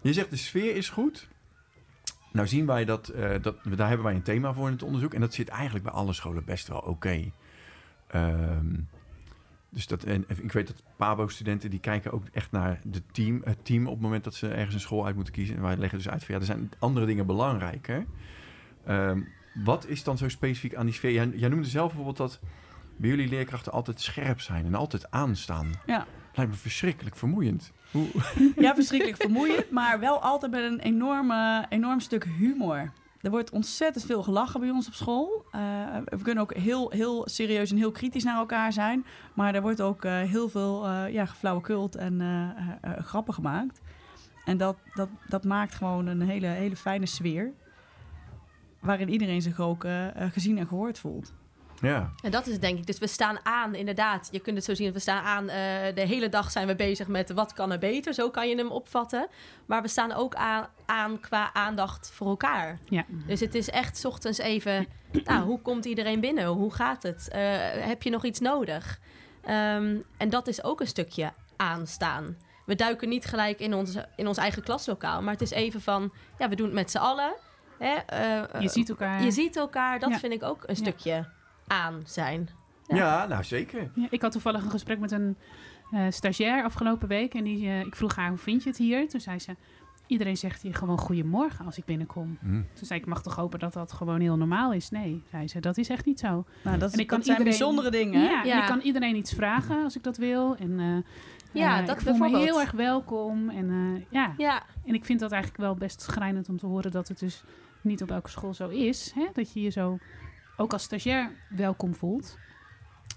Je 0.01 0.13
zegt 0.13 0.29
de 0.29 0.35
sfeer 0.37 0.75
is 0.75 0.89
goed. 0.89 1.27
Nou 2.31 2.47
zien 2.47 2.65
wij 2.65 2.85
dat, 2.85 3.07
eh, 3.07 3.29
dat, 3.41 3.55
daar 3.75 3.87
hebben 3.87 4.05
wij 4.05 4.15
een 4.15 4.21
thema 4.21 4.53
voor 4.53 4.65
in 4.67 4.73
het 4.73 4.83
onderzoek. 4.83 5.13
En 5.13 5.21
dat 5.21 5.33
zit 5.33 5.47
eigenlijk 5.49 5.83
bij 5.85 5.93
alle 5.93 6.13
scholen 6.13 6.45
best 6.45 6.67
wel 6.67 6.79
oké. 6.79 7.31
Ehm, 8.07 8.75
dus 9.69 9.87
dat, 9.87 10.03
en 10.03 10.25
ik 10.27 10.51
weet 10.51 10.67
dat 10.67 10.83
PABO-studenten 10.95 11.69
die 11.69 11.79
kijken 11.79 12.11
ook 12.11 12.23
echt 12.31 12.51
naar 12.51 12.79
de 12.83 13.01
team, 13.11 13.41
het 13.43 13.65
team 13.65 13.85
op 13.85 13.93
het 13.93 14.01
moment 14.01 14.23
dat 14.23 14.35
ze 14.35 14.47
ergens 14.47 14.73
een 14.73 14.79
school 14.79 15.05
uit 15.05 15.15
moeten 15.15 15.33
kiezen. 15.33 15.55
En 15.55 15.61
wij 15.61 15.77
leggen 15.77 15.97
dus 15.97 16.09
uit 16.09 16.23
van 16.23 16.33
ja, 16.35 16.39
er 16.39 16.45
zijn 16.45 16.71
andere 16.79 17.05
dingen 17.05 17.25
belangrijker. 17.25 18.05
Ehm, 18.85 19.21
wat 19.63 19.87
is 19.87 20.03
dan 20.03 20.17
zo 20.17 20.29
specifiek 20.29 20.75
aan 20.75 20.85
die 20.85 20.95
sfeer? 20.95 21.11
Jij, 21.11 21.31
jij 21.35 21.49
noemde 21.49 21.67
zelf 21.67 21.87
bijvoorbeeld 21.87 22.17
dat 22.17 22.39
bij 22.95 23.09
jullie 23.09 23.27
leerkrachten 23.27 23.71
altijd 23.71 24.01
scherp 24.01 24.41
zijn 24.41 24.65
en 24.65 24.75
altijd 24.75 25.11
aanstaan. 25.11 25.71
Ja. 25.85 26.05
Lijkt 26.33 26.51
me 26.51 26.57
verschrikkelijk 26.57 27.15
vermoeiend. 27.15 27.71
Hoe, 27.91 28.07
Ja, 28.55 28.75
verschrikkelijk 28.75 29.21
vermoeiend, 29.21 29.71
maar 29.71 29.99
wel 29.99 30.21
altijd 30.21 30.51
met 30.51 30.63
een 30.63 30.79
enorme, 30.79 31.65
enorm 31.69 31.99
stuk 31.99 32.23
humor. 32.23 32.91
Er 33.21 33.29
wordt 33.29 33.51
ontzettend 33.51 34.05
veel 34.05 34.23
gelachen 34.23 34.59
bij 34.59 34.69
ons 34.69 34.87
op 34.87 34.93
school. 34.93 35.45
Eh, 35.51 35.61
we 36.05 36.21
kunnen 36.21 36.43
ook 36.43 36.53
heel, 36.53 36.89
heel 36.89 37.27
serieus 37.29 37.71
en 37.71 37.77
heel 37.77 37.91
kritisch 37.91 38.23
naar 38.23 38.37
elkaar 38.37 38.73
zijn. 38.73 39.05
Maar 39.33 39.55
er 39.55 39.61
wordt 39.61 39.81
ook 39.81 40.03
eh, 40.03 40.21
heel 40.21 40.49
veel 40.49 40.87
eh 40.87 41.13
ja, 41.13 41.25
geflauwekult 41.25 41.95
en 41.95 42.21
grappen 42.81 43.33
gemaakt. 43.33 43.81
En 44.45 44.57
dat, 44.57 44.77
dat, 44.93 45.09
dat 45.27 45.43
maakt 45.43 45.75
gewoon 45.75 46.07
een 46.07 46.21
hele, 46.21 46.47
hele 46.47 46.75
fijne 46.75 47.05
sfeer. 47.05 47.53
Waarin 48.79 49.09
iedereen 49.09 49.41
zich 49.41 49.59
ook 49.59 49.85
gezien 50.15 50.57
en 50.57 50.67
gehoord 50.67 50.99
voelt. 50.99 51.33
Ja, 51.81 52.11
En 52.23 52.31
dat 52.31 52.45
is 52.45 52.51
het, 52.51 52.61
denk 52.61 52.77
ik. 52.77 52.85
Dus 52.87 52.99
we 52.99 53.07
staan 53.07 53.37
aan, 53.45 53.75
inderdaad. 53.75 54.27
Je 54.31 54.39
kunt 54.39 54.55
het 54.55 54.65
zo 54.65 54.73
zien. 54.73 54.93
We 54.93 54.99
staan 54.99 55.23
aan. 55.23 55.49
eh, 55.49 55.55
de 55.95 56.01
hele 56.01 56.29
dag 56.29 56.51
zijn 56.51 56.67
we 56.67 56.75
bezig 56.75 57.07
met 57.07 57.31
wat 57.31 57.53
kan 57.53 57.71
er 57.71 57.79
beter. 57.79 58.13
Zo 58.13 58.29
kan 58.29 58.49
je 58.49 58.55
hem 58.55 58.71
opvatten. 58.71 59.27
Maar 59.65 59.81
we 59.81 59.87
staan 59.87 60.11
ook 60.13 60.35
aan, 60.35 60.67
aan 60.85 61.19
qua 61.19 61.53
aandacht 61.53 62.11
voor 62.13 62.27
elkaar. 62.27 62.77
Ja. 62.85 63.03
Dus 63.27 63.39
het 63.39 63.55
is 63.55 63.69
echt 63.69 63.97
's 63.97 64.05
ochtends 64.05 64.37
even. 64.39 64.87
Nou, 65.23 65.45
hoe 65.45 65.61
komt 65.61 65.85
iedereen 65.85 66.19
binnen? 66.19 66.45
Hoe 66.45 66.73
gaat 66.73 67.03
het? 67.03 67.29
Eh, 67.29 67.41
heb 67.71 68.03
je 68.03 68.09
nog 68.09 68.25
iets 68.25 68.39
nodig? 68.39 68.99
Ehm, 69.43 69.95
en 70.17 70.29
dat 70.29 70.47
is 70.47 70.63
ook 70.63 70.79
een 70.81 70.87
stukje 70.87 71.31
aanstaan. 71.57 72.37
We 72.65 72.75
duiken 72.75 73.09
niet 73.09 73.25
gelijk 73.25 73.59
in 73.59 73.73
ons, 73.73 73.95
in 74.15 74.27
ons 74.27 74.37
eigen 74.37 74.63
klaslokaal. 74.63 75.21
Maar 75.21 75.33
het 75.33 75.41
is 75.41 75.51
even 75.51 75.81
van. 75.81 76.13
Ja, 76.37 76.49
we 76.49 76.55
doen 76.55 76.65
het 76.65 76.75
met 76.75 76.91
z'n 76.91 76.97
allen. 76.97 77.33
Hè? 77.79 77.93
eh, 77.93 78.61
Je 78.61 78.69
ziet 78.69 78.89
elkaar. 78.89 79.23
je 79.23 79.31
ziet 79.31 79.55
elkaar. 79.55 79.99
Dat 79.99 80.09
Ja. 80.09 80.17
vind 80.19 80.33
ik 80.33 80.43
ook 80.43 80.61
een 80.61 80.75
Ja. 80.75 80.81
stukje 80.81 81.25
aan 81.67 82.01
zijn. 82.05 82.49
Ja. 82.87 82.95
ja. 82.95 83.25
nou 83.27 83.43
zeker. 83.43 83.91
Ja, 83.95 84.07
ik 84.09 84.21
had 84.21 84.31
toevallig 84.31 84.63
een 84.63 84.69
gesprek 84.71 84.99
met 84.99 85.11
een 85.11 85.37
eh, 85.91 86.05
stagiair 86.09 86.63
afgelopen 86.63 87.07
week. 87.07 87.33
En 87.33 87.43
die, 87.43 87.67
eh, 87.67 87.79
ik 87.79 87.95
vroeg 87.95 88.15
haar, 88.15 88.29
hoe 88.29 88.37
vind 88.37 88.63
je 88.63 88.69
het 88.69 88.77
hier? 88.77 89.09
Toen 89.09 89.19
zei 89.19 89.39
ze, 89.39 89.55
iedereen 90.07 90.37
zegt 90.37 90.61
hier 90.61 90.73
gewoon 90.75 90.97
goedemorgen 90.97 91.65
als 91.65 91.77
ik 91.77 91.85
binnenkom. 91.85 92.37
Hm. 92.41 92.51
Toen 92.73 92.85
zei 92.85 92.99
ik, 92.99 93.05
ik 93.05 93.11
mag 93.11 93.23
toch 93.23 93.35
hopen 93.35 93.59
dat 93.59 93.73
dat 93.73 93.91
gewoon 93.91 94.19
heel 94.19 94.37
normaal 94.37 94.73
is? 94.73 94.89
Nee, 94.89 95.23
zei 95.29 95.47
ze, 95.47 95.59
dat 95.59 95.77
is 95.77 95.89
echt 95.89 96.05
niet 96.05 96.19
zo. 96.19 96.45
Nou, 96.63 96.77
dat, 96.77 96.93
En 96.93 96.99
ik 96.99 97.07
kan 97.07 97.17
dat 97.17 97.27
iedereen- 97.27 97.49
bijzondere 97.49 97.91
dingen. 97.91 98.21
Ja, 98.21 98.43
en 98.45 98.57
ik 98.57 98.65
kan 98.65 98.79
iedereen 98.79 99.15
iets 99.15 99.33
vragen 99.33 99.83
als 99.83 99.95
ik 99.95 100.03
dat 100.03 100.17
wil. 100.17 100.55
En 100.55 100.79
eh, 100.79 100.97
Ja, 101.61 101.81
dat 101.81 101.95
ik 101.95 102.01
voel 102.01 102.13
me 102.13 102.19
bijvoorbeeld. 102.19 102.49
heel 102.49 102.59
erg 102.61 102.71
welkom. 102.71 103.49
En, 103.49 103.69
eh, 103.69 104.01
ja. 104.09 104.33
Ja, 104.37 104.63
en 104.85 104.93
ik 104.93 105.05
vind 105.05 105.19
dat 105.19 105.31
eigenlijk 105.31 105.61
wel 105.63 105.75
best 105.75 106.01
schrijnend 106.01 106.49
om 106.49 106.57
te 106.57 106.65
horen 106.65 106.91
dat 106.91 107.07
het 107.07 107.19
dus 107.19 107.43
niet 107.81 108.01
op 108.01 108.11
elke 108.11 108.29
school 108.29 108.53
zo 108.53 108.67
is. 108.67 109.11
Hè? 109.15 109.25
Dat 109.33 109.53
je 109.53 109.61
je 109.61 109.69
zo 109.69 109.97
ook 110.57 110.73
als 110.73 110.83
stagiair 110.83 111.31
welkom 111.49 111.95
voelt. 111.95 112.37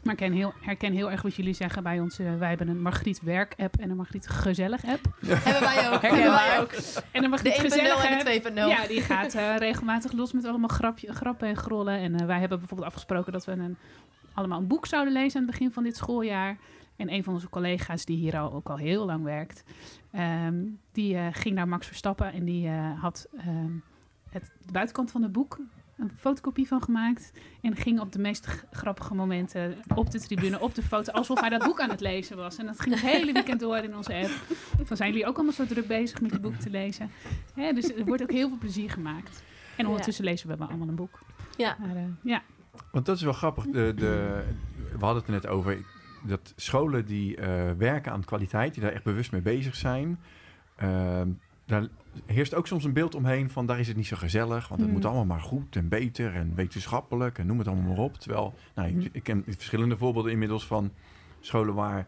Maar 0.03 0.13
ik 0.13 0.19
ken 0.19 0.33
heel, 0.33 0.53
herken 0.61 0.93
heel 0.93 1.11
erg 1.11 1.23
wat 1.23 1.35
jullie 1.35 1.55
zeggen 1.55 1.83
bij 1.83 2.01
ons. 2.01 2.19
eh, 2.19 2.37
wij 2.39 2.49
hebben 2.49 2.69
een 2.69 2.83
Margriet 2.83 3.21
Werk-app 3.23 3.77
en 3.77 3.91
een 3.91 3.97
Margriet 3.97 4.29
Gezellig-app. 4.29 5.17
hebben 5.21 5.63
wij 5.63 5.93
ook. 5.93 6.03
Hebben 6.03 6.31
wij 6.31 6.61
ook. 6.61 6.73
En 7.11 7.25
een 7.25 7.31
Margriet 7.31 7.55
De 7.55 7.61
1.0 7.61 7.63
Gezellig 7.63 8.05
en 8.05 8.17
app, 8.19 8.25
de 8.25 8.51
2.0. 8.51 8.55
Ja, 8.55 8.87
die 8.87 9.01
gaat 9.03 9.35
eh, 9.35 9.57
regelmatig 9.57 10.13
los 10.13 10.33
met 10.33 10.45
allemaal 10.45 10.69
grapje, 10.69 11.13
grappen 11.15 11.49
en 11.49 11.57
grollen. 11.57 11.99
En 11.99 12.21
eh, 12.21 12.27
wij 12.27 12.39
hebben 12.39 12.59
bijvoorbeeld 12.59 12.89
afgesproken 12.89 13.33
dat 13.33 13.45
we 13.45 13.53
een, 13.53 13.77
allemaal 14.35 14.59
een 14.59 14.67
boek 14.67 14.87
zouden 14.87 15.13
lezen 15.13 15.41
aan 15.41 15.47
het 15.47 15.53
begin 15.53 15.73
van 15.73 15.83
dit 15.83 15.97
schooljaar. 15.97 16.57
En 16.97 17.13
een 17.13 17.25
van 17.25 17.35
onze 17.35 17.49
collega's, 17.49 18.05
die 18.05 18.17
hier 18.17 18.39
al, 18.39 18.53
ook 18.53 18.69
al 18.69 18.77
heel 18.77 19.07
lang 19.07 19.25
werkt, 19.25 19.65
ehm, 20.13 20.65
die 20.93 21.33
ging 21.33 21.55
naar 21.55 21.69
Max 21.69 21.87
Verstappen 21.87 22.33
en 22.33 22.45
die 22.45 22.69
had 22.71 23.29
ehm, 23.37 23.73
het, 24.31 24.51
de 24.67 24.73
buitenkant 24.73 25.11
van 25.11 25.23
het 25.23 25.33
boek 25.33 25.59
een 26.01 26.11
fotocopie 26.19 26.67
van 26.67 26.83
gemaakt. 26.83 27.33
En 27.61 27.77
ging 27.77 28.01
op 28.01 28.13
de 28.13 28.19
meest 28.19 28.47
grappige 28.71 29.15
momenten 29.15 29.77
op 29.95 30.11
de 30.11 30.21
tribune, 30.21 30.61
op 30.61 30.75
de 30.75 30.83
foto, 30.83 31.13
alsof 31.13 31.41
hij 31.41 31.49
dat 31.49 31.65
boek 31.65 31.81
aan 31.81 31.91
het 31.91 32.01
lezen 32.01 32.37
was. 32.37 32.57
En 32.57 32.67
dat 32.67 32.81
ging 32.81 32.95
het 32.95 33.05
hele 33.05 33.33
weekend 33.33 33.61
door 33.61 33.77
in 33.77 33.97
onze 33.97 34.15
app. 34.15 34.31
Van 34.85 34.97
zijn 34.97 35.11
jullie 35.11 35.27
ook 35.27 35.35
allemaal 35.35 35.53
zo 35.53 35.67
druk 35.67 35.87
bezig 35.87 36.21
met 36.21 36.31
je 36.33 36.41
boek 36.41 36.55
te 36.55 36.71
lezen? 36.71 37.11
Hè, 37.55 37.73
dus 37.73 37.95
er 37.95 38.05
wordt 38.05 38.23
ook 38.23 38.31
heel 38.33 38.49
veel 38.49 38.59
plezier 38.59 38.91
gemaakt. 38.91 39.43
En 39.77 39.87
ondertussen 39.87 40.25
lezen 40.25 40.49
we 40.49 40.57
wel 40.57 40.69
allemaal 40.69 40.89
een 40.89 40.95
boek. 40.95 41.19
Ja. 41.57 41.77
Maar, 41.81 41.97
eh, 41.97 42.03
ja. 42.23 42.43
Want 42.91 43.07
dat 43.07 43.17
is 43.17 43.23
wel 43.23 43.33
grappig. 43.33 43.65
De, 43.65 43.93
de, 43.97 44.43
we 44.99 45.05
hadden 45.05 45.17
het 45.17 45.27
er 45.27 45.33
net 45.33 45.47
over. 45.47 45.85
Dat 46.27 46.53
scholen 46.57 47.07
die 47.07 47.37
eh, 47.37 47.71
werken 47.79 48.13
aan 48.13 48.25
kwaliteit, 48.25 48.75
die 48.75 48.83
daar 48.83 48.93
echt 48.93 49.05
bewust 49.05 49.33
mee 49.33 49.41
bezig 49.41 49.75
zijn. 49.75 50.21
ehm, 50.77 51.29
daar 51.67 51.89
heerst 52.27 52.55
ook 52.55 52.67
soms 52.67 52.85
een 52.85 52.93
beeld 52.93 53.15
omheen 53.15 53.51
van 53.51 53.67
daar 53.67 53.79
is 53.81 53.89
het 53.89 53.97
niet 53.97 54.07
zo 54.07 54.17
gezellig. 54.17 54.69
Want 54.69 54.81
het 54.81 54.91
Hmm. 54.91 54.91
moet 54.99 55.05
allemaal 55.05 55.25
maar 55.25 55.41
goed 55.41 55.77
en 55.77 55.89
beter 55.89 56.35
en 56.35 56.55
wetenschappelijk 56.55 57.39
en 57.39 57.47
noem 57.47 57.59
het 57.59 57.67
allemaal 57.69 57.89
maar 57.95 58.05
op. 58.05 58.15
Terwijl, 58.17 58.55
nou, 58.75 58.89
ik, 58.89 59.11
Hmm. 59.13 59.23
ken 59.23 59.43
verschillende 59.47 59.97
voorbeelden 59.97 60.33
inmiddels 60.33 60.67
van 60.67 60.93
scholen 61.41 61.75
waar 61.75 62.07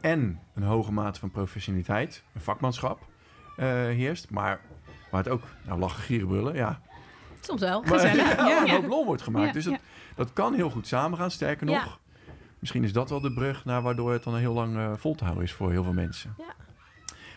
en 0.00 0.38
een 0.54 0.62
hoge 0.62 0.92
mate 0.92 1.20
van 1.20 1.30
professionaliteit, 1.30 2.22
een 2.34 2.40
vakmanschap 2.40 3.06
eh, 3.56 3.66
heerst. 3.74 4.30
Maar 4.30 4.60
waar 5.10 5.22
het 5.22 5.32
ook, 5.32 5.42
nou 5.66 5.78
lachen, 5.78 6.02
gieren, 6.02 6.26
brullen, 6.26 6.54
ja. 6.54 6.80
Soms 7.40 7.60
wel. 7.60 7.80
Maar 7.82 7.98
Gezellig. 7.98 8.36
ja, 8.48 8.60
een 8.60 8.66
Ja. 8.66 8.72
hoop 8.74 8.86
lol 8.86 9.04
wordt 9.04 9.22
gemaakt. 9.22 9.46
Ja, 9.46 9.52
dus 9.52 9.64
dat, 9.64 9.78
dat 10.14 10.32
kan 10.32 10.54
heel 10.54 10.70
goed 10.70 10.86
samengaan. 10.86 11.30
Sterker 11.30 11.66
nog, 11.66 11.98
misschien 12.58 12.84
is 12.84 12.92
dat 12.92 13.10
wel 13.10 13.20
de 13.20 13.32
brug 13.32 13.64
naar 13.64 13.82
waardoor 13.82 14.12
het 14.12 14.22
dan 14.22 14.36
heel 14.36 14.52
lang 14.52 14.76
eh, 14.76 14.92
vol 14.96 15.14
te 15.14 15.24
houden 15.24 15.44
is 15.44 15.52
voor 15.52 15.70
heel 15.70 15.82
veel 15.84 15.92
mensen. 15.92 16.34
Ja. 16.38 16.44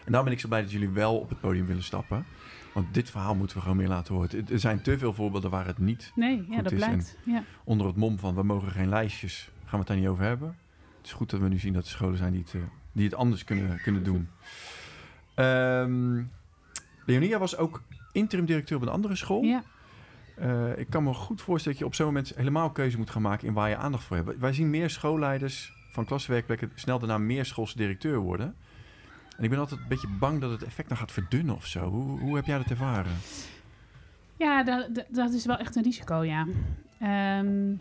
En 0.07 0.13
daarom 0.13 0.29
ben 0.29 0.33
ik 0.33 0.39
zo 0.43 0.47
blij 0.47 0.61
dat 0.61 0.71
jullie 0.71 0.89
wel 0.89 1.19
op 1.19 1.29
het 1.29 1.39
podium 1.39 1.65
willen 1.65 1.83
stappen. 1.83 2.25
Want 2.73 2.93
dit 2.93 3.09
verhaal 3.09 3.35
moeten 3.35 3.55
we 3.55 3.61
gewoon 3.61 3.77
meer 3.77 3.87
laten 3.87 4.13
horen. 4.13 4.47
Er 4.49 4.59
zijn 4.59 4.81
te 4.81 4.97
veel 4.97 5.13
voorbeelden 5.13 5.49
waar 5.49 5.65
het 5.65 5.77
niet 5.77 6.11
Nee, 6.15 6.45
ja, 6.49 6.55
Goed 6.55 6.63
dat 6.63 6.71
is 6.71 6.77
blijkt. 6.77 7.17
Ja. 7.25 7.43
onder 7.63 7.87
het 7.87 7.95
mom 7.95 8.19
van 8.19 8.35
we 8.35 8.43
mogen 8.43 8.71
geen 8.71 8.89
lijstjes, 8.89 9.49
gaan 9.59 9.69
we 9.71 9.77
het 9.77 9.87
daar 9.87 9.97
niet 9.97 10.07
over 10.07 10.23
hebben. 10.23 10.57
Het 10.97 11.05
is 11.05 11.11
goed 11.11 11.29
dat 11.29 11.39
we 11.39 11.47
nu 11.47 11.59
zien 11.59 11.73
dat 11.73 11.83
er 11.83 11.89
scholen 11.89 12.17
zijn 12.17 12.31
die 12.31 12.41
het, 12.41 12.53
eh, 12.53 12.61
die 12.91 13.05
het 13.05 13.15
anders 13.15 13.43
kunnen, 13.43 13.81
kunnen 13.81 14.03
doen. 14.03 14.29
Ehm 15.33 16.23
Leonia 17.05 17.39
was 17.39 17.57
ook 17.57 17.81
interim 18.11 18.45
directeur 18.45 18.77
op 18.77 18.83
een 18.83 18.89
andere 18.89 19.15
school. 19.15 19.41
Ja. 19.41 19.63
Eh, 20.35 20.77
ik 20.77 20.89
kan 20.89 21.03
me 21.03 21.13
goed 21.13 21.41
voorstellen 21.41 21.77
dat 21.77 21.87
je 21.87 21.91
op 21.91 21.95
zo'n 21.95 22.05
moment 22.05 22.33
helemaal 22.35 22.71
keuze 22.71 22.97
moet 22.97 23.09
gaan 23.09 23.21
maken 23.21 23.47
in 23.47 23.53
waar 23.53 23.69
je 23.69 23.75
aandacht 23.75 24.03
voor 24.03 24.15
hebt. 24.15 24.39
Wij 24.39 24.53
zien 24.53 24.69
meer 24.69 24.89
schoolleiders 24.89 25.73
van 25.91 26.05
klaswerkplekken 26.05 26.71
snel 26.75 26.99
daarna 26.99 27.17
meer 27.17 27.45
schoolse 27.45 27.77
directeur 27.77 28.17
worden. 28.17 28.55
En 29.37 29.43
ik 29.43 29.49
ben 29.49 29.59
altijd 29.59 29.79
een 29.79 29.87
beetje 29.87 30.07
bang 30.19 30.41
dat 30.41 30.51
het 30.51 30.63
effect 30.63 30.89
dan 30.89 30.97
gaat 30.97 31.11
verdunnen 31.11 31.55
of 31.55 31.65
zo. 31.65 31.89
Hoe, 31.89 32.19
hoe 32.19 32.35
heb 32.35 32.45
jij 32.45 32.57
dat 32.57 32.69
ervaren? 32.69 33.11
Ja, 34.37 34.63
dat, 34.63 34.95
dat- 34.95 35.05
dat 35.09 35.33
is 35.33 35.45
wel 35.45 35.57
echt 35.57 35.75
een 35.75 35.83
risico, 35.83 36.23
ja. 36.23 36.47
Ehm, 36.99 37.71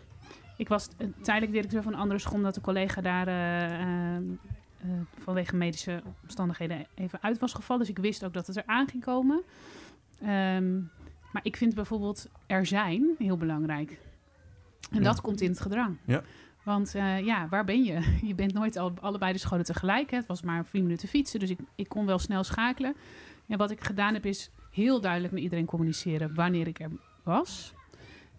ik 0.57 0.67
was 0.67 0.87
eh, 0.97 1.07
tijdelijk 1.21 1.51
directeur 1.53 1.83
van 1.83 1.93
een 1.93 1.99
andere 1.99 2.19
school, 2.19 2.35
omdat 2.35 2.55
een 2.55 2.61
collega 2.61 3.01
daar 3.01 3.27
eh, 3.27 4.15
eh, 4.15 4.21
vanwege 5.17 5.55
medische 5.55 6.01
omstandigheden 6.23 6.85
even 6.95 7.19
uit 7.21 7.39
was 7.39 7.53
gevallen. 7.53 7.81
Dus 7.85 7.95
ik 7.95 8.01
wist 8.01 8.23
ook 8.25 8.33
dat 8.33 8.47
het 8.47 8.55
eraan 8.55 8.87
ging 8.89 9.03
komen. 9.03 9.41
Ehm, 10.21 10.75
maar 11.31 11.41
ik 11.43 11.57
vind 11.57 11.75
bijvoorbeeld 11.75 12.29
er 12.47 12.65
zijn 12.65 13.15
heel 13.17 13.37
belangrijk. 13.37 13.99
En 14.91 14.97
Ja. 14.97 15.03
dat 15.03 15.21
komt 15.21 15.41
in 15.41 15.49
het 15.49 15.59
gedrang. 15.59 15.97
Ja. 16.05 16.21
Want 16.67 16.95
eh, 16.95 17.25
ja, 17.25 17.47
waar 17.49 17.63
ben 17.63 17.83
je? 17.83 17.99
Je 18.29 18.35
bent 18.35 18.53
nooit 18.53 18.77
al, 18.77 18.91
allebei 19.01 19.33
de 19.33 19.39
scholen 19.39 19.65
tegelijk. 19.65 20.11
Hè. 20.11 20.17
Het 20.17 20.25
was 20.27 20.41
maar 20.41 20.65
vier 20.65 20.81
minuten 20.83 21.07
fietsen, 21.07 21.39
dus 21.39 21.49
ik, 21.49 21.59
ik 21.75 21.89
kon 21.89 22.05
wel 22.05 22.19
snel 22.19 22.43
schakelen. 22.43 22.95
En 23.47 23.57
wat 23.57 23.71
ik 23.71 23.81
gedaan 23.83 24.13
heb, 24.13 24.25
is 24.25 24.49
heel 24.71 25.01
duidelijk 25.01 25.33
met 25.33 25.43
iedereen 25.43 25.65
communiceren 25.65 26.35
wanneer 26.35 26.67
ik 26.67 26.79
er 26.79 26.89
was. 27.23 27.73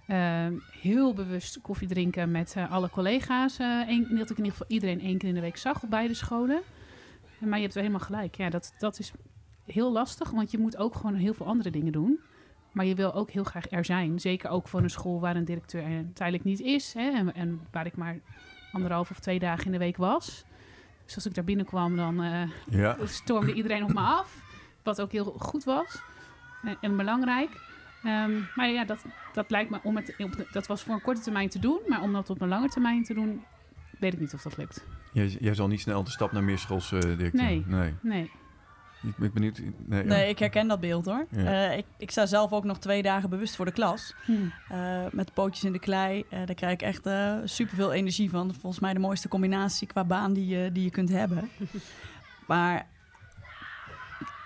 Ehm, 0.06 0.52
heel 0.80 1.14
bewust 1.14 1.60
koffie 1.60 1.88
drinken 1.88 2.30
met 2.30 2.54
eh, 2.56 2.72
alle 2.72 2.90
collega's. 2.90 3.58
eh 3.58 3.66
één- 3.88 4.16
dat 4.16 4.30
ik 4.30 4.38
in 4.38 4.44
ieder 4.44 4.50
geval 4.52 4.66
iedereen 4.68 5.00
één 5.00 5.18
keer 5.18 5.28
in 5.28 5.34
de 5.34 5.40
week 5.40 5.56
zag 5.56 5.82
op 5.82 5.90
beide 5.90 6.14
scholen. 6.14 6.60
Maar 7.38 7.56
je 7.56 7.62
hebt 7.62 7.74
wel 7.74 7.82
helemaal 7.84 8.06
gelijk. 8.06 8.36
Ja, 8.36 8.50
dat, 8.50 8.74
dat 8.78 8.98
is 8.98 9.12
heel 9.64 9.92
lastig, 9.92 10.30
want 10.30 10.50
je 10.50 10.58
moet 10.58 10.76
ook 10.76 10.94
gewoon 10.94 11.14
heel 11.14 11.34
veel 11.34 11.46
andere 11.46 11.70
dingen 11.70 11.92
doen. 11.92 12.20
Maar 12.72 12.84
je 12.84 12.94
wil 12.94 13.14
ook 13.14 13.30
heel 13.30 13.44
graag 13.44 13.70
er 13.70 13.84
zijn. 13.84 14.20
Zeker 14.20 14.50
ook 14.50 14.68
voor 14.68 14.82
een 14.82 14.90
school 14.90 15.20
waar 15.20 15.36
een 15.36 15.44
directeur 15.44 16.04
tijdelijk 16.14 16.44
niet 16.44 16.60
is. 16.60 16.92
Hè, 16.94 17.10
en, 17.10 17.34
en 17.34 17.60
waar 17.70 17.86
ik 17.86 17.96
maar 17.96 18.18
anderhalf 18.72 19.10
of 19.10 19.18
twee 19.18 19.38
dagen 19.38 19.64
in 19.64 19.72
de 19.72 19.78
week 19.78 19.96
was. 19.96 20.44
Dus 21.04 21.14
als 21.14 21.26
ik 21.26 21.34
daar 21.34 21.44
binnenkwam, 21.44 21.96
dan 21.96 22.22
eh, 22.22 22.42
Ja. 22.70 22.96
stormde 23.04 23.52
iedereen 23.52 23.82
op 23.84 23.92
me 23.92 24.00
af. 24.00 24.42
Wat 24.82 25.00
ook 25.00 25.12
heel 25.12 25.24
goed 25.38 25.64
was 25.64 26.02
eh, 26.64 26.72
en 26.80 26.96
belangrijk. 26.96 27.50
Ehm, 28.04 28.30
maar 28.54 28.68
ja, 28.68 28.84
dat, 28.84 29.04
dat 29.32 29.50
lijkt 29.50 29.70
me 29.70 29.78
om 29.82 29.96
het. 29.96 30.14
Dat 30.52 30.66
was 30.66 30.82
voor 30.82 30.94
een 30.94 31.00
korte 31.02 31.20
termijn 31.20 31.48
te 31.48 31.58
doen. 31.58 31.78
Maar 31.86 32.02
om 32.02 32.12
dat 32.12 32.30
op 32.30 32.40
een 32.40 32.48
lange 32.48 32.68
termijn 32.68 33.02
te 33.04 33.14
doen, 33.14 33.42
weet 33.98 34.12
ik 34.12 34.20
niet 34.20 34.34
of 34.34 34.42
dat 34.42 34.56
lukt. 34.56 34.84
Jij, 35.12 35.26
jij 35.40 35.54
zal 35.54 35.68
niet 35.68 35.80
snel 35.80 36.04
de 36.04 36.10
stap 36.10 36.32
naar 36.32 36.44
meer 36.44 36.58
schoolse 36.58 36.98
directeur. 36.98 37.32
Nee. 37.42 37.64
nee. 37.66 37.94
Nee. 38.00 38.30
Ik 39.02 39.16
ben 39.16 39.32
benieuwd. 39.32 39.60
Nee, 39.86 40.02
ja. 40.02 40.08
Nee, 40.08 40.28
ik 40.28 40.38
herken 40.38 40.68
dat 40.68 40.80
beeld 40.80 41.04
hoor. 41.04 41.26
Ja. 41.30 41.70
Eh, 41.70 41.78
ik, 41.78 41.84
ik 41.98 42.10
sta 42.10 42.26
zelf 42.26 42.52
ook 42.52 42.64
nog 42.64 42.78
twee 42.78 43.02
dagen 43.02 43.30
bewust 43.30 43.56
voor 43.56 43.64
de 43.64 43.72
klas. 43.72 44.14
Hm. 44.24 44.32
Eh, 44.68 45.06
met 45.10 45.32
pootjes 45.34 45.64
in 45.64 45.72
de 45.72 45.78
klei. 45.78 46.24
Eh, 46.30 46.46
daar 46.46 46.54
krijg 46.54 46.72
ik 46.72 46.82
echt 46.82 47.06
eh 47.06 47.36
superveel 47.44 47.92
energie 47.92 48.30
van. 48.30 48.54
Volgens 48.54 48.80
mij 48.80 48.92
de 48.92 48.98
mooiste 48.98 49.28
combinatie 49.28 49.86
qua 49.86 50.04
baan 50.04 50.32
die 50.32 50.46
je, 50.46 50.72
die 50.72 50.84
je 50.84 50.90
kunt 50.90 51.08
hebben. 51.08 51.50
maar 52.46 52.86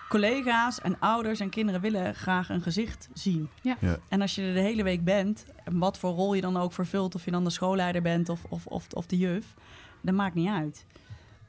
collega's 0.09 0.81
en 0.81 0.99
ouders 0.99 1.41
en 1.41 1.51
kinderen 1.51 1.81
willen 1.81 2.15
graag 2.15 2.49
een 2.49 2.63
gezicht 2.63 3.09
zien. 3.13 3.49
Ja. 3.63 3.77
Ja. 3.81 3.99
En 4.09 4.21
als 4.21 4.35
je 4.35 4.43
er 4.43 4.55
de 4.55 4.61
hele 4.61 4.83
week 4.83 5.05
bent, 5.05 5.47
en 5.65 5.79
wat 5.79 5.99
voor 5.99 6.11
rol 6.11 6.35
je 6.35 6.41
dan 6.41 6.57
ook 6.57 6.73
vervult, 6.73 7.15
of 7.15 7.25
je 7.25 7.31
dan 7.31 7.45
de 7.45 7.51
schoolleider 7.51 8.03
bent 8.03 8.29
of, 8.29 8.45
of, 8.49 8.67
of, 8.67 8.87
of 8.93 9.07
de 9.07 9.19
juf, 9.19 9.55
dat 10.01 10.15
maakt 10.15 10.35
niet 10.35 10.49
uit. 10.49 10.87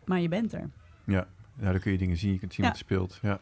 Maar 0.05 0.19
je 0.19 0.29
bent 0.29 0.53
er. 0.53 0.69
Ja. 1.05 1.27
Ja, 1.59 1.71
dan 1.71 1.79
kun 1.79 1.91
je 1.91 1.97
dingen 1.97 2.17
zien. 2.17 2.31
Je 2.33 2.39
kunt 2.39 2.53
zien 2.53 2.65
Ja. 2.65 2.71
wat 2.71 2.79
er 2.79 2.85
speelt. 2.85 3.19
Ja. 3.21 3.39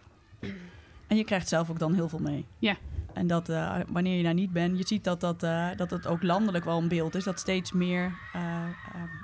En 1.08 1.18
je 1.18 1.24
krijgt 1.24 1.48
zelf 1.48 1.70
ook 1.70 1.80
dan 1.80 1.94
heel 1.94 2.10
veel 2.10 2.20
mee. 2.20 2.46
Ja. 2.60 2.76
En 3.14 3.28
dat 3.28 3.50
eh, 3.50 3.76
wanneer 3.88 4.18
je 4.18 4.24
daar 4.24 4.34
niet 4.34 4.52
bent, 4.52 4.78
je 4.78 4.88
ziet 4.88 5.04
dat, 5.04 5.20
dat, 5.22 5.44
eh, 5.44 5.68
dat 5.76 5.92
het 5.92 6.08
ook 6.08 6.24
landelijk 6.24 6.66
wel 6.66 6.78
een 6.78 6.88
beeld 6.88 7.16
is. 7.16 7.24
Dat 7.24 7.40
steeds 7.40 7.72
meer 7.72 8.14
eh, 8.34 8.64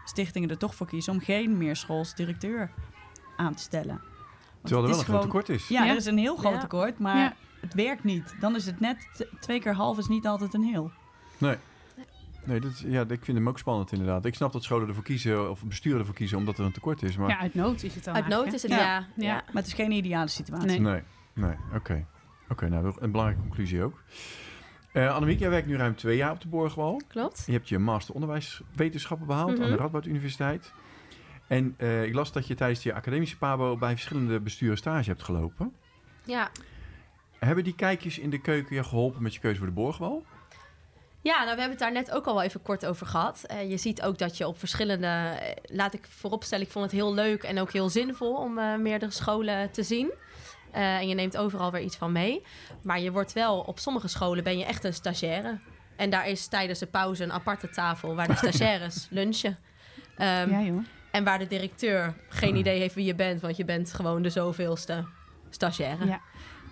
stichtingen 0.06 0.50
er 0.50 0.58
toch 0.58 0.76
voor 0.76 0.88
kiezen 0.88 1.14
om 1.14 1.20
geen 1.20 1.58
meerschoolsdirecteur 1.58 2.72
aan 3.38 3.56
te 3.56 3.62
stellen. 3.62 3.88
Want 3.88 4.02
Terwijl 4.62 4.82
er 4.84 4.90
wel 4.90 4.90
het 4.90 4.92
een 4.92 5.00
is 5.00 5.04
groot 5.10 5.22
tekort 5.22 5.50
is. 5.50 5.68
Ja, 5.68 5.84
Ja. 5.84 5.90
er 5.92 5.96
is 5.98 6.06
een 6.06 6.18
heel 6.18 6.36
groot 6.36 6.54
Ja. 6.54 6.60
tekort, 6.60 7.00
maar 7.00 7.18
Ja. 7.18 7.36
het 7.62 7.74
werkt 7.74 8.04
niet. 8.04 8.36
Dan 8.40 8.56
is 8.56 8.66
het 8.66 8.80
net 8.80 9.28
twee 9.40 9.60
keer 9.60 9.74
half 9.74 9.98
is 9.98 10.08
niet 10.08 10.28
altijd 10.28 10.54
een 10.54 10.64
heel. 10.64 10.92
Nee. 11.38 11.56
Nee, 12.48 12.60
dat 12.60 12.72
is, 12.72 12.84
ja, 12.88 13.02
ik 13.02 13.26
vind 13.26 13.38
hem 13.38 13.48
ook 13.50 13.60
spannend 13.60 13.92
inderdaad. 13.92 14.26
Ik 14.26 14.36
snap 14.36 14.52
dat 14.52 14.64
scholen 14.64 14.88
ervoor 14.88 15.04
kiezen, 15.04 15.50
of 15.50 15.64
besturen 15.66 16.00
ervoor 16.00 16.14
kiezen, 16.16 16.38
omdat 16.38 16.58
er 16.58 16.66
een 16.66 16.72
tekort 16.72 17.04
is. 17.04 17.18
Maar 17.18 17.30
Ja, 17.30 17.40
uit 17.40 17.54
nood 17.54 17.84
is 17.84 17.96
het 17.96 18.04
dan 18.04 18.16
Uit 18.16 18.28
nood 18.28 18.54
is 18.54 18.62
het, 18.62 18.72
Ja. 18.72 18.78
ja. 18.78 19.08
Ja. 19.16 19.34
Maar 19.34 19.44
het 19.54 19.68
is 19.68 19.74
geen 19.74 19.92
ideale 19.92 20.28
situatie. 20.28 20.68
Nee. 20.68 20.80
nee, 20.80 21.02
nee, 21.34 21.56
oké. 21.74 22.06
Oké, 22.50 22.70
nou, 22.70 22.94
een 23.00 23.12
belangrijke 23.12 23.44
conclusie 23.48 23.84
ook. 23.84 24.02
Eh 24.92 25.16
Annemiek, 25.16 25.40
jij 25.40 25.50
werkt 25.50 25.68
nu 25.68 25.76
ruim 25.76 25.96
twee 25.96 26.18
jaar 26.18 26.32
op 26.32 26.42
de 26.42 26.48
Borgwal. 26.48 27.02
Klopt. 27.08 27.44
Je 27.46 27.52
hebt 27.52 27.70
je 27.70 27.80
master 27.80 28.14
onderwijswetenschappen 28.14 29.28
behaald 29.28 29.50
aan 29.50 29.56
de 29.56 29.62
Mhm. 29.72 29.76
Radboud 29.82 30.06
Universiteit. 30.06 30.74
En 31.48 31.74
eh, 31.78 32.04
ik 32.04 32.14
las 32.14 32.32
dat 32.32 32.48
je 32.48 32.56
tijdens 32.56 32.84
je 32.84 32.94
academische 32.94 33.38
pabo 33.38 33.78
bij 33.78 33.92
verschillende 33.92 34.40
besturen 34.40 34.78
stage 34.78 35.10
hebt 35.10 35.24
gelopen. 35.24 35.74
Ja. 36.26 36.50
Hebben 37.40 37.64
die 37.64 37.76
kijkjes 37.76 38.20
in 38.20 38.30
de 38.30 38.42
keuken 38.42 38.76
je 38.76 38.84
geholpen 38.84 39.22
met 39.24 39.34
je 39.34 39.40
keuze 39.40 39.58
voor 39.58 39.68
de 39.68 39.74
Borgwal? 39.74 40.26
Ja, 41.22 41.34
nou, 41.44 41.44
we 41.56 41.62
hebben 41.62 41.70
het 41.70 41.80
daar 41.80 41.92
net 41.92 42.12
ook 42.12 42.26
al 42.26 42.34
wel 42.34 42.44
even 42.44 42.62
kort 42.62 42.86
over 42.86 43.06
gehad. 43.08 43.44
Eh, 43.44 43.70
je 43.70 43.78
ziet 43.78 44.02
ook 44.02 44.18
dat 44.18 44.38
je 44.38 44.48
op 44.48 44.60
verschillende... 44.60 45.08
eh, 45.08 45.52
laat 45.64 45.94
ik 45.94 46.06
vooropstellen, 46.10 46.66
ik 46.66 46.72
vond 46.72 46.86
het 46.86 46.94
heel 46.94 47.14
leuk 47.14 47.44
en 47.44 47.60
ook 47.60 47.72
heel 47.72 47.90
zinvol 47.90 48.36
om 48.36 48.58
eh, 48.58 48.76
meerdere 48.76 49.12
scholen 49.12 49.72
te 49.72 49.84
zien. 49.84 50.12
En 50.72 51.08
je 51.08 51.16
neemt 51.16 51.38
overal 51.38 51.72
weer 51.72 51.82
iets 51.82 51.96
van 51.96 52.12
mee. 52.12 52.44
Maar 52.84 53.00
je 53.00 53.12
wordt 53.12 53.34
wel, 53.34 53.60
op 53.60 53.80
sommige 53.80 54.08
scholen 54.08 54.44
ben 54.44 54.58
je 54.58 54.66
echt 54.66 54.84
een 54.84 54.94
stagiaire. 54.94 55.58
En 55.96 56.10
daar 56.10 56.28
is 56.28 56.48
tijdens 56.48 56.80
de 56.80 56.86
pauze 56.86 57.24
een 57.24 57.32
aparte 57.32 57.70
tafel 57.70 58.16
waar 58.16 58.28
de 58.28 58.36
stagiaires 58.48 59.08
lunchen. 59.10 59.58
Ehm, 60.18 60.50
Ja, 60.50 60.62
joh. 60.62 60.86
En 61.12 61.24
waar 61.24 61.40
de 61.40 61.48
directeur 61.48 62.14
geen 62.30 62.56
idee 62.56 62.80
heeft 62.80 62.96
wie 62.96 63.06
je 63.06 63.16
bent, 63.16 63.42
want 63.42 63.58
je 63.58 63.66
bent 63.66 63.94
gewoon 63.94 64.22
de 64.22 64.30
zoveelste 64.30 65.06
stagiaire. 65.50 66.06
Ja. 66.06 66.22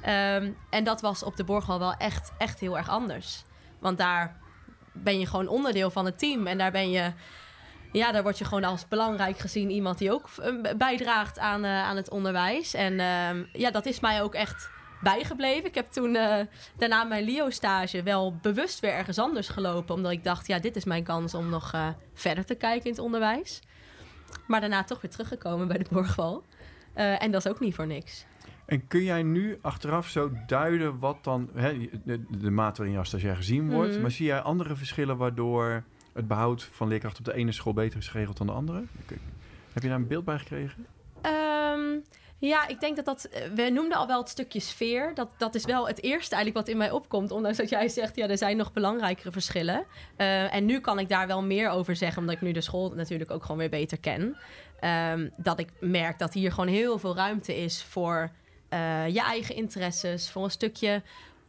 Ehm, 0.02 0.52
en 0.70 0.84
dat 0.84 1.02
was 1.02 1.24
op 1.24 1.36
de 1.36 1.44
Borghal 1.44 1.80
wel 1.80 1.94
echt, 1.94 2.32
echt 2.38 2.60
heel 2.60 2.78
erg 2.78 2.90
anders. 2.90 3.44
Want 3.86 3.98
daar 3.98 4.36
ben 4.92 5.20
je 5.20 5.26
gewoon 5.26 5.48
onderdeel 5.48 5.90
van 5.90 6.06
het 6.06 6.20
team. 6.20 6.48
En 6.48 6.58
daar 6.58 6.72
ben 6.72 6.90
je, 6.90 7.12
ja, 7.92 8.12
daar 8.12 8.24
word 8.24 8.38
je 8.38 8.46
gewoon 8.46 8.64
als 8.64 8.88
belangrijk 8.88 9.38
gezien 9.38 9.70
iemand 9.70 9.98
die 9.98 10.12
ook 10.12 10.30
eh, 10.42 10.54
bijdraagt 10.78 11.40
aan, 11.40 11.64
eh, 11.64 11.84
aan 11.84 11.96
het 11.96 12.10
onderwijs. 12.10 12.74
En 12.74 13.00
ehm, 13.00 13.44
ja, 13.54 13.72
dat 13.72 13.86
is 13.86 14.00
mij 14.00 14.22
ook 14.22 14.34
echt 14.34 14.70
bijgebleven. 15.02 15.66
Ik 15.66 15.76
heb 15.76 15.88
toen 15.88 16.16
eh, 16.16 16.46
daarna 16.78 17.04
mijn 17.04 17.24
LIO-stage 17.24 18.04
wel 18.04 18.36
bewust 18.42 18.80
weer 18.80 18.94
ergens 18.94 19.20
anders 19.20 19.50
gelopen. 19.50 19.96
Omdat 19.96 20.12
ik 20.12 20.24
dacht, 20.24 20.48
ja, 20.48 20.60
dit 20.60 20.76
is 20.76 20.86
mijn 20.86 21.04
kans 21.04 21.34
om 21.34 21.50
nog 21.50 21.74
verder 22.14 22.46
te 22.46 22.56
kijken 22.56 22.86
in 22.86 22.92
het 22.92 23.00
onderwijs. 23.00 23.60
Maar 24.48 24.60
daarna 24.60 24.84
toch 24.84 25.02
weer 25.02 25.12
teruggekomen 25.12 25.68
bij 25.68 25.78
de 25.78 25.86
Borgwal. 25.90 26.44
En 26.94 27.32
dat 27.32 27.46
is 27.46 27.52
ook 27.52 27.60
niet 27.60 27.76
voor 27.76 27.88
niks. 27.88 28.26
En 28.66 28.88
kun 28.88 29.04
jij 29.04 29.24
nu 29.24 29.58
achteraf 29.62 30.08
zo 30.08 30.32
duiden 30.48 31.00
wat 31.00 31.24
dan 31.24 31.50
hè, 31.54 31.90
de, 32.04 32.24
de 32.38 32.50
mate 32.50 32.76
waarin 32.76 32.92
je 32.92 32.98
als 32.98 33.08
stagiair 33.08 33.36
gezien 33.36 33.72
wordt, 33.72 33.92
Mhm. 33.92 34.02
maar 34.02 34.12
zie 34.12 34.26
jij 34.26 34.40
andere 34.42 34.76
verschillen 34.76 35.18
waardoor 35.18 35.84
het 36.14 36.28
behoud 36.28 36.64
van 36.72 36.88
leerkrachten 36.88 37.20
op 37.26 37.32
de 37.34 37.38
ene 37.40 37.52
school 37.52 37.74
beter 37.74 38.00
is 38.00 38.08
geregeld 38.08 38.38
dan 38.38 38.48
de 38.48 38.54
andere? 38.54 38.84
Heb 39.74 39.84
je 39.84 39.90
daar 39.90 39.98
een 39.98 40.08
beeld 40.08 40.26
bij 40.26 40.38
gekregen? 40.40 40.86
Ehm, 41.22 41.98
ja, 42.38 42.68
ik 42.68 42.80
denk 42.80 42.96
dat 42.96 43.06
dat... 43.06 43.24
eh, 43.26 43.42
We 43.56 43.70
noemden 43.70 43.98
al 43.98 44.08
wel 44.08 44.20
het 44.20 44.30
stukje 44.30 44.60
sfeer. 44.60 45.12
Dat, 45.14 45.30
dat 45.38 45.56
is 45.56 45.66
wel 45.66 45.88
het 45.88 46.04
eerste 46.04 46.36
eigenlijk 46.36 46.66
wat 46.66 46.74
in 46.76 46.80
mij 46.82 46.92
opkomt. 46.92 47.32
Ondanks 47.32 47.58
dat 47.58 47.70
jij 47.70 47.90
zegt, 47.90 48.16
ja, 48.16 48.28
er 48.28 48.38
zijn 48.38 48.58
nog 48.58 48.74
belangrijkere 48.74 49.32
verschillen. 49.32 49.86
Eh, 50.16 50.54
en 50.56 50.66
nu 50.66 50.80
kan 50.80 51.00
ik 51.00 51.10
daar 51.10 51.28
wel 51.28 51.44
meer 51.44 51.70
over 51.70 51.96
zeggen, 51.96 52.22
omdat 52.22 52.36
ik 52.36 52.42
nu 52.42 52.52
de 52.52 52.62
school 52.62 52.90
natuurlijk 52.96 53.32
ook 53.32 53.42
gewoon 53.42 53.58
weer 53.58 53.70
beter 53.70 54.00
ken. 54.00 54.38
Ehm, 54.80 55.30
dat 55.38 55.60
ik 55.60 55.70
merk 55.80 56.20
dat 56.20 56.34
hier 56.34 56.52
gewoon 56.52 56.70
heel 56.70 57.00
veel 57.00 57.16
ruimte 57.16 57.56
is 57.56 57.84
voor 57.84 58.30
eh, 58.70 59.08
je 59.08 59.22
eigen 59.22 59.56
interesses, 59.56 60.30
voor 60.30 60.44
een 60.44 60.52
stukje 60.52 61.02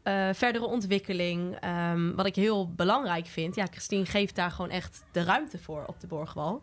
eh, 0.06 0.28
verdere 0.32 0.66
ontwikkeling. 0.66 1.56
Ehm, 1.60 2.14
wat 2.14 2.26
ik 2.26 2.34
heel 2.34 2.72
belangrijk 2.72 3.26
vind. 3.26 3.54
Ja, 3.54 3.66
Christine 3.70 4.06
geeft 4.06 4.34
daar 4.34 4.50
gewoon 4.50 4.70
echt 4.70 5.04
de 5.12 5.22
ruimte 5.24 5.58
voor 5.58 5.84
op 5.86 6.00
de 6.00 6.06
Borgwal. 6.06 6.62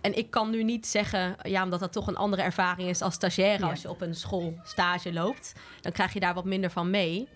En 0.00 0.16
ik 0.16 0.30
kan 0.30 0.50
nu 0.50 0.64
niet 0.64 0.86
zeggen, 0.86 1.36
ja, 1.42 1.62
omdat 1.64 1.80
dat 1.80 1.92
toch 1.92 2.06
een 2.06 2.16
andere 2.16 2.42
ervaring 2.42 2.88
is 2.88 3.02
als 3.02 3.14
stagiaire. 3.14 3.64
Ja. 3.64 3.70
Als 3.70 3.82
je 3.82 3.90
op 3.90 4.00
een 4.00 4.14
school 4.14 4.54
stage 4.62 5.12
loopt, 5.12 5.52
dan 5.80 5.92
krijg 5.92 6.12
je 6.12 6.20
daar 6.20 6.34
wat 6.34 6.44
minder 6.44 6.70
van 6.70 6.90
mee. 6.90 7.28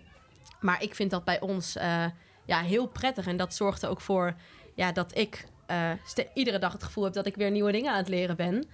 Maar 0.61 0.83
ik 0.83 0.95
vind 0.95 1.11
dat 1.11 1.25
bij 1.25 1.40
ons 1.40 1.77
eh, 1.77 2.05
ja, 2.45 2.61
heel 2.61 2.87
prettig. 2.87 3.27
En 3.27 3.37
dat 3.37 3.55
zorgt 3.55 3.83
er 3.83 3.88
ook 3.88 4.01
voor 4.01 4.35
ja, 4.75 4.93
dat 4.93 5.17
ik 5.17 5.45
iedere 6.35 6.59
dag 6.59 6.73
het 6.73 6.83
gevoel 6.83 7.05
heb 7.05 7.12
dat 7.12 7.27
ik 7.27 7.37
weer 7.37 7.51
nieuwe 7.51 7.73
dingen 7.73 7.90
aan 7.90 7.99
het 7.99 8.09
leren 8.09 8.37
ben. 8.37 8.67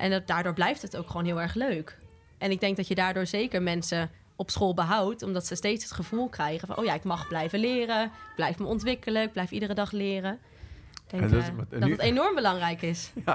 En 0.00 0.10
dat, 0.10 0.26
daardoor 0.26 0.54
blijft 0.54 0.82
het 0.82 0.96
ook 0.96 1.06
gewoon 1.06 1.24
heel 1.24 1.40
erg 1.40 1.54
leuk. 1.54 1.98
En 2.40 2.50
ik 2.50 2.60
denk 2.60 2.76
dat 2.76 2.88
je 2.88 2.94
daardoor 2.94 3.26
zeker 3.26 3.62
mensen 3.62 4.10
op 4.36 4.50
school 4.50 4.74
behoudt, 4.74 5.22
omdat 5.22 5.46
ze 5.46 5.54
steeds 5.54 5.84
het 5.84 5.92
gevoel 5.92 6.28
krijgen 6.28 6.66
van, 6.68 6.76
oh 6.76 6.84
ja, 6.84 6.94
ik 6.94 7.04
mag 7.04 7.28
blijven 7.28 7.58
leren, 7.60 8.04
ik 8.04 8.32
blijf 8.36 8.58
me 8.58 8.64
ontwikkelen, 8.66 9.22
ik 9.22 9.32
blijf 9.32 9.50
iedere 9.50 9.74
dag 9.74 9.90
leren. 9.92 10.32
Ik 10.32 11.00
denk 11.10 11.22
En 11.22 11.30
dat- 11.30 11.40
eh, 11.42 11.56
dat 11.70 11.80
nu- 11.80 11.90
het 11.92 12.00
enorm 12.00 12.34
belangrijk 12.34 12.82
is. 12.82 13.10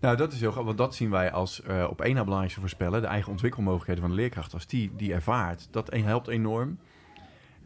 Nou, 0.00 0.16
dat 0.16 0.32
is 0.32 0.40
heel 0.40 0.50
grappig, 0.50 0.74
want 0.76 0.78
dat 0.90 0.94
zien 0.94 1.10
wij 1.10 1.32
als 1.32 1.62
eh, 1.62 1.86
op 1.90 2.00
één 2.00 2.14
na 2.14 2.20
belangrijkste 2.22 2.60
voorspellen. 2.60 3.00
De 3.00 3.06
eigen 3.06 3.30
ontwikkelmogelijkheden 3.30 4.02
van 4.02 4.10
de 4.10 4.16
leerkracht. 4.16 4.52
Als 4.54 4.66
die 4.66 4.90
die 4.96 5.12
ervaart, 5.12 5.68
dat 5.70 5.92
een- 5.92 6.04
helpt 6.04 6.28
enorm. 6.28 6.78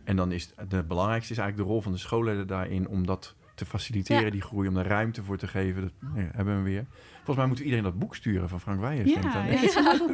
En 0.04 0.16
dan 0.16 0.32
is 0.32 0.52
het 0.56 0.70
de 0.70 0.82
belangrijkste 0.82 1.32
is 1.32 1.38
eigenlijk 1.38 1.68
de 1.68 1.74
rol 1.74 1.82
van 1.82 1.92
de 1.92 1.98
schoolleider 1.98 2.46
daarin 2.46 2.88
om 2.88 3.06
dat 3.06 3.34
te 3.58 3.66
faciliteren, 3.66 4.24
Ja. 4.24 4.30
die 4.30 4.42
groei, 4.42 4.68
om 4.68 4.74
daar 4.74 4.86
ruimte 4.86 5.22
voor 5.22 5.36
te 5.36 5.46
geven. 5.46 5.82
Dat 5.82 5.92
nou 6.00 6.28
hebben 6.32 6.56
we 6.56 6.70
weer. 6.70 6.86
Volgens 7.14 7.36
mij 7.36 7.46
moeten 7.46 7.64
we 7.64 7.70
iedereen 7.70 7.90
dat 7.90 7.98
boek 7.98 8.16
sturen 8.16 8.48
van 8.48 8.60
Frank 8.60 8.84
ik 8.84 9.06
Ja, 9.06 9.20
ja, 9.22 9.44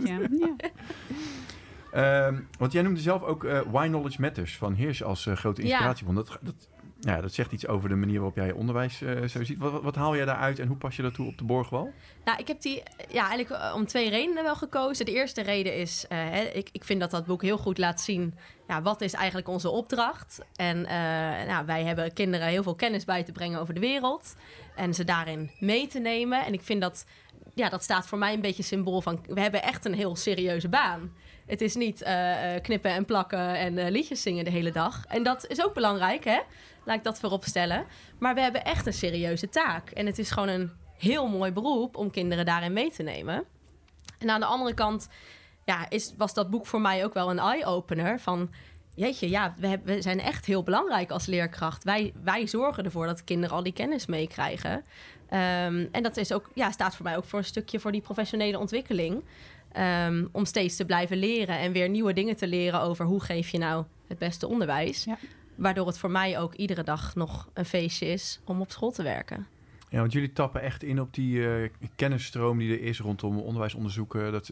ja. 0.05 0.29
ja. 0.39 0.57
Ehm, 1.95 2.41
want 2.59 2.73
jij 2.73 2.83
noemde 2.83 3.01
zelf 3.01 3.23
ook 3.23 3.45
eh, 3.45 3.61
Why 3.71 3.87
Knowledge 3.87 4.21
Matters 4.21 4.57
van 4.57 4.75
Hirsch 4.75 5.03
als 5.03 5.27
eh, 5.27 5.37
grote 5.37 5.63
inspiratiebron. 5.63 6.15
Dat, 6.15 6.39
dat, 6.43 6.69
ja, 7.05 7.21
dat 7.21 7.35
zegt 7.35 7.53
iets 7.53 7.67
over 7.67 7.89
de 7.89 7.95
manier 7.95 8.15
waarop 8.15 8.37
jij 8.37 8.53
onderwijs 8.53 9.03
eh, 9.03 9.25
zo 9.25 9.45
ziet. 9.45 9.59
Wat, 9.59 9.83
wat, 9.83 9.95
haal 9.95 10.17
jij 10.17 10.25
daaruit 10.25 10.59
en 10.59 10.69
hoe 10.69 10.77
pas 10.77 10.97
je 10.97 11.03
dat 11.03 11.15
toe 11.15 11.27
op 11.27 11.39
de 11.39 11.45
Borgwal? 11.45 11.93
Nou, 12.25 12.39
ik 12.39 12.49
heb 12.49 12.61
die 12.61 12.83
ja, 13.09 13.29
eigenlijk 13.29 13.63
eh, 13.63 13.73
om 13.75 13.87
twee 13.87 14.11
redenen 14.11 14.43
wel 14.43 14.57
gekozen. 14.57 15.05
De 15.05 15.13
eerste 15.13 15.43
reden 15.43 15.77
is, 15.77 16.07
eh, 16.09 16.57
ik, 16.57 16.69
ik 16.73 16.85
vind 16.85 17.01
dat 17.01 17.11
dat 17.11 17.27
boek 17.27 17.43
heel 17.43 17.59
goed 17.59 17.79
laat 17.79 18.01
zien... 18.01 18.35
Ja, 18.69 18.83
wat 18.83 19.01
is 19.01 19.13
eigenlijk 19.13 19.49
onze 19.49 19.71
opdracht? 19.71 20.41
En 20.57 20.81
nou, 21.47 21.67
wij 21.67 21.85
hebben 21.85 22.13
kinderen 22.13 22.47
heel 22.47 22.63
veel 22.63 22.75
kennis 22.75 23.05
bij 23.05 23.23
te 23.23 23.33
brengen 23.33 23.61
over 23.61 23.75
de 23.75 23.81
wereld. 23.81 24.35
En 24.77 24.95
ze 24.95 25.05
daarin 25.05 25.51
mee 25.59 25.87
te 25.87 25.99
nemen. 25.99 26.45
En 26.45 26.53
ik 26.53 26.63
vind 26.63 26.81
dat, 26.81 27.07
ja, 27.55 27.69
dat 27.69 27.83
staat 27.83 28.07
voor 28.07 28.19
mij 28.19 28.35
een 28.35 28.41
beetje 28.41 28.63
symbool 28.63 29.01
van... 29.01 29.25
we 29.27 29.41
hebben 29.41 29.63
echt 29.63 29.85
een 29.85 29.95
heel 29.95 30.17
serieuze 30.17 30.69
baan. 30.69 31.13
Het 31.47 31.61
is 31.61 31.75
niet 31.75 32.03
knippen 32.63 32.91
en 32.91 33.05
plakken 33.05 33.57
en 33.57 33.91
liedjes 33.91 34.23
zingen 34.23 34.45
de 34.45 34.51
hele 34.51 34.73
dag. 34.73 35.05
En 35.07 35.23
dat 35.23 35.47
is 35.47 35.65
ook 35.65 35.75
belangrijk, 35.75 36.25
hè? 36.25 36.41
Laat 36.85 36.97
ik 36.97 37.05
dat 37.05 37.19
voorop 37.19 37.45
stellen. 37.45 37.85
Maar 38.19 38.35
we 38.35 38.41
hebben 38.41 38.65
echt 38.65 38.87
een 38.87 38.93
serieuze 38.93 39.49
taak. 39.49 39.91
En 39.91 40.07
het 40.07 40.19
is 40.19 40.31
gewoon 40.31 40.49
een 40.49 40.71
heel 40.99 41.29
mooi 41.29 41.53
beroep 41.53 41.97
om 41.97 42.11
kinderen 42.11 42.45
daarin 42.45 42.73
mee 42.73 42.91
te 42.91 43.03
nemen. 43.03 43.45
En 44.19 44.31
aan 44.31 44.41
de 44.41 44.47
andere 44.47 44.75
kant 44.75 45.09
ja, 45.65 45.91
is, 45.91 46.15
was 46.17 46.35
dat 46.35 46.51
boek 46.51 46.67
voor 46.67 46.81
mij 46.81 47.05
ook 47.05 47.15
wel 47.15 47.31
een 47.31 47.39
eye-opener 47.39 48.21
van... 48.21 48.51
Jeetje, 48.97 49.31
ja, 49.31 49.55
we, 49.59 49.81
we 49.85 50.03
zijn 50.03 50.21
echt 50.21 50.47
heel 50.47 50.63
belangrijk 50.63 51.11
als 51.11 51.27
leerkracht. 51.27 51.85
Wij, 51.85 52.13
wij 52.23 52.47
zorgen 52.47 52.85
ervoor 52.85 53.07
dat 53.07 53.25
kinderen 53.25 53.57
al 53.57 53.63
die 53.63 53.73
kennis 53.73 54.07
meekrijgen. 54.07 54.85
Ehm, 55.29 55.87
en 55.91 56.03
dat 56.03 56.17
is 56.17 56.33
ook, 56.33 56.51
ja, 56.55 56.71
staat 56.71 56.97
voor 56.97 57.05
mij 57.05 57.17
ook 57.17 57.25
voor 57.25 57.39
een 57.39 57.45
stukje 57.45 57.81
voor 57.81 57.93
die 57.93 58.01
professionele 58.01 58.59
ontwikkeling. 58.59 59.25
Ehm, 59.73 60.27
om 60.33 60.45
steeds 60.45 60.77
te 60.77 60.85
blijven 60.85 61.17
leren 61.17 61.59
en 61.59 61.73
weer 61.73 61.89
nieuwe 61.89 62.13
dingen 62.13 62.37
te 62.37 62.47
leren 62.47 62.81
over 62.81 63.05
hoe 63.05 63.21
geef 63.21 63.49
je 63.49 63.59
nou 63.59 63.85
het 64.09 64.19
beste 64.19 64.49
onderwijs. 64.49 65.05
Ja. 65.05 65.19
Waardoor 65.55 65.87
het 65.87 65.99
voor 65.99 66.11
mij 66.11 66.39
ook 66.39 66.55
iedere 66.55 66.83
dag 66.83 67.15
nog 67.15 67.49
een 67.53 67.65
feestje 67.65 68.07
is 68.07 68.41
om 68.45 68.61
op 68.61 68.71
school 68.71 68.91
te 68.91 69.03
werken. 69.03 69.47
Ja, 69.89 70.01
want 70.01 70.13
jullie 70.13 70.33
tappen 70.33 70.63
echt 70.63 70.83
in 70.83 71.01
op 71.01 71.15
die 71.15 71.49
eh, 71.49 71.71
kennisstroom 71.97 72.59
die 72.59 72.73
er 72.73 72.83
is 72.83 73.01
rondom 73.01 73.39
onderwijsonderzoeken. 73.39 74.33
Dat, 74.33 74.47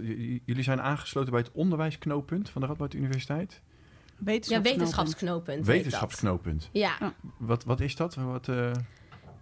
jullie 0.45 0.63
zijn 0.63 0.81
aangesloten 0.81 1.31
bij 1.31 1.41
het 1.41 1.51
onderwijsknooppunt 1.53 2.51
van 2.51 2.61
de 2.61 2.67
Radboud 2.67 2.95
Universiteit. 2.95 3.61
Ja, 4.25 4.25
Wetenschapsknooppunt. 4.25 4.63
wetenschapsknooppunt. 4.65 5.57
heet 5.57 5.67
dat. 5.67 5.75
Wetenschapsknooppunt. 5.75 6.69
Ja. 6.73 7.15
Wat, 7.37 7.65
wat 7.65 7.81
is 7.81 7.97
dat? 7.97 8.15
Wat, 8.15 8.49
eh, 8.49 8.71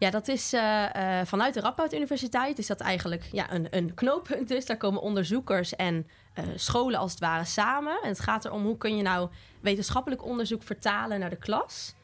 Ja, 0.01 0.11
dat 0.11 0.29
is 0.29 0.53
eh, 0.53 1.21
eh, 1.21 1.27
vanuit 1.27 1.55
de 1.55 1.61
Radboud 1.61 1.93
Universiteit 1.93 2.59
is 2.59 2.67
dat 2.67 2.81
eigenlijk 2.81 3.29
ja, 3.33 3.53
een, 3.53 3.67
een 3.71 3.95
knooppunt. 3.95 4.49
Dus 4.49 4.67
daar 4.67 4.77
komen 4.77 5.03
onderzoekers 5.03 5.77
en 5.77 6.09
eh, 6.35 6.45
scholen 6.55 6.99
als 6.99 7.11
het 7.11 7.21
ware 7.21 7.45
samen. 7.45 7.99
En 8.03 8.09
het 8.09 8.21
gaat 8.21 8.45
erom 8.45 8.65
hoe 8.65 8.77
kun 8.77 8.97
je 8.97 9.03
nou 9.03 9.29
wetenschappelijk 9.61 10.25
onderzoek 10.25 10.63
vertalen 10.63 11.21
naar 11.21 11.31
de 11.31 11.37
klas. 11.37 11.95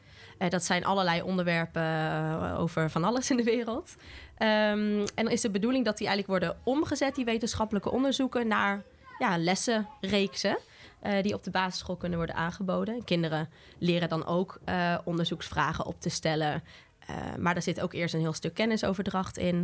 Dat 0.49 0.63
zijn 0.63 0.85
allerlei 0.85 1.21
onderwerpen 1.21 1.83
over 2.57 2.89
van 2.89 3.03
alles 3.03 3.29
in 3.29 3.37
de 3.37 3.43
wereld. 3.43 3.95
Ehm, 4.37 4.99
en 5.15 5.23
dan 5.23 5.29
is 5.29 5.41
de 5.41 5.51
bedoeling 5.51 5.85
dat 5.85 5.97
die 5.97 6.07
eigenlijk 6.07 6.43
worden 6.43 6.61
omgezet, 6.63 7.15
die 7.15 7.25
wetenschappelijke 7.25 7.91
onderzoeken, 7.91 8.47
naar 8.47 8.83
ja, 9.17 9.37
lessenreeksen. 9.37 10.57
eh, 10.99 11.21
die 11.21 11.33
op 11.33 11.43
de 11.43 11.51
basisschool 11.51 11.95
kunnen 11.95 12.17
worden 12.17 12.35
aangeboden. 12.35 13.03
Kinderen 13.03 13.49
leren 13.77 14.09
dan 14.09 14.25
ook 14.25 14.59
onderzoeksvragen 15.03 15.85
op 15.85 16.01
te 16.01 16.09
stellen. 16.09 16.63
Uh, 17.09 17.15
maar 17.39 17.53
daar 17.53 17.63
zit 17.63 17.81
ook 17.81 17.93
eerst 17.93 18.13
een 18.13 18.19
heel 18.19 18.33
stuk 18.33 18.53
kennisoverdracht 18.53 19.37
in. 19.37 19.55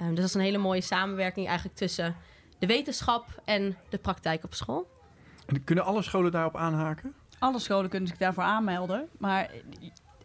Um, 0.00 0.08
dus 0.08 0.16
dat 0.16 0.24
is 0.24 0.34
een 0.34 0.40
hele 0.40 0.58
mooie 0.58 0.80
samenwerking 0.80 1.46
eigenlijk 1.46 1.76
tussen 1.76 2.16
de 2.58 2.66
wetenschap 2.66 3.42
en 3.44 3.76
de 3.88 3.98
praktijk 3.98 4.44
op 4.44 4.54
school. 4.54 4.88
en 5.46 5.64
kunnen 5.64 5.84
alle 5.84 6.02
scholen 6.02 6.32
daarop 6.32 6.56
aanhaken? 6.56 7.14
Alle 7.38 7.58
scholen 7.58 7.90
kunnen 7.90 8.08
zich 8.08 8.18
daarvoor 8.18 8.42
aanmelden. 8.42 9.08
Maar 9.18 9.50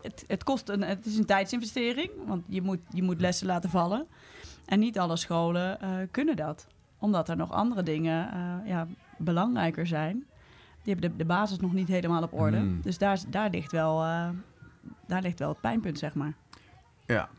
het, 0.02 0.24
het, 0.28 0.44
kost 0.44 0.70
een, 0.70 0.84
het 0.84 1.06
is 1.06 1.18
een 1.18 1.26
tijdsinvestering. 1.26 2.12
Want 2.26 2.44
je 2.48 2.62
moet, 2.62 2.80
je 2.90 3.04
moet 3.04 3.22
lessen 3.22 3.48
laten 3.48 3.70
vallen. 3.70 4.08
En 4.66 4.80
niet 4.80 5.00
alle 5.00 5.18
scholen 5.18 5.78
uh, 5.84 5.90
kunnen 6.12 6.36
dat. 6.36 6.68
Omdat 7.00 7.30
er 7.30 7.38
nog 7.38 7.52
andere 7.52 7.84
dingen 7.84 8.30
uh, 8.34 8.70
ja, 8.70 8.88
belangrijker 9.18 9.88
zijn. 9.88 10.26
Die 10.84 10.94
hebben 10.94 11.12
de, 11.12 11.16
de 11.18 11.26
basis 11.26 11.60
nog 11.60 11.74
niet 11.74 11.88
helemaal 11.88 12.24
op 12.24 12.34
orde. 12.34 12.58
Hmm. 12.58 12.82
Dus 12.82 12.98
daar, 12.98 13.20
daar, 13.28 13.50
ligt 13.50 13.72
wel, 13.72 14.04
uh, 14.04 14.30
daar 15.08 15.22
ligt 15.22 15.40
wel 15.40 15.50
het 15.50 15.62
pijnpunt, 15.62 16.00
zeg 16.00 16.14
maar. 16.14 16.34
Ja. 17.14 17.30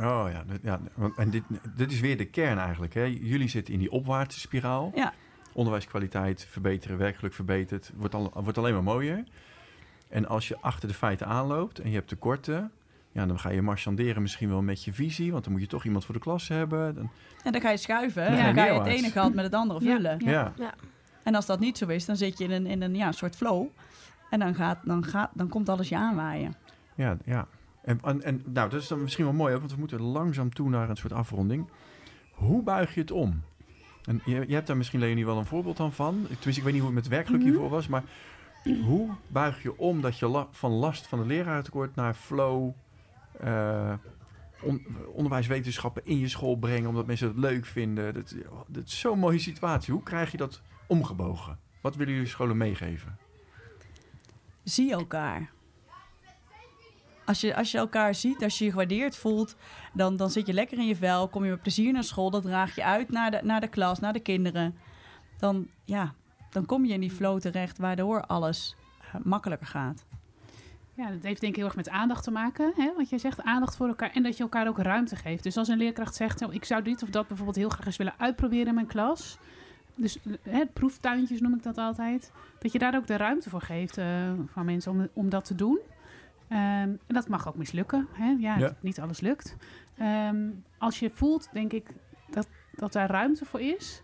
Oh 0.00 0.26
ja, 0.32 0.44
ja 0.62 0.80
want, 0.94 1.16
en 1.16 1.30
dit, 1.30 1.42
dit 1.76 1.92
is 1.92 2.00
weer 2.00 2.16
de 2.16 2.24
kern 2.24 2.58
eigenlijk. 2.58 2.94
Hè? 2.94 3.02
Jullie 3.02 3.48
zitten 3.48 3.74
in 3.74 3.80
die 3.80 3.90
opwaartse 3.90 4.40
spiraal. 4.40 4.92
Ja. 4.94 5.12
Onderwijskwaliteit 5.52 6.46
verbeteren, 6.50 6.98
werkgeluk 6.98 7.32
verbeterd. 7.32 7.92
Wordt, 7.96 8.14
al, 8.14 8.30
wordt 8.34 8.58
alleen 8.58 8.72
maar 8.72 8.82
mooier. 8.82 9.24
En 10.08 10.28
als 10.28 10.48
je 10.48 10.56
achter 10.60 10.88
de 10.88 10.94
feiten 10.94 11.26
aanloopt 11.26 11.78
en 11.78 11.88
je 11.88 11.94
hebt 11.94 12.08
tekorten... 12.08 12.70
Ja, 13.12 13.26
dan 13.26 13.38
ga 13.38 13.50
je 13.50 13.62
marchanderen 13.62 14.22
misschien 14.22 14.48
wel 14.48 14.62
met 14.62 14.84
je 14.84 14.92
visie... 14.92 15.32
want 15.32 15.44
dan 15.44 15.52
moet 15.52 15.62
je 15.62 15.68
toch 15.68 15.84
iemand 15.84 16.04
voor 16.04 16.14
de 16.14 16.20
klas 16.20 16.48
hebben. 16.48 16.94
Dan, 16.94 17.10
En 17.44 17.52
dan 17.52 17.60
ga 17.60 17.70
je 17.70 17.76
schuiven. 17.76 18.22
Ja, 18.22 18.28
en 18.28 18.44
dan 18.54 18.64
ga 18.64 18.72
je 18.72 18.78
het 18.78 18.86
ene 18.86 19.10
gat 19.10 19.34
met 19.34 19.44
het 19.44 19.54
andere 19.54 19.84
Ja, 19.84 19.94
vullen. 19.94 20.18
ja. 20.24 20.52
Ja. 20.56 20.74
En 21.22 21.34
als 21.34 21.46
dat 21.46 21.60
niet 21.60 21.78
zo 21.78 21.86
is, 21.86 22.04
dan 22.04 22.16
zit 22.16 22.38
je 22.38 22.44
in 22.44 22.50
een, 22.50 22.66
in 22.66 22.82
een 22.82 22.94
ja, 22.94 23.12
soort 23.12 23.36
flow. 23.36 23.66
En 24.30 24.38
dan, 24.38 24.54
gaat, 24.54 24.78
dan, 24.84 25.04
gaat, 25.04 25.30
dan 25.34 25.48
komt 25.48 25.68
alles 25.68 25.88
je 25.88 25.96
aanwaaien. 25.96 26.54
Ja, 26.94 27.16
ja. 27.24 27.46
En, 27.88 28.00
en, 28.02 28.22
en 28.22 28.42
nou, 28.46 28.70
dat 28.70 28.80
is 28.80 28.88
dan 28.88 29.02
misschien 29.02 29.24
wel 29.24 29.32
mooi, 29.34 29.56
want 29.56 29.72
we 29.72 29.78
moeten 29.78 30.00
langzaam 30.02 30.50
toe 30.54 30.68
naar 30.68 30.90
een 30.90 30.96
soort 30.96 31.12
afronding. 31.12 31.68
Hoe 32.32 32.62
buig 32.62 32.94
je 32.94 33.00
het 33.00 33.10
om? 33.10 33.42
En 34.04 34.20
je, 34.24 34.44
je 34.48 34.54
hebt 34.54 34.66
daar 34.66 34.76
misschien, 34.76 35.00
Leonie, 35.00 35.26
wel 35.26 35.38
een 35.38 35.46
voorbeeld 35.46 35.76
dan 35.76 35.92
van. 35.92 36.14
Tenminste, 36.22 36.50
ik 36.50 36.62
weet 36.62 36.72
niet 36.72 36.82
hoe 36.82 36.90
het 36.94 37.00
met 37.00 37.08
werkgeluk 37.08 37.40
Mhm. 37.40 37.50
hiervoor 37.50 37.68
was, 37.70 37.88
maar 37.88 38.02
hoe 38.84 39.10
buig 39.26 39.62
je 39.62 39.78
om 39.78 40.00
dat 40.00 40.18
je 40.18 40.28
la- 40.28 40.48
van 40.50 40.70
last 40.70 41.06
van 41.06 41.18
de 41.18 41.26
leraartekort 41.26 41.94
naar 41.94 42.14
flow, 42.14 42.70
on- 44.62 44.86
onderwijswetenschappen 45.12 46.02
in 46.06 46.18
je 46.18 46.28
school 46.28 46.56
brengen, 46.56 46.88
omdat 46.88 47.06
mensen 47.06 47.28
het 47.28 47.36
leuk 47.38 47.66
vinden? 47.66 48.14
Dat, 48.14 48.34
dat 48.66 48.84
is 48.86 49.00
zo'n 49.00 49.18
mooie 49.18 49.38
situatie. 49.38 49.92
Hoe 49.92 50.02
krijg 50.02 50.30
je 50.30 50.36
dat 50.36 50.62
omgebogen? 50.86 51.58
Wat 51.80 51.96
willen 51.96 52.12
jullie 52.12 52.28
scholen 52.28 52.56
meegeven? 52.56 53.16
Zie 54.64 54.92
elkaar. 54.92 55.50
Als 57.28 57.40
je, 57.40 57.56
als 57.56 57.70
je 57.70 57.78
elkaar 57.78 58.14
ziet, 58.14 58.42
als 58.42 58.58
je 58.58 58.64
je 58.64 58.70
gewaardeerd 58.70 59.16
voelt, 59.16 59.56
dan, 59.92 60.16
dan 60.16 60.30
zit 60.30 60.46
je 60.46 60.52
lekker 60.52 60.78
in 60.78 60.86
je 60.86 60.96
vel. 60.96 61.28
Kom 61.28 61.44
je 61.44 61.50
met 61.50 61.62
plezier 61.62 61.92
naar 61.92 62.04
school, 62.04 62.30
dat 62.30 62.42
draag 62.42 62.74
je 62.74 62.84
uit 62.84 63.10
naar 63.10 63.30
de, 63.30 63.40
naar 63.42 63.60
de 63.60 63.68
klas, 63.68 63.98
naar 63.98 64.12
de 64.12 64.20
kinderen. 64.20 64.74
Dan, 65.38 65.68
ja, 65.84 66.14
dan 66.50 66.66
kom 66.66 66.84
je 66.84 66.92
in 66.92 67.00
die 67.00 67.10
flow 67.10 67.40
terecht, 67.40 67.78
waardoor 67.78 68.26
alles 68.26 68.76
eh, 69.00 69.20
makkelijker 69.22 69.66
gaat. 69.66 70.04
Ja, 70.94 71.10
dat 71.10 71.22
heeft 71.22 71.40
denk 71.40 71.52
ik 71.52 71.58
heel 71.58 71.66
erg 71.66 71.76
met 71.76 71.88
aandacht 71.88 72.24
te 72.24 72.30
maken. 72.30 72.72
Hè? 72.76 72.92
Want 72.96 73.08
jij 73.08 73.18
zegt 73.18 73.42
aandacht 73.42 73.76
voor 73.76 73.88
elkaar 73.88 74.10
en 74.10 74.22
dat 74.22 74.36
je 74.36 74.42
elkaar 74.42 74.68
ook 74.68 74.78
ruimte 74.78 75.16
geeft. 75.16 75.42
Dus 75.42 75.56
als 75.56 75.68
een 75.68 75.78
leerkracht 75.78 76.14
zegt, 76.14 76.42
oh, 76.42 76.54
ik 76.54 76.64
zou 76.64 76.82
dit 76.82 77.02
of 77.02 77.10
dat 77.10 77.26
bijvoorbeeld 77.28 77.56
heel 77.56 77.68
graag 77.68 77.86
eens 77.86 77.96
willen 77.96 78.14
uitproberen 78.18 78.66
in 78.66 78.74
mijn 78.74 78.86
klas. 78.86 79.38
Dus 79.94 80.18
hè, 80.42 80.66
proeftuintjes 80.66 81.40
noem 81.40 81.54
ik 81.54 81.62
dat 81.62 81.78
altijd. 81.78 82.32
Dat 82.58 82.72
je 82.72 82.78
daar 82.78 82.96
ook 82.96 83.06
de 83.06 83.16
ruimte 83.16 83.50
voor 83.50 83.62
geeft 83.62 83.98
eh, 83.98 84.06
van 84.46 84.64
mensen 84.64 84.92
om, 84.92 85.08
om 85.12 85.28
dat 85.28 85.44
te 85.44 85.54
doen. 85.54 85.78
Ehm, 86.48 86.60
en 86.88 86.98
dat 87.06 87.28
mag 87.28 87.48
ook 87.48 87.56
mislukken. 87.56 88.08
Hè? 88.12 88.28
Ja, 88.38 88.58
Ja. 88.58 88.76
niet 88.80 89.00
alles 89.00 89.20
lukt. 89.20 89.56
Ehm, 89.96 90.50
als 90.78 90.98
je 90.98 91.10
voelt, 91.10 91.48
denk 91.52 91.72
ik, 91.72 91.90
dat, 92.30 92.48
dat 92.72 92.92
daar 92.92 93.10
ruimte 93.10 93.44
voor 93.44 93.60
is. 93.60 94.02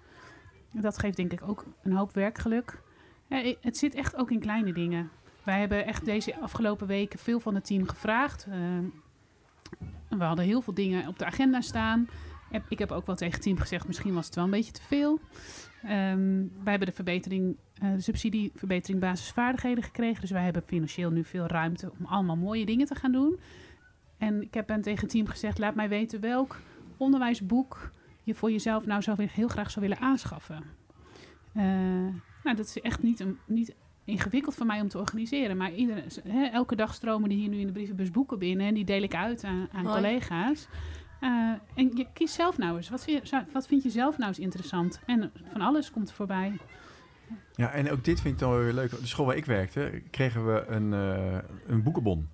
Dat 0.73 0.99
geeft 0.99 1.17
denk 1.17 1.33
ik 1.33 1.43
ook 1.49 1.65
een 1.83 1.93
hoop 1.93 2.13
werkgeluk. 2.15 2.83
Ja, 3.27 3.55
het 3.61 3.77
zit 3.77 3.95
echt 3.95 4.17
ook 4.17 4.31
in 4.31 4.41
kleine 4.41 4.73
dingen. 4.73 5.11
Wij 5.43 5.61
hebben 5.61 5.87
echt 5.87 6.05
deze 6.05 6.41
afgelopen 6.41 6.87
weken 6.87 7.19
veel 7.19 7.41
van 7.41 7.55
het 7.55 7.65
team 7.67 7.89
gevraagd. 7.89 8.47
Ehm, 8.51 8.85
we 10.19 10.25
hadden 10.25 10.45
heel 10.45 10.61
veel 10.61 10.75
dingen 10.75 11.09
op 11.09 11.19
de 11.19 11.25
agenda 11.25 11.61
staan. 11.61 12.09
Ik 12.69 12.79
heb 12.79 12.93
ook 12.93 13.07
wel 13.07 13.17
tegen 13.17 13.35
het 13.35 13.43
team 13.43 13.59
gezegd, 13.59 13.87
misschien 13.87 14.15
was 14.15 14.27
het 14.27 14.35
wel 14.35 14.45
een 14.45 14.51
beetje 14.51 14.73
te 14.73 14.83
veel. 14.83 15.21
Ehm, 15.85 16.43
wij 16.63 16.71
hebben 16.71 16.89
de 16.89 16.95
verbetering, 16.95 17.57
eh, 17.75 17.93
de 17.93 18.01
subsidie 18.01 18.53
verbetering 18.55 19.01
basisvaardigheden 19.01 19.85
gekregen. 19.85 20.21
Dus 20.21 20.31
wij 20.31 20.45
hebben 20.45 20.63
financieel 20.63 21.11
nu 21.11 21.25
veel 21.25 21.47
ruimte 21.47 21.93
om 21.99 22.07
allemaal 22.07 22.37
mooie 22.37 22.67
dingen 22.67 22.87
te 22.87 22.95
gaan 22.95 23.13
doen. 23.13 23.39
En 24.19 24.43
ik 24.43 24.55
heb 24.55 24.67
tegen 24.67 25.01
het 25.01 25.11
team 25.11 25.27
gezegd, 25.27 25.59
laat 25.59 25.75
mij 25.75 25.89
weten 25.89 26.21
welk 26.21 26.61
onderwijsboek 26.97 27.91
je 28.23 28.35
voor 28.35 28.51
jezelf 28.51 28.87
nou 28.87 29.03
zou, 29.03 29.27
heel 29.31 29.49
graag 29.49 29.71
zou 29.71 29.87
willen 29.87 30.03
aanschaffen. 30.03 30.63
Eh, 31.55 31.65
nou, 32.43 32.57
dat 32.57 32.67
is 32.67 32.81
echt 32.81 33.03
niet, 33.03 33.21
een, 33.21 33.39
niet 33.47 33.75
ingewikkeld 34.05 34.55
voor 34.55 34.67
mij 34.67 34.81
om 34.81 34.89
te 34.89 34.99
organiseren. 34.99 35.57
Maar 35.57 35.73
iedere, 35.73 36.03
elke 36.51 36.77
dag 36.77 36.95
stromen 36.95 37.29
die 37.29 37.39
hier 37.39 37.49
nu 37.49 37.59
in 37.59 37.67
de 37.67 37.73
brievenbus 37.73 38.11
boeken 38.11 38.39
binnen. 38.39 38.67
En 38.67 38.75
die 38.75 38.85
deel 38.85 39.03
ik 39.03 39.15
uit 39.15 39.45
aan, 39.45 39.69
aan 39.73 39.85
collega's. 39.85 40.69
Eh, 41.21 41.31
en 41.75 41.91
je 41.95 42.07
kiest 42.13 42.35
zelf 42.35 42.59
nou 42.59 42.77
eens. 42.77 42.89
Wat 42.89 43.05
vind, 43.67 43.83
je, 43.83 43.91
zelf 43.91 44.19
nou 44.19 44.29
eens 44.29 44.39
interessant? 44.39 45.01
En 45.07 45.33
van 45.53 45.61
alles 45.61 45.91
komt 45.91 46.13
voorbij. 46.13 46.59
Ja, 47.55 47.71
en 47.71 47.91
ook 47.91 48.05
dit 48.05 48.21
vind 48.21 48.35
ik 48.35 48.41
dan 48.41 48.59
weer 48.59 48.73
leuk. 48.73 48.91
De 48.91 49.07
school 49.07 49.27
waar 49.27 49.37
ik 49.37 49.45
werkte, 49.45 50.03
kregen 50.11 50.47
we 50.47 50.65
een, 50.67 50.93
eh, 50.93 51.39
een 51.67 51.83
boekenbon. 51.83 52.29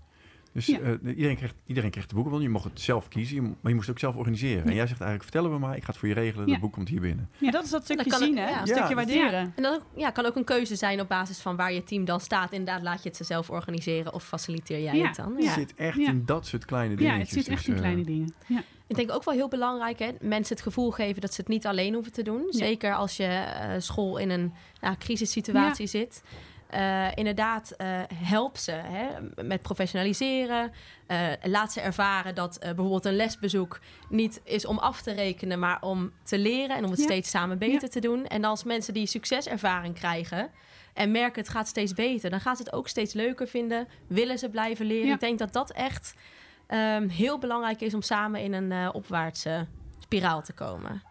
Dus 0.53 0.67
Ja. 0.67 0.79
eh, 0.79 0.93
iedereen, 1.05 1.37
kreeg, 1.37 1.55
iedereen 1.67 1.91
kreeg 1.91 2.07
de 2.07 2.15
boekenbon. 2.15 2.43
Je 2.43 2.49
mocht 2.49 2.65
het 2.65 2.81
zelf 2.81 3.09
kiezen, 3.09 3.43
maar 3.43 3.57
je 3.63 3.75
moest 3.75 3.81
het 3.81 3.91
ook 3.91 3.99
zelf 3.99 4.17
organiseren. 4.17 4.63
En 4.63 4.69
Ja. 4.69 4.75
jij 4.75 4.87
zegt 4.87 5.01
eigenlijk, 5.01 5.23
vertellen 5.23 5.51
we 5.51 5.59
maar, 5.59 5.77
ik 5.77 5.81
ga 5.85 5.89
het 5.91 5.97
voor 5.97 6.09
je 6.09 6.15
regelen. 6.15 6.47
Ja. 6.47 6.53
Dat 6.53 6.61
boek 6.61 6.73
komt 6.73 6.89
hier 6.89 7.01
binnen. 7.01 7.29
Ja, 7.39 7.51
dat 7.51 7.65
is 7.65 7.71
dat 7.71 7.85
stukje 7.85 8.11
het- 8.11 8.23
zien, 8.23 8.37
hè? 8.37 8.49
ja. 8.49 8.61
Een 8.61 8.67
stukje 8.67 8.89
Ja. 8.89 8.95
waarderen. 8.95 9.53
En 9.57 9.63
dat 9.63 9.83
ja, 9.97 10.11
kan 10.11 10.27
ook 10.27 10.37
een 10.37 10.45
keuze 10.45 10.77
zijn 10.77 11.01
op 11.01 11.09
basis 11.09 11.39
van 11.41 11.57
waar 11.57 11.73
je 11.73 11.83
team 11.85 12.05
dan 12.05 12.21
staat. 12.21 12.53
Inderdaad, 12.53 12.83
laat 12.83 13.03
je 13.03 13.09
het 13.09 13.17
ze 13.19 13.25
zelf 13.25 13.51
organiseren 13.51 14.15
of 14.15 14.25
faciliteer 14.25 14.81
jij 14.83 14.97
Ja. 14.97 15.07
het 15.07 15.17
dan? 15.17 15.35
Het 15.35 15.45
Ja. 15.45 15.53
zit 15.53 15.75
echt 15.75 15.97
Ja. 15.99 16.09
in 16.09 16.23
dat 16.27 16.47
soort 16.47 16.65
kleine 16.65 16.91
Ja, 16.95 16.99
dingen. 17.01 17.19
het 17.19 17.29
zit 17.29 17.49
echt 17.49 17.67
in 17.69 17.75
kleine 17.75 18.05
dingen. 18.05 18.35
Ja. 18.47 18.63
Ik 18.87 18.97
denk 18.97 19.13
ook 19.13 19.25
wel 19.25 19.35
heel 19.35 19.49
belangrijk, 19.49 19.99
hè, 19.99 20.09
mensen 20.21 20.55
het 20.55 20.65
gevoel 20.65 20.91
geven 20.91 21.21
dat 21.21 21.35
ze 21.35 21.41
het 21.41 21.51
niet 21.51 21.67
alleen 21.67 21.95
hoeven 21.95 22.13
te 22.13 22.23
doen. 22.23 22.43
Ja. 22.51 22.59
Zeker 22.59 22.95
als 22.95 23.17
je 23.17 23.25
eh, 23.25 23.75
school 23.79 24.17
in 24.17 24.31
een 24.31 24.53
ja, 24.81 24.97
crisissituatie 24.99 25.87
zit. 25.87 26.23
Eh, 26.71 27.07
inderdaad, 27.15 27.71
eh, 27.71 27.89
help 28.15 28.57
ze 28.57 28.73
hè, 28.73 29.07
met 29.45 29.63
professionaliseren. 29.63 30.73
Eh, 31.07 31.19
laat 31.43 31.73
ze 31.73 31.81
ervaren 31.81 32.35
dat 32.35 32.57
eh, 32.57 32.67
bijvoorbeeld 32.69 33.05
een 33.05 33.17
lesbezoek 33.17 33.81
niet 34.09 34.41
is 34.45 34.67
om 34.67 34.79
af 34.79 35.03
te 35.03 35.13
rekenen, 35.13 35.59
maar 35.59 35.79
om 35.83 36.13
te 36.23 36.39
leren 36.39 36.77
en 36.77 36.85
om 36.85 36.91
het 36.91 36.99
Ja. 36.99 37.05
steeds 37.05 37.31
samen 37.31 37.59
beter 37.59 37.83
Ja. 37.83 37.89
te 37.89 38.01
doen. 38.01 38.27
En 38.27 38.45
als 38.45 38.65
mensen 38.65 38.95
die 38.95 39.07
succeservaring 39.07 39.95
krijgen 39.95 40.51
en 40.95 41.11
merken 41.11 41.41
het 41.43 41.51
gaat 41.51 41.69
steeds 41.69 41.95
beter, 41.95 42.31
dan 42.31 42.41
gaan 42.41 42.57
ze 42.57 42.63
het 42.63 42.73
ook 42.73 42.89
steeds 42.89 43.15
leuker 43.15 43.47
vinden. 43.49 43.89
Willen 44.07 44.39
ze 44.39 44.49
blijven 44.49 44.87
leren? 44.87 45.07
Ja. 45.07 45.15
Ik 45.15 45.21
denk 45.21 45.39
dat 45.39 45.53
dat 45.53 45.73
echt 45.73 46.15
ehm, 46.67 47.09
heel 47.09 47.39
belangrijk 47.39 47.81
is 47.81 47.95
om 47.95 48.03
samen 48.03 48.41
in 48.41 48.53
een 48.53 48.73
eh, 48.73 48.89
opwaartse 48.93 49.67
spiraal 49.99 50.43
te 50.43 50.53
komen. 50.53 51.03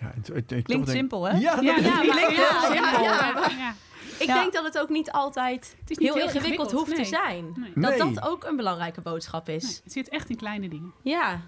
Ja, 0.00 0.12
ik 0.34 0.44
Klinkt 0.46 0.66
denk- 0.68 0.88
simpel, 0.88 1.24
hè? 1.28 1.38
Ja, 1.38 1.58
Ja, 1.60 1.74
dat- 1.74 1.84
Ja, 1.84 2.60
simpel. 2.60 3.02
ja, 3.02 3.02
Ja, 3.02 3.32
maar 3.32 3.56
ja. 3.58 3.74
Ik 4.18 4.26
Ja. 4.26 4.34
denk 4.34 4.52
dat 4.52 4.64
het 4.64 4.78
ook 4.78 4.88
niet 4.88 5.10
altijd 5.12 5.76
Het 5.80 5.90
is 5.90 5.96
niet 5.98 6.14
heel, 6.14 6.22
ingewikkeld 6.22 6.72
hoeft 6.72 6.90
nee. 6.90 6.96
te 6.96 7.04
zijn. 7.04 7.44
Nee. 7.56 7.72
Dat 7.74 7.90
Nee. 7.98 8.12
dat 8.14 8.28
ook 8.28 8.44
een 8.44 8.56
belangrijke 8.56 9.00
boodschap 9.00 9.48
is. 9.48 9.62
Nee, 9.62 9.80
het 9.84 9.92
zit 9.92 10.08
echt 10.08 10.30
in 10.30 10.36
kleine 10.36 10.68
dingen. 10.68 10.92
Ja, 11.02 11.40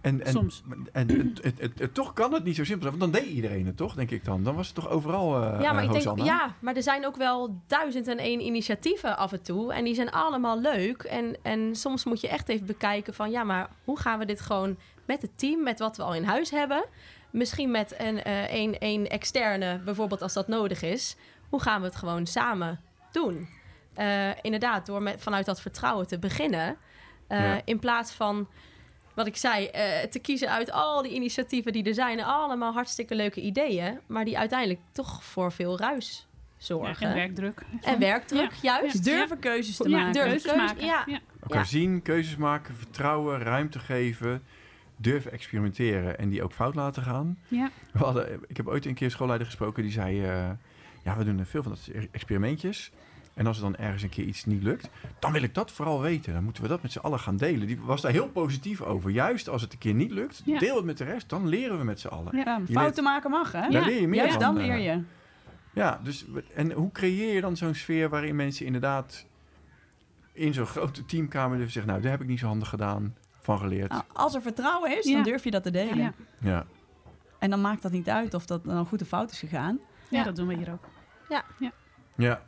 En, 0.00 0.24
en, 0.24 0.32
Soms. 0.32 0.62
En, 0.92 1.08
het, 1.08 1.44
het, 1.44 1.60
het- 1.60 1.78
het- 1.78 1.94
toch 1.94 2.12
kan 2.12 2.32
het 2.34 2.44
niet 2.44 2.56
zo 2.56 2.64
simpel 2.64 2.88
zijn, 2.88 2.98
want 3.00 3.12
dan 3.12 3.22
deed 3.22 3.30
iedereen 3.32 3.66
het 3.66 3.76
toch, 3.76 3.94
denk 3.94 4.10
ik 4.10 4.24
dan. 4.24 4.42
Dan 4.42 4.54
was 4.54 4.66
het 4.66 4.74
toch 4.74 4.88
overal 4.88 5.42
eh 5.42 5.60
ja, 5.60 5.72
maar 5.72 5.84
eh, 5.84 5.90
ik 5.94 6.02
denk, 6.02 6.18
ja, 6.22 6.54
maar 6.60 6.76
er 6.76 6.82
zijn 6.82 7.06
ook 7.06 7.16
wel 7.16 7.60
duizend 7.66 8.08
en 8.08 8.18
één 8.18 8.40
initiatieven 8.40 9.16
af 9.16 9.32
en 9.32 9.42
toe. 9.42 9.72
En 9.72 9.84
die 9.84 9.94
zijn 9.94 10.10
allemaal 10.10 10.60
leuk. 10.60 11.02
En, 11.02 11.36
en 11.42 11.76
soms 11.76 12.04
moet 12.04 12.20
je 12.20 12.28
echt 12.28 12.48
even 12.48 12.66
bekijken 12.66 13.14
van... 13.14 13.30
ja, 13.30 13.44
maar 13.44 13.70
hoe 13.84 13.98
gaan 13.98 14.18
we 14.18 14.24
dit 14.24 14.40
gewoon 14.40 14.76
met 15.06 15.22
het 15.22 15.38
team, 15.38 15.62
met 15.62 15.78
wat 15.78 15.96
we 15.96 16.02
al 16.02 16.14
in 16.14 16.24
huis 16.24 16.50
hebben... 16.50 16.84
misschien 17.30 17.70
met 17.70 17.94
een, 17.98 18.22
eh, 18.22 18.54
een, 18.54 18.76
een 18.78 19.08
externe, 19.08 19.78
bijvoorbeeld 19.84 20.22
als 20.22 20.32
dat 20.32 20.48
nodig 20.48 20.82
is... 20.82 21.16
hoe 21.52 21.62
gaan 21.62 21.80
we 21.80 21.86
het 21.86 21.96
gewoon 21.96 22.26
samen 22.26 22.80
doen? 23.10 23.48
Eh, 23.94 24.28
inderdaad, 24.42 24.86
door 24.86 25.02
met, 25.02 25.22
vanuit 25.22 25.46
dat 25.46 25.60
vertrouwen 25.60 26.06
te 26.06 26.18
beginnen... 26.18 26.76
eh, 27.26 27.40
Ja. 27.40 27.60
in 27.64 27.78
plaats 27.78 28.12
van... 28.12 28.48
Wat 29.14 29.26
ik 29.26 29.36
zei, 29.36 29.66
eh, 29.66 30.00
te 30.10 30.18
kiezen 30.18 30.50
uit 30.50 30.70
al 30.70 31.02
die 31.02 31.12
initiatieven 31.12 31.72
die 31.72 31.84
er 31.84 31.94
zijn. 31.94 32.22
Allemaal 32.22 32.72
hartstikke 32.72 33.14
leuke 33.14 33.40
ideeën. 33.40 33.98
Maar 34.06 34.24
die 34.24 34.38
uiteindelijk 34.38 34.80
toch 34.92 35.24
voor 35.24 35.52
veel 35.52 35.78
ruis 35.78 36.26
zorgen. 36.56 37.06
En 37.08 37.14
werkdruk. 37.14 37.62
En 37.82 37.98
werkdruk, 37.98 38.52
juist. 38.62 38.92
Dus 38.92 39.00
durven 39.00 39.38
keuzes 39.38 39.76
te 39.76 39.88
Ja, 39.88 39.96
maken. 39.96 40.12
durven 40.12 40.30
keuzes 40.30 40.52
keuzes- 40.52 40.66
maken. 40.72 40.84
ja. 40.86 41.02
Ja. 41.06 41.18
Elkaar 41.42 41.58
Ja. 41.58 41.64
zien, 41.64 42.02
keuzes 42.02 42.36
maken, 42.36 42.74
vertrouwen, 42.76 43.38
ruimte 43.42 43.78
geven, 43.78 44.42
durven 44.96 45.32
experimenteren 45.32 46.18
en 46.18 46.28
die 46.28 46.42
ook 46.42 46.52
fout 46.52 46.74
laten 46.74 47.02
gaan. 47.02 47.38
Ja. 47.48 47.70
We 47.92 47.98
hadden, 48.04 48.40
ik 48.46 48.56
heb 48.56 48.68
ooit 48.68 48.86
een 48.86 48.94
keer 48.94 49.06
een 49.06 49.12
schoolleider 49.12 49.46
gesproken 49.46 49.82
die 49.82 49.92
zei, 49.92 50.24
eh, 50.24 50.50
ja, 51.02 51.16
we 51.16 51.24
doen 51.24 51.44
veel 51.46 51.62
van 51.62 51.72
dat 51.72 52.06
experimentjes. 52.10 52.92
En 53.34 53.46
als 53.46 53.56
er 53.56 53.62
dan 53.62 53.76
ergens 53.76 54.02
een 54.02 54.08
keer 54.08 54.24
iets 54.24 54.44
niet 54.44 54.62
lukt, 54.62 54.88
dan 55.18 55.32
wil 55.32 55.42
ik 55.42 55.54
dat 55.54 55.70
vooral 55.70 56.00
weten. 56.00 56.32
Dan 56.32 56.44
moeten 56.44 56.62
we 56.62 56.68
dat 56.68 56.82
met 56.82 56.92
z'n 56.92 56.98
allen 56.98 57.18
gaan 57.18 57.36
delen. 57.36 57.66
Die 57.66 57.80
was 57.80 58.00
daar 58.00 58.12
heel 58.12 58.28
positief 58.28 58.80
over. 58.80 59.10
Juist 59.10 59.48
als 59.48 59.62
het 59.62 59.72
een 59.72 59.78
keer 59.78 59.94
niet 59.94 60.10
lukt, 60.10 60.42
Ja. 60.44 60.58
deel 60.58 60.76
het 60.76 60.84
met 60.84 60.98
de 60.98 61.04
rest. 61.04 61.28
Dan 61.28 61.48
leren 61.48 61.78
we 61.78 61.84
met 61.84 62.00
z'n 62.00 62.06
allen. 62.08 62.36
Ja. 62.36 62.60
Fouten 62.70 63.04
maken 63.04 63.30
mag, 63.30 63.52
hè? 63.52 63.66
Ja. 63.66 63.84
leer 63.84 64.00
je 64.00 64.08
meer 64.08 64.22
Juist 64.22 64.40
dan 64.40 64.58
eh. 64.58 64.66
leer 64.66 64.76
je. 64.78 65.02
Ja, 65.74 66.00
dus 66.02 66.24
en 66.54 66.72
hoe 66.72 66.92
creëer 66.92 67.34
je 67.34 67.40
dan 67.40 67.56
zo'n 67.56 67.74
sfeer 67.74 68.08
waarin 68.08 68.36
mensen 68.36 68.66
inderdaad 68.66 69.26
in 70.32 70.54
zo'n 70.54 70.66
grote 70.66 71.04
teamkamer 71.04 71.54
durven 71.56 71.72
zeggen, 71.72 71.90
nou, 71.90 72.02
daar 72.02 72.12
heb 72.12 72.20
ik 72.20 72.26
niet 72.28 72.38
zo 72.38 72.46
handig 72.46 72.68
gedaan, 72.68 73.14
van 73.40 73.58
geleerd. 73.58 73.90
Nou, 73.90 74.02
als 74.12 74.34
er 74.34 74.42
vertrouwen 74.42 74.98
is, 74.98 75.06
Ja. 75.06 75.14
dan 75.14 75.22
durf 75.22 75.44
je 75.44 75.50
dat 75.50 75.62
te 75.62 75.70
delen. 75.70 75.96
Ja. 75.98 76.12
Ja. 76.40 76.66
En 77.38 77.50
dan 77.50 77.60
maakt 77.60 77.82
dat 77.82 77.92
niet 77.92 78.08
uit 78.08 78.34
of 78.34 78.46
dat 78.46 78.64
dan 78.64 78.86
goed 78.86 79.02
of 79.02 79.08
fout 79.08 79.30
is 79.30 79.38
gegaan. 79.38 79.78
Ja, 80.08 80.18
Ja. 80.18 80.24
dat 80.24 80.36
doen 80.36 80.46
we 80.46 80.54
hier 80.54 80.72
ook. 80.72 80.88
Ja. 82.16 82.42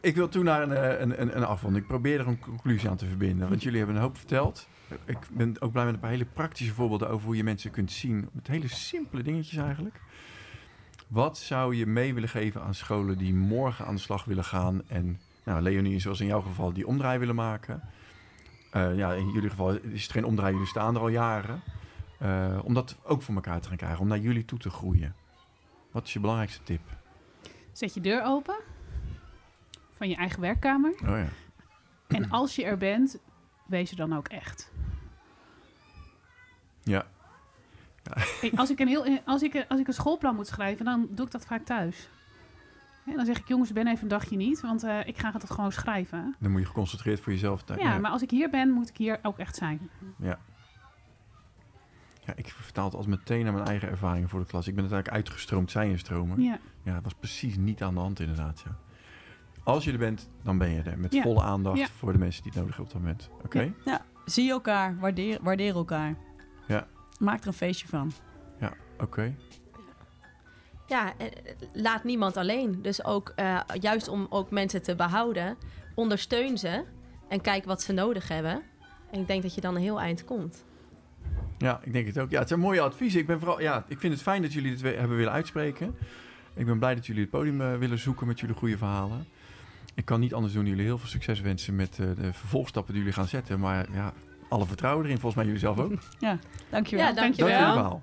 Ik 0.00 0.14
wil 0.14 0.28
toen 0.28 0.44
naar 0.44 0.62
een, 0.62 0.72
eh, 0.72 1.00
een, 1.00 1.20
een, 1.20 1.36
een 1.36 1.44
afronding. 1.44 1.82
Ik 1.82 1.88
probeer 1.90 2.20
er 2.20 2.26
een 2.26 2.38
conclusie 2.38 2.88
aan 2.88 2.96
te 2.96 3.06
verbinden. 3.06 3.48
Want 3.48 3.62
jullie 3.62 3.78
hebben 3.78 3.96
een 3.96 4.02
hoop 4.02 4.16
verteld. 4.16 4.68
Ik 5.04 5.18
ben 5.30 5.60
ook 5.60 5.72
blij 5.72 5.84
met 5.84 5.94
een 5.94 6.00
paar 6.00 6.10
hele 6.10 6.24
praktische 6.24 6.72
voorbeelden 6.74 7.08
over 7.08 7.26
hoe 7.26 7.36
je 7.36 7.44
mensen 7.44 7.70
kunt 7.70 7.92
zien. 7.92 8.28
Met 8.32 8.46
hele 8.46 8.68
simpele 8.68 9.22
dingetjes 9.22 9.58
eigenlijk. 9.58 10.00
Wat 11.08 11.38
zou 11.38 11.74
je 11.74 11.86
mee 11.86 12.14
willen 12.14 12.28
geven 12.28 12.62
aan 12.62 12.74
scholen 12.74 13.18
die 13.18 13.34
morgen 13.34 13.86
aan 13.86 13.94
de 13.94 14.00
slag 14.00 14.24
willen 14.24 14.44
gaan? 14.44 14.82
En 14.88 15.20
nou, 15.44 15.62
Leonie, 15.62 16.00
zoals 16.00 16.20
in 16.20 16.26
jouw 16.26 16.40
geval, 16.40 16.72
die 16.72 16.86
omdraai 16.86 17.18
willen 17.18 17.34
maken. 17.34 17.82
Eh, 18.70 18.96
ja, 18.96 19.12
in 19.12 19.30
jullie 19.30 19.50
geval 19.50 19.72
is 19.72 20.02
het 20.02 20.12
geen 20.12 20.24
omdraai, 20.24 20.52
jullie 20.52 20.68
staan 20.68 20.94
er 20.94 21.00
al 21.00 21.08
jaren. 21.08 21.62
Eh, 22.18 22.58
om 22.62 22.74
dat 22.74 22.96
ook 23.02 23.22
voor 23.22 23.34
elkaar 23.34 23.60
te 23.60 23.68
gaan 23.68 23.76
krijgen, 23.76 24.00
om 24.00 24.08
naar 24.08 24.18
jullie 24.18 24.44
toe 24.44 24.58
te 24.58 24.70
groeien. 24.70 25.14
Wat 25.90 26.06
is 26.06 26.12
je 26.12 26.20
belangrijkste 26.20 26.62
tip? 26.62 26.80
Zet 27.76 27.94
je 27.94 28.00
deur 28.00 28.22
open 28.24 28.56
van 29.92 30.08
je 30.08 30.16
eigen 30.16 30.40
werkkamer. 30.40 30.90
Oh 31.02 31.08
ja. 31.08 31.26
En 32.08 32.30
als 32.30 32.54
je 32.56 32.64
er 32.64 32.76
bent, 32.76 33.18
wees 33.66 33.90
er 33.90 33.96
dan 33.96 34.16
ook 34.16 34.28
echt. 34.28 34.70
Ja, 36.82 37.06
als, 38.56 38.70
ik 38.70 38.78
een 38.80 38.88
heel, 38.88 39.18
als, 39.24 39.42
ik, 39.42 39.64
als 39.68 39.80
ik 39.80 39.86
een 39.86 39.92
schoolplan 39.94 40.34
moet 40.34 40.46
schrijven, 40.46 40.84
dan 40.84 41.08
doe 41.10 41.26
ik 41.26 41.32
dat 41.32 41.46
vaak 41.46 41.64
thuis. 41.64 42.08
Ja, 43.06 43.14
dan 43.16 43.26
zeg 43.26 43.38
ik, 43.38 43.48
jongens, 43.48 43.72
ben 43.72 43.86
even 43.86 44.02
een 44.02 44.08
dagje 44.08 44.36
niet, 44.36 44.60
want 44.60 44.82
eh, 44.84 45.06
ik 45.06 45.18
ga 45.18 45.32
het 45.32 45.50
gewoon 45.50 45.72
schrijven. 45.72 46.34
Dan 46.38 46.50
moet 46.50 46.60
je 46.60 46.66
geconcentreerd 46.66 47.20
voor 47.20 47.32
jezelf. 47.32 47.62
daar- 47.64 47.78
Ja, 47.78 47.98
maar 47.98 48.10
als 48.10 48.22
ik 48.22 48.30
hier 48.30 48.50
ben, 48.50 48.70
moet 48.70 48.88
ik 48.88 48.96
hier 48.96 49.18
ook 49.22 49.38
echt 49.38 49.56
zijn. 49.56 49.90
ja. 50.18 50.38
Ja, 52.24 52.32
ik 52.36 52.48
vertaal 52.48 52.84
het 52.84 52.94
altijd 52.94 53.18
meteen 53.18 53.44
naar 53.44 53.52
mijn 53.52 53.66
eigen 53.66 53.88
ervaringen 53.88 54.28
voor 54.28 54.40
de 54.40 54.46
klas. 54.46 54.66
Ik 54.66 54.74
ben 54.74 54.82
uiteindelijk 54.90 55.16
uitgestroomd 55.26 55.70
zijn 55.70 55.98
stromen. 55.98 56.40
Ja. 56.42 56.58
Ja, 56.86 56.94
dat 56.94 57.02
was 57.02 57.14
precies 57.14 57.56
niet 57.56 57.82
aan 57.82 57.94
de 57.94 58.00
hand 58.00 58.20
inderdaad. 58.20 58.62
Ja. 58.64 58.76
Als 59.64 59.84
je 59.84 59.92
er 59.92 59.98
bent, 59.98 60.28
dan 60.42 60.58
ben 60.58 60.70
je 60.70 60.82
er. 60.82 60.98
Met 60.98 61.12
Ja. 61.12 61.22
volle 61.22 61.42
aandacht 61.42 61.78
Ja. 61.78 61.86
voor 61.86 62.12
de 62.12 62.18
mensen 62.18 62.42
die 62.42 62.52
het 62.52 62.60
nodig 62.60 62.76
hebben 62.76 62.94
op 62.96 63.02
dat 63.02 63.10
moment. 63.10 63.30
Oké? 63.44 63.72
Ja. 63.90 64.04
Zie 64.24 64.50
elkaar, 64.50 64.98
waardeer, 64.98 65.38
waardeer 65.42 65.74
elkaar. 65.74 66.14
Ja. 66.66 66.86
Maak 67.18 67.40
er 67.40 67.46
een 67.46 67.52
feestje 67.52 67.86
van. 67.88 68.12
Oké. 69.00 69.34
Ja, 70.86 71.12
eh, 71.18 71.26
laat 71.72 72.04
niemand 72.04 72.36
alleen. 72.36 72.82
Dus 72.82 73.04
ook 73.04 73.32
eh, 73.36 73.60
juist 73.80 74.08
om 74.08 74.26
ook 74.30 74.50
mensen 74.50 74.82
te 74.82 74.94
behouden, 74.96 75.56
ondersteun 75.94 76.58
ze 76.58 76.84
en 77.28 77.40
kijk 77.40 77.64
wat 77.64 77.82
ze 77.82 77.92
nodig 77.92 78.28
hebben. 78.28 78.62
En 79.10 79.20
ik 79.20 79.26
denk 79.26 79.42
dat 79.42 79.54
je 79.54 79.60
dan 79.60 79.74
een 79.74 79.80
heel 79.82 80.00
eind 80.00 80.24
komt. 80.24 80.64
Ja, 81.58 81.80
ik 81.82 81.92
denk 81.92 82.06
het 82.06 82.18
ook. 82.18 82.30
Ja, 82.30 82.38
het 82.38 82.48
zijn 82.48 82.60
mooie 82.60 82.80
adviezen. 82.80 83.20
Ik, 83.20 83.26
ben 83.26 83.38
vooral, 83.38 83.60
ja, 83.60 83.84
ik 83.88 83.98
vind 84.00 84.12
het 84.12 84.22
fijn 84.22 84.42
dat 84.42 84.52
jullie 84.52 84.70
het 84.70 84.80
we- 84.80 84.88
hebben 84.88 85.16
willen 85.16 85.32
uitspreken. 85.32 85.94
Ik 86.56 86.66
ben 86.66 86.78
blij 86.78 86.94
dat 86.94 87.06
jullie 87.06 87.22
het 87.22 87.30
podium 87.30 87.60
eh, 87.60 87.76
willen 87.76 87.98
zoeken 87.98 88.26
met 88.26 88.40
jullie 88.40 88.54
goede 88.54 88.78
verhalen. 88.78 89.26
Ik 89.94 90.04
kan 90.04 90.20
niet 90.20 90.34
anders 90.34 90.52
doen 90.52 90.62
dan 90.62 90.70
jullie 90.72 90.86
heel 90.86 90.98
veel 90.98 91.08
succes 91.08 91.40
wensen 91.40 91.76
met 91.76 91.98
eh, 91.98 92.06
de 92.16 92.32
vervolgstappen 92.32 92.92
die 92.92 93.02
jullie 93.02 93.16
gaan 93.18 93.28
zetten. 93.28 93.60
Maar 93.60 93.86
ja, 93.92 94.12
alle 94.48 94.66
vertrouwen 94.66 95.04
erin. 95.04 95.18
Volgens 95.18 95.34
mij 95.34 95.44
jullie 95.44 95.60
zelf 95.60 95.78
ook. 95.78 95.92
Dankjewel. 96.70 97.06
Ja, 97.06 97.12
Dank 97.12 97.34
voor 97.34 97.48
dankjewel. 97.48 97.66
je 97.66 97.72
verhaal. 97.72 98.02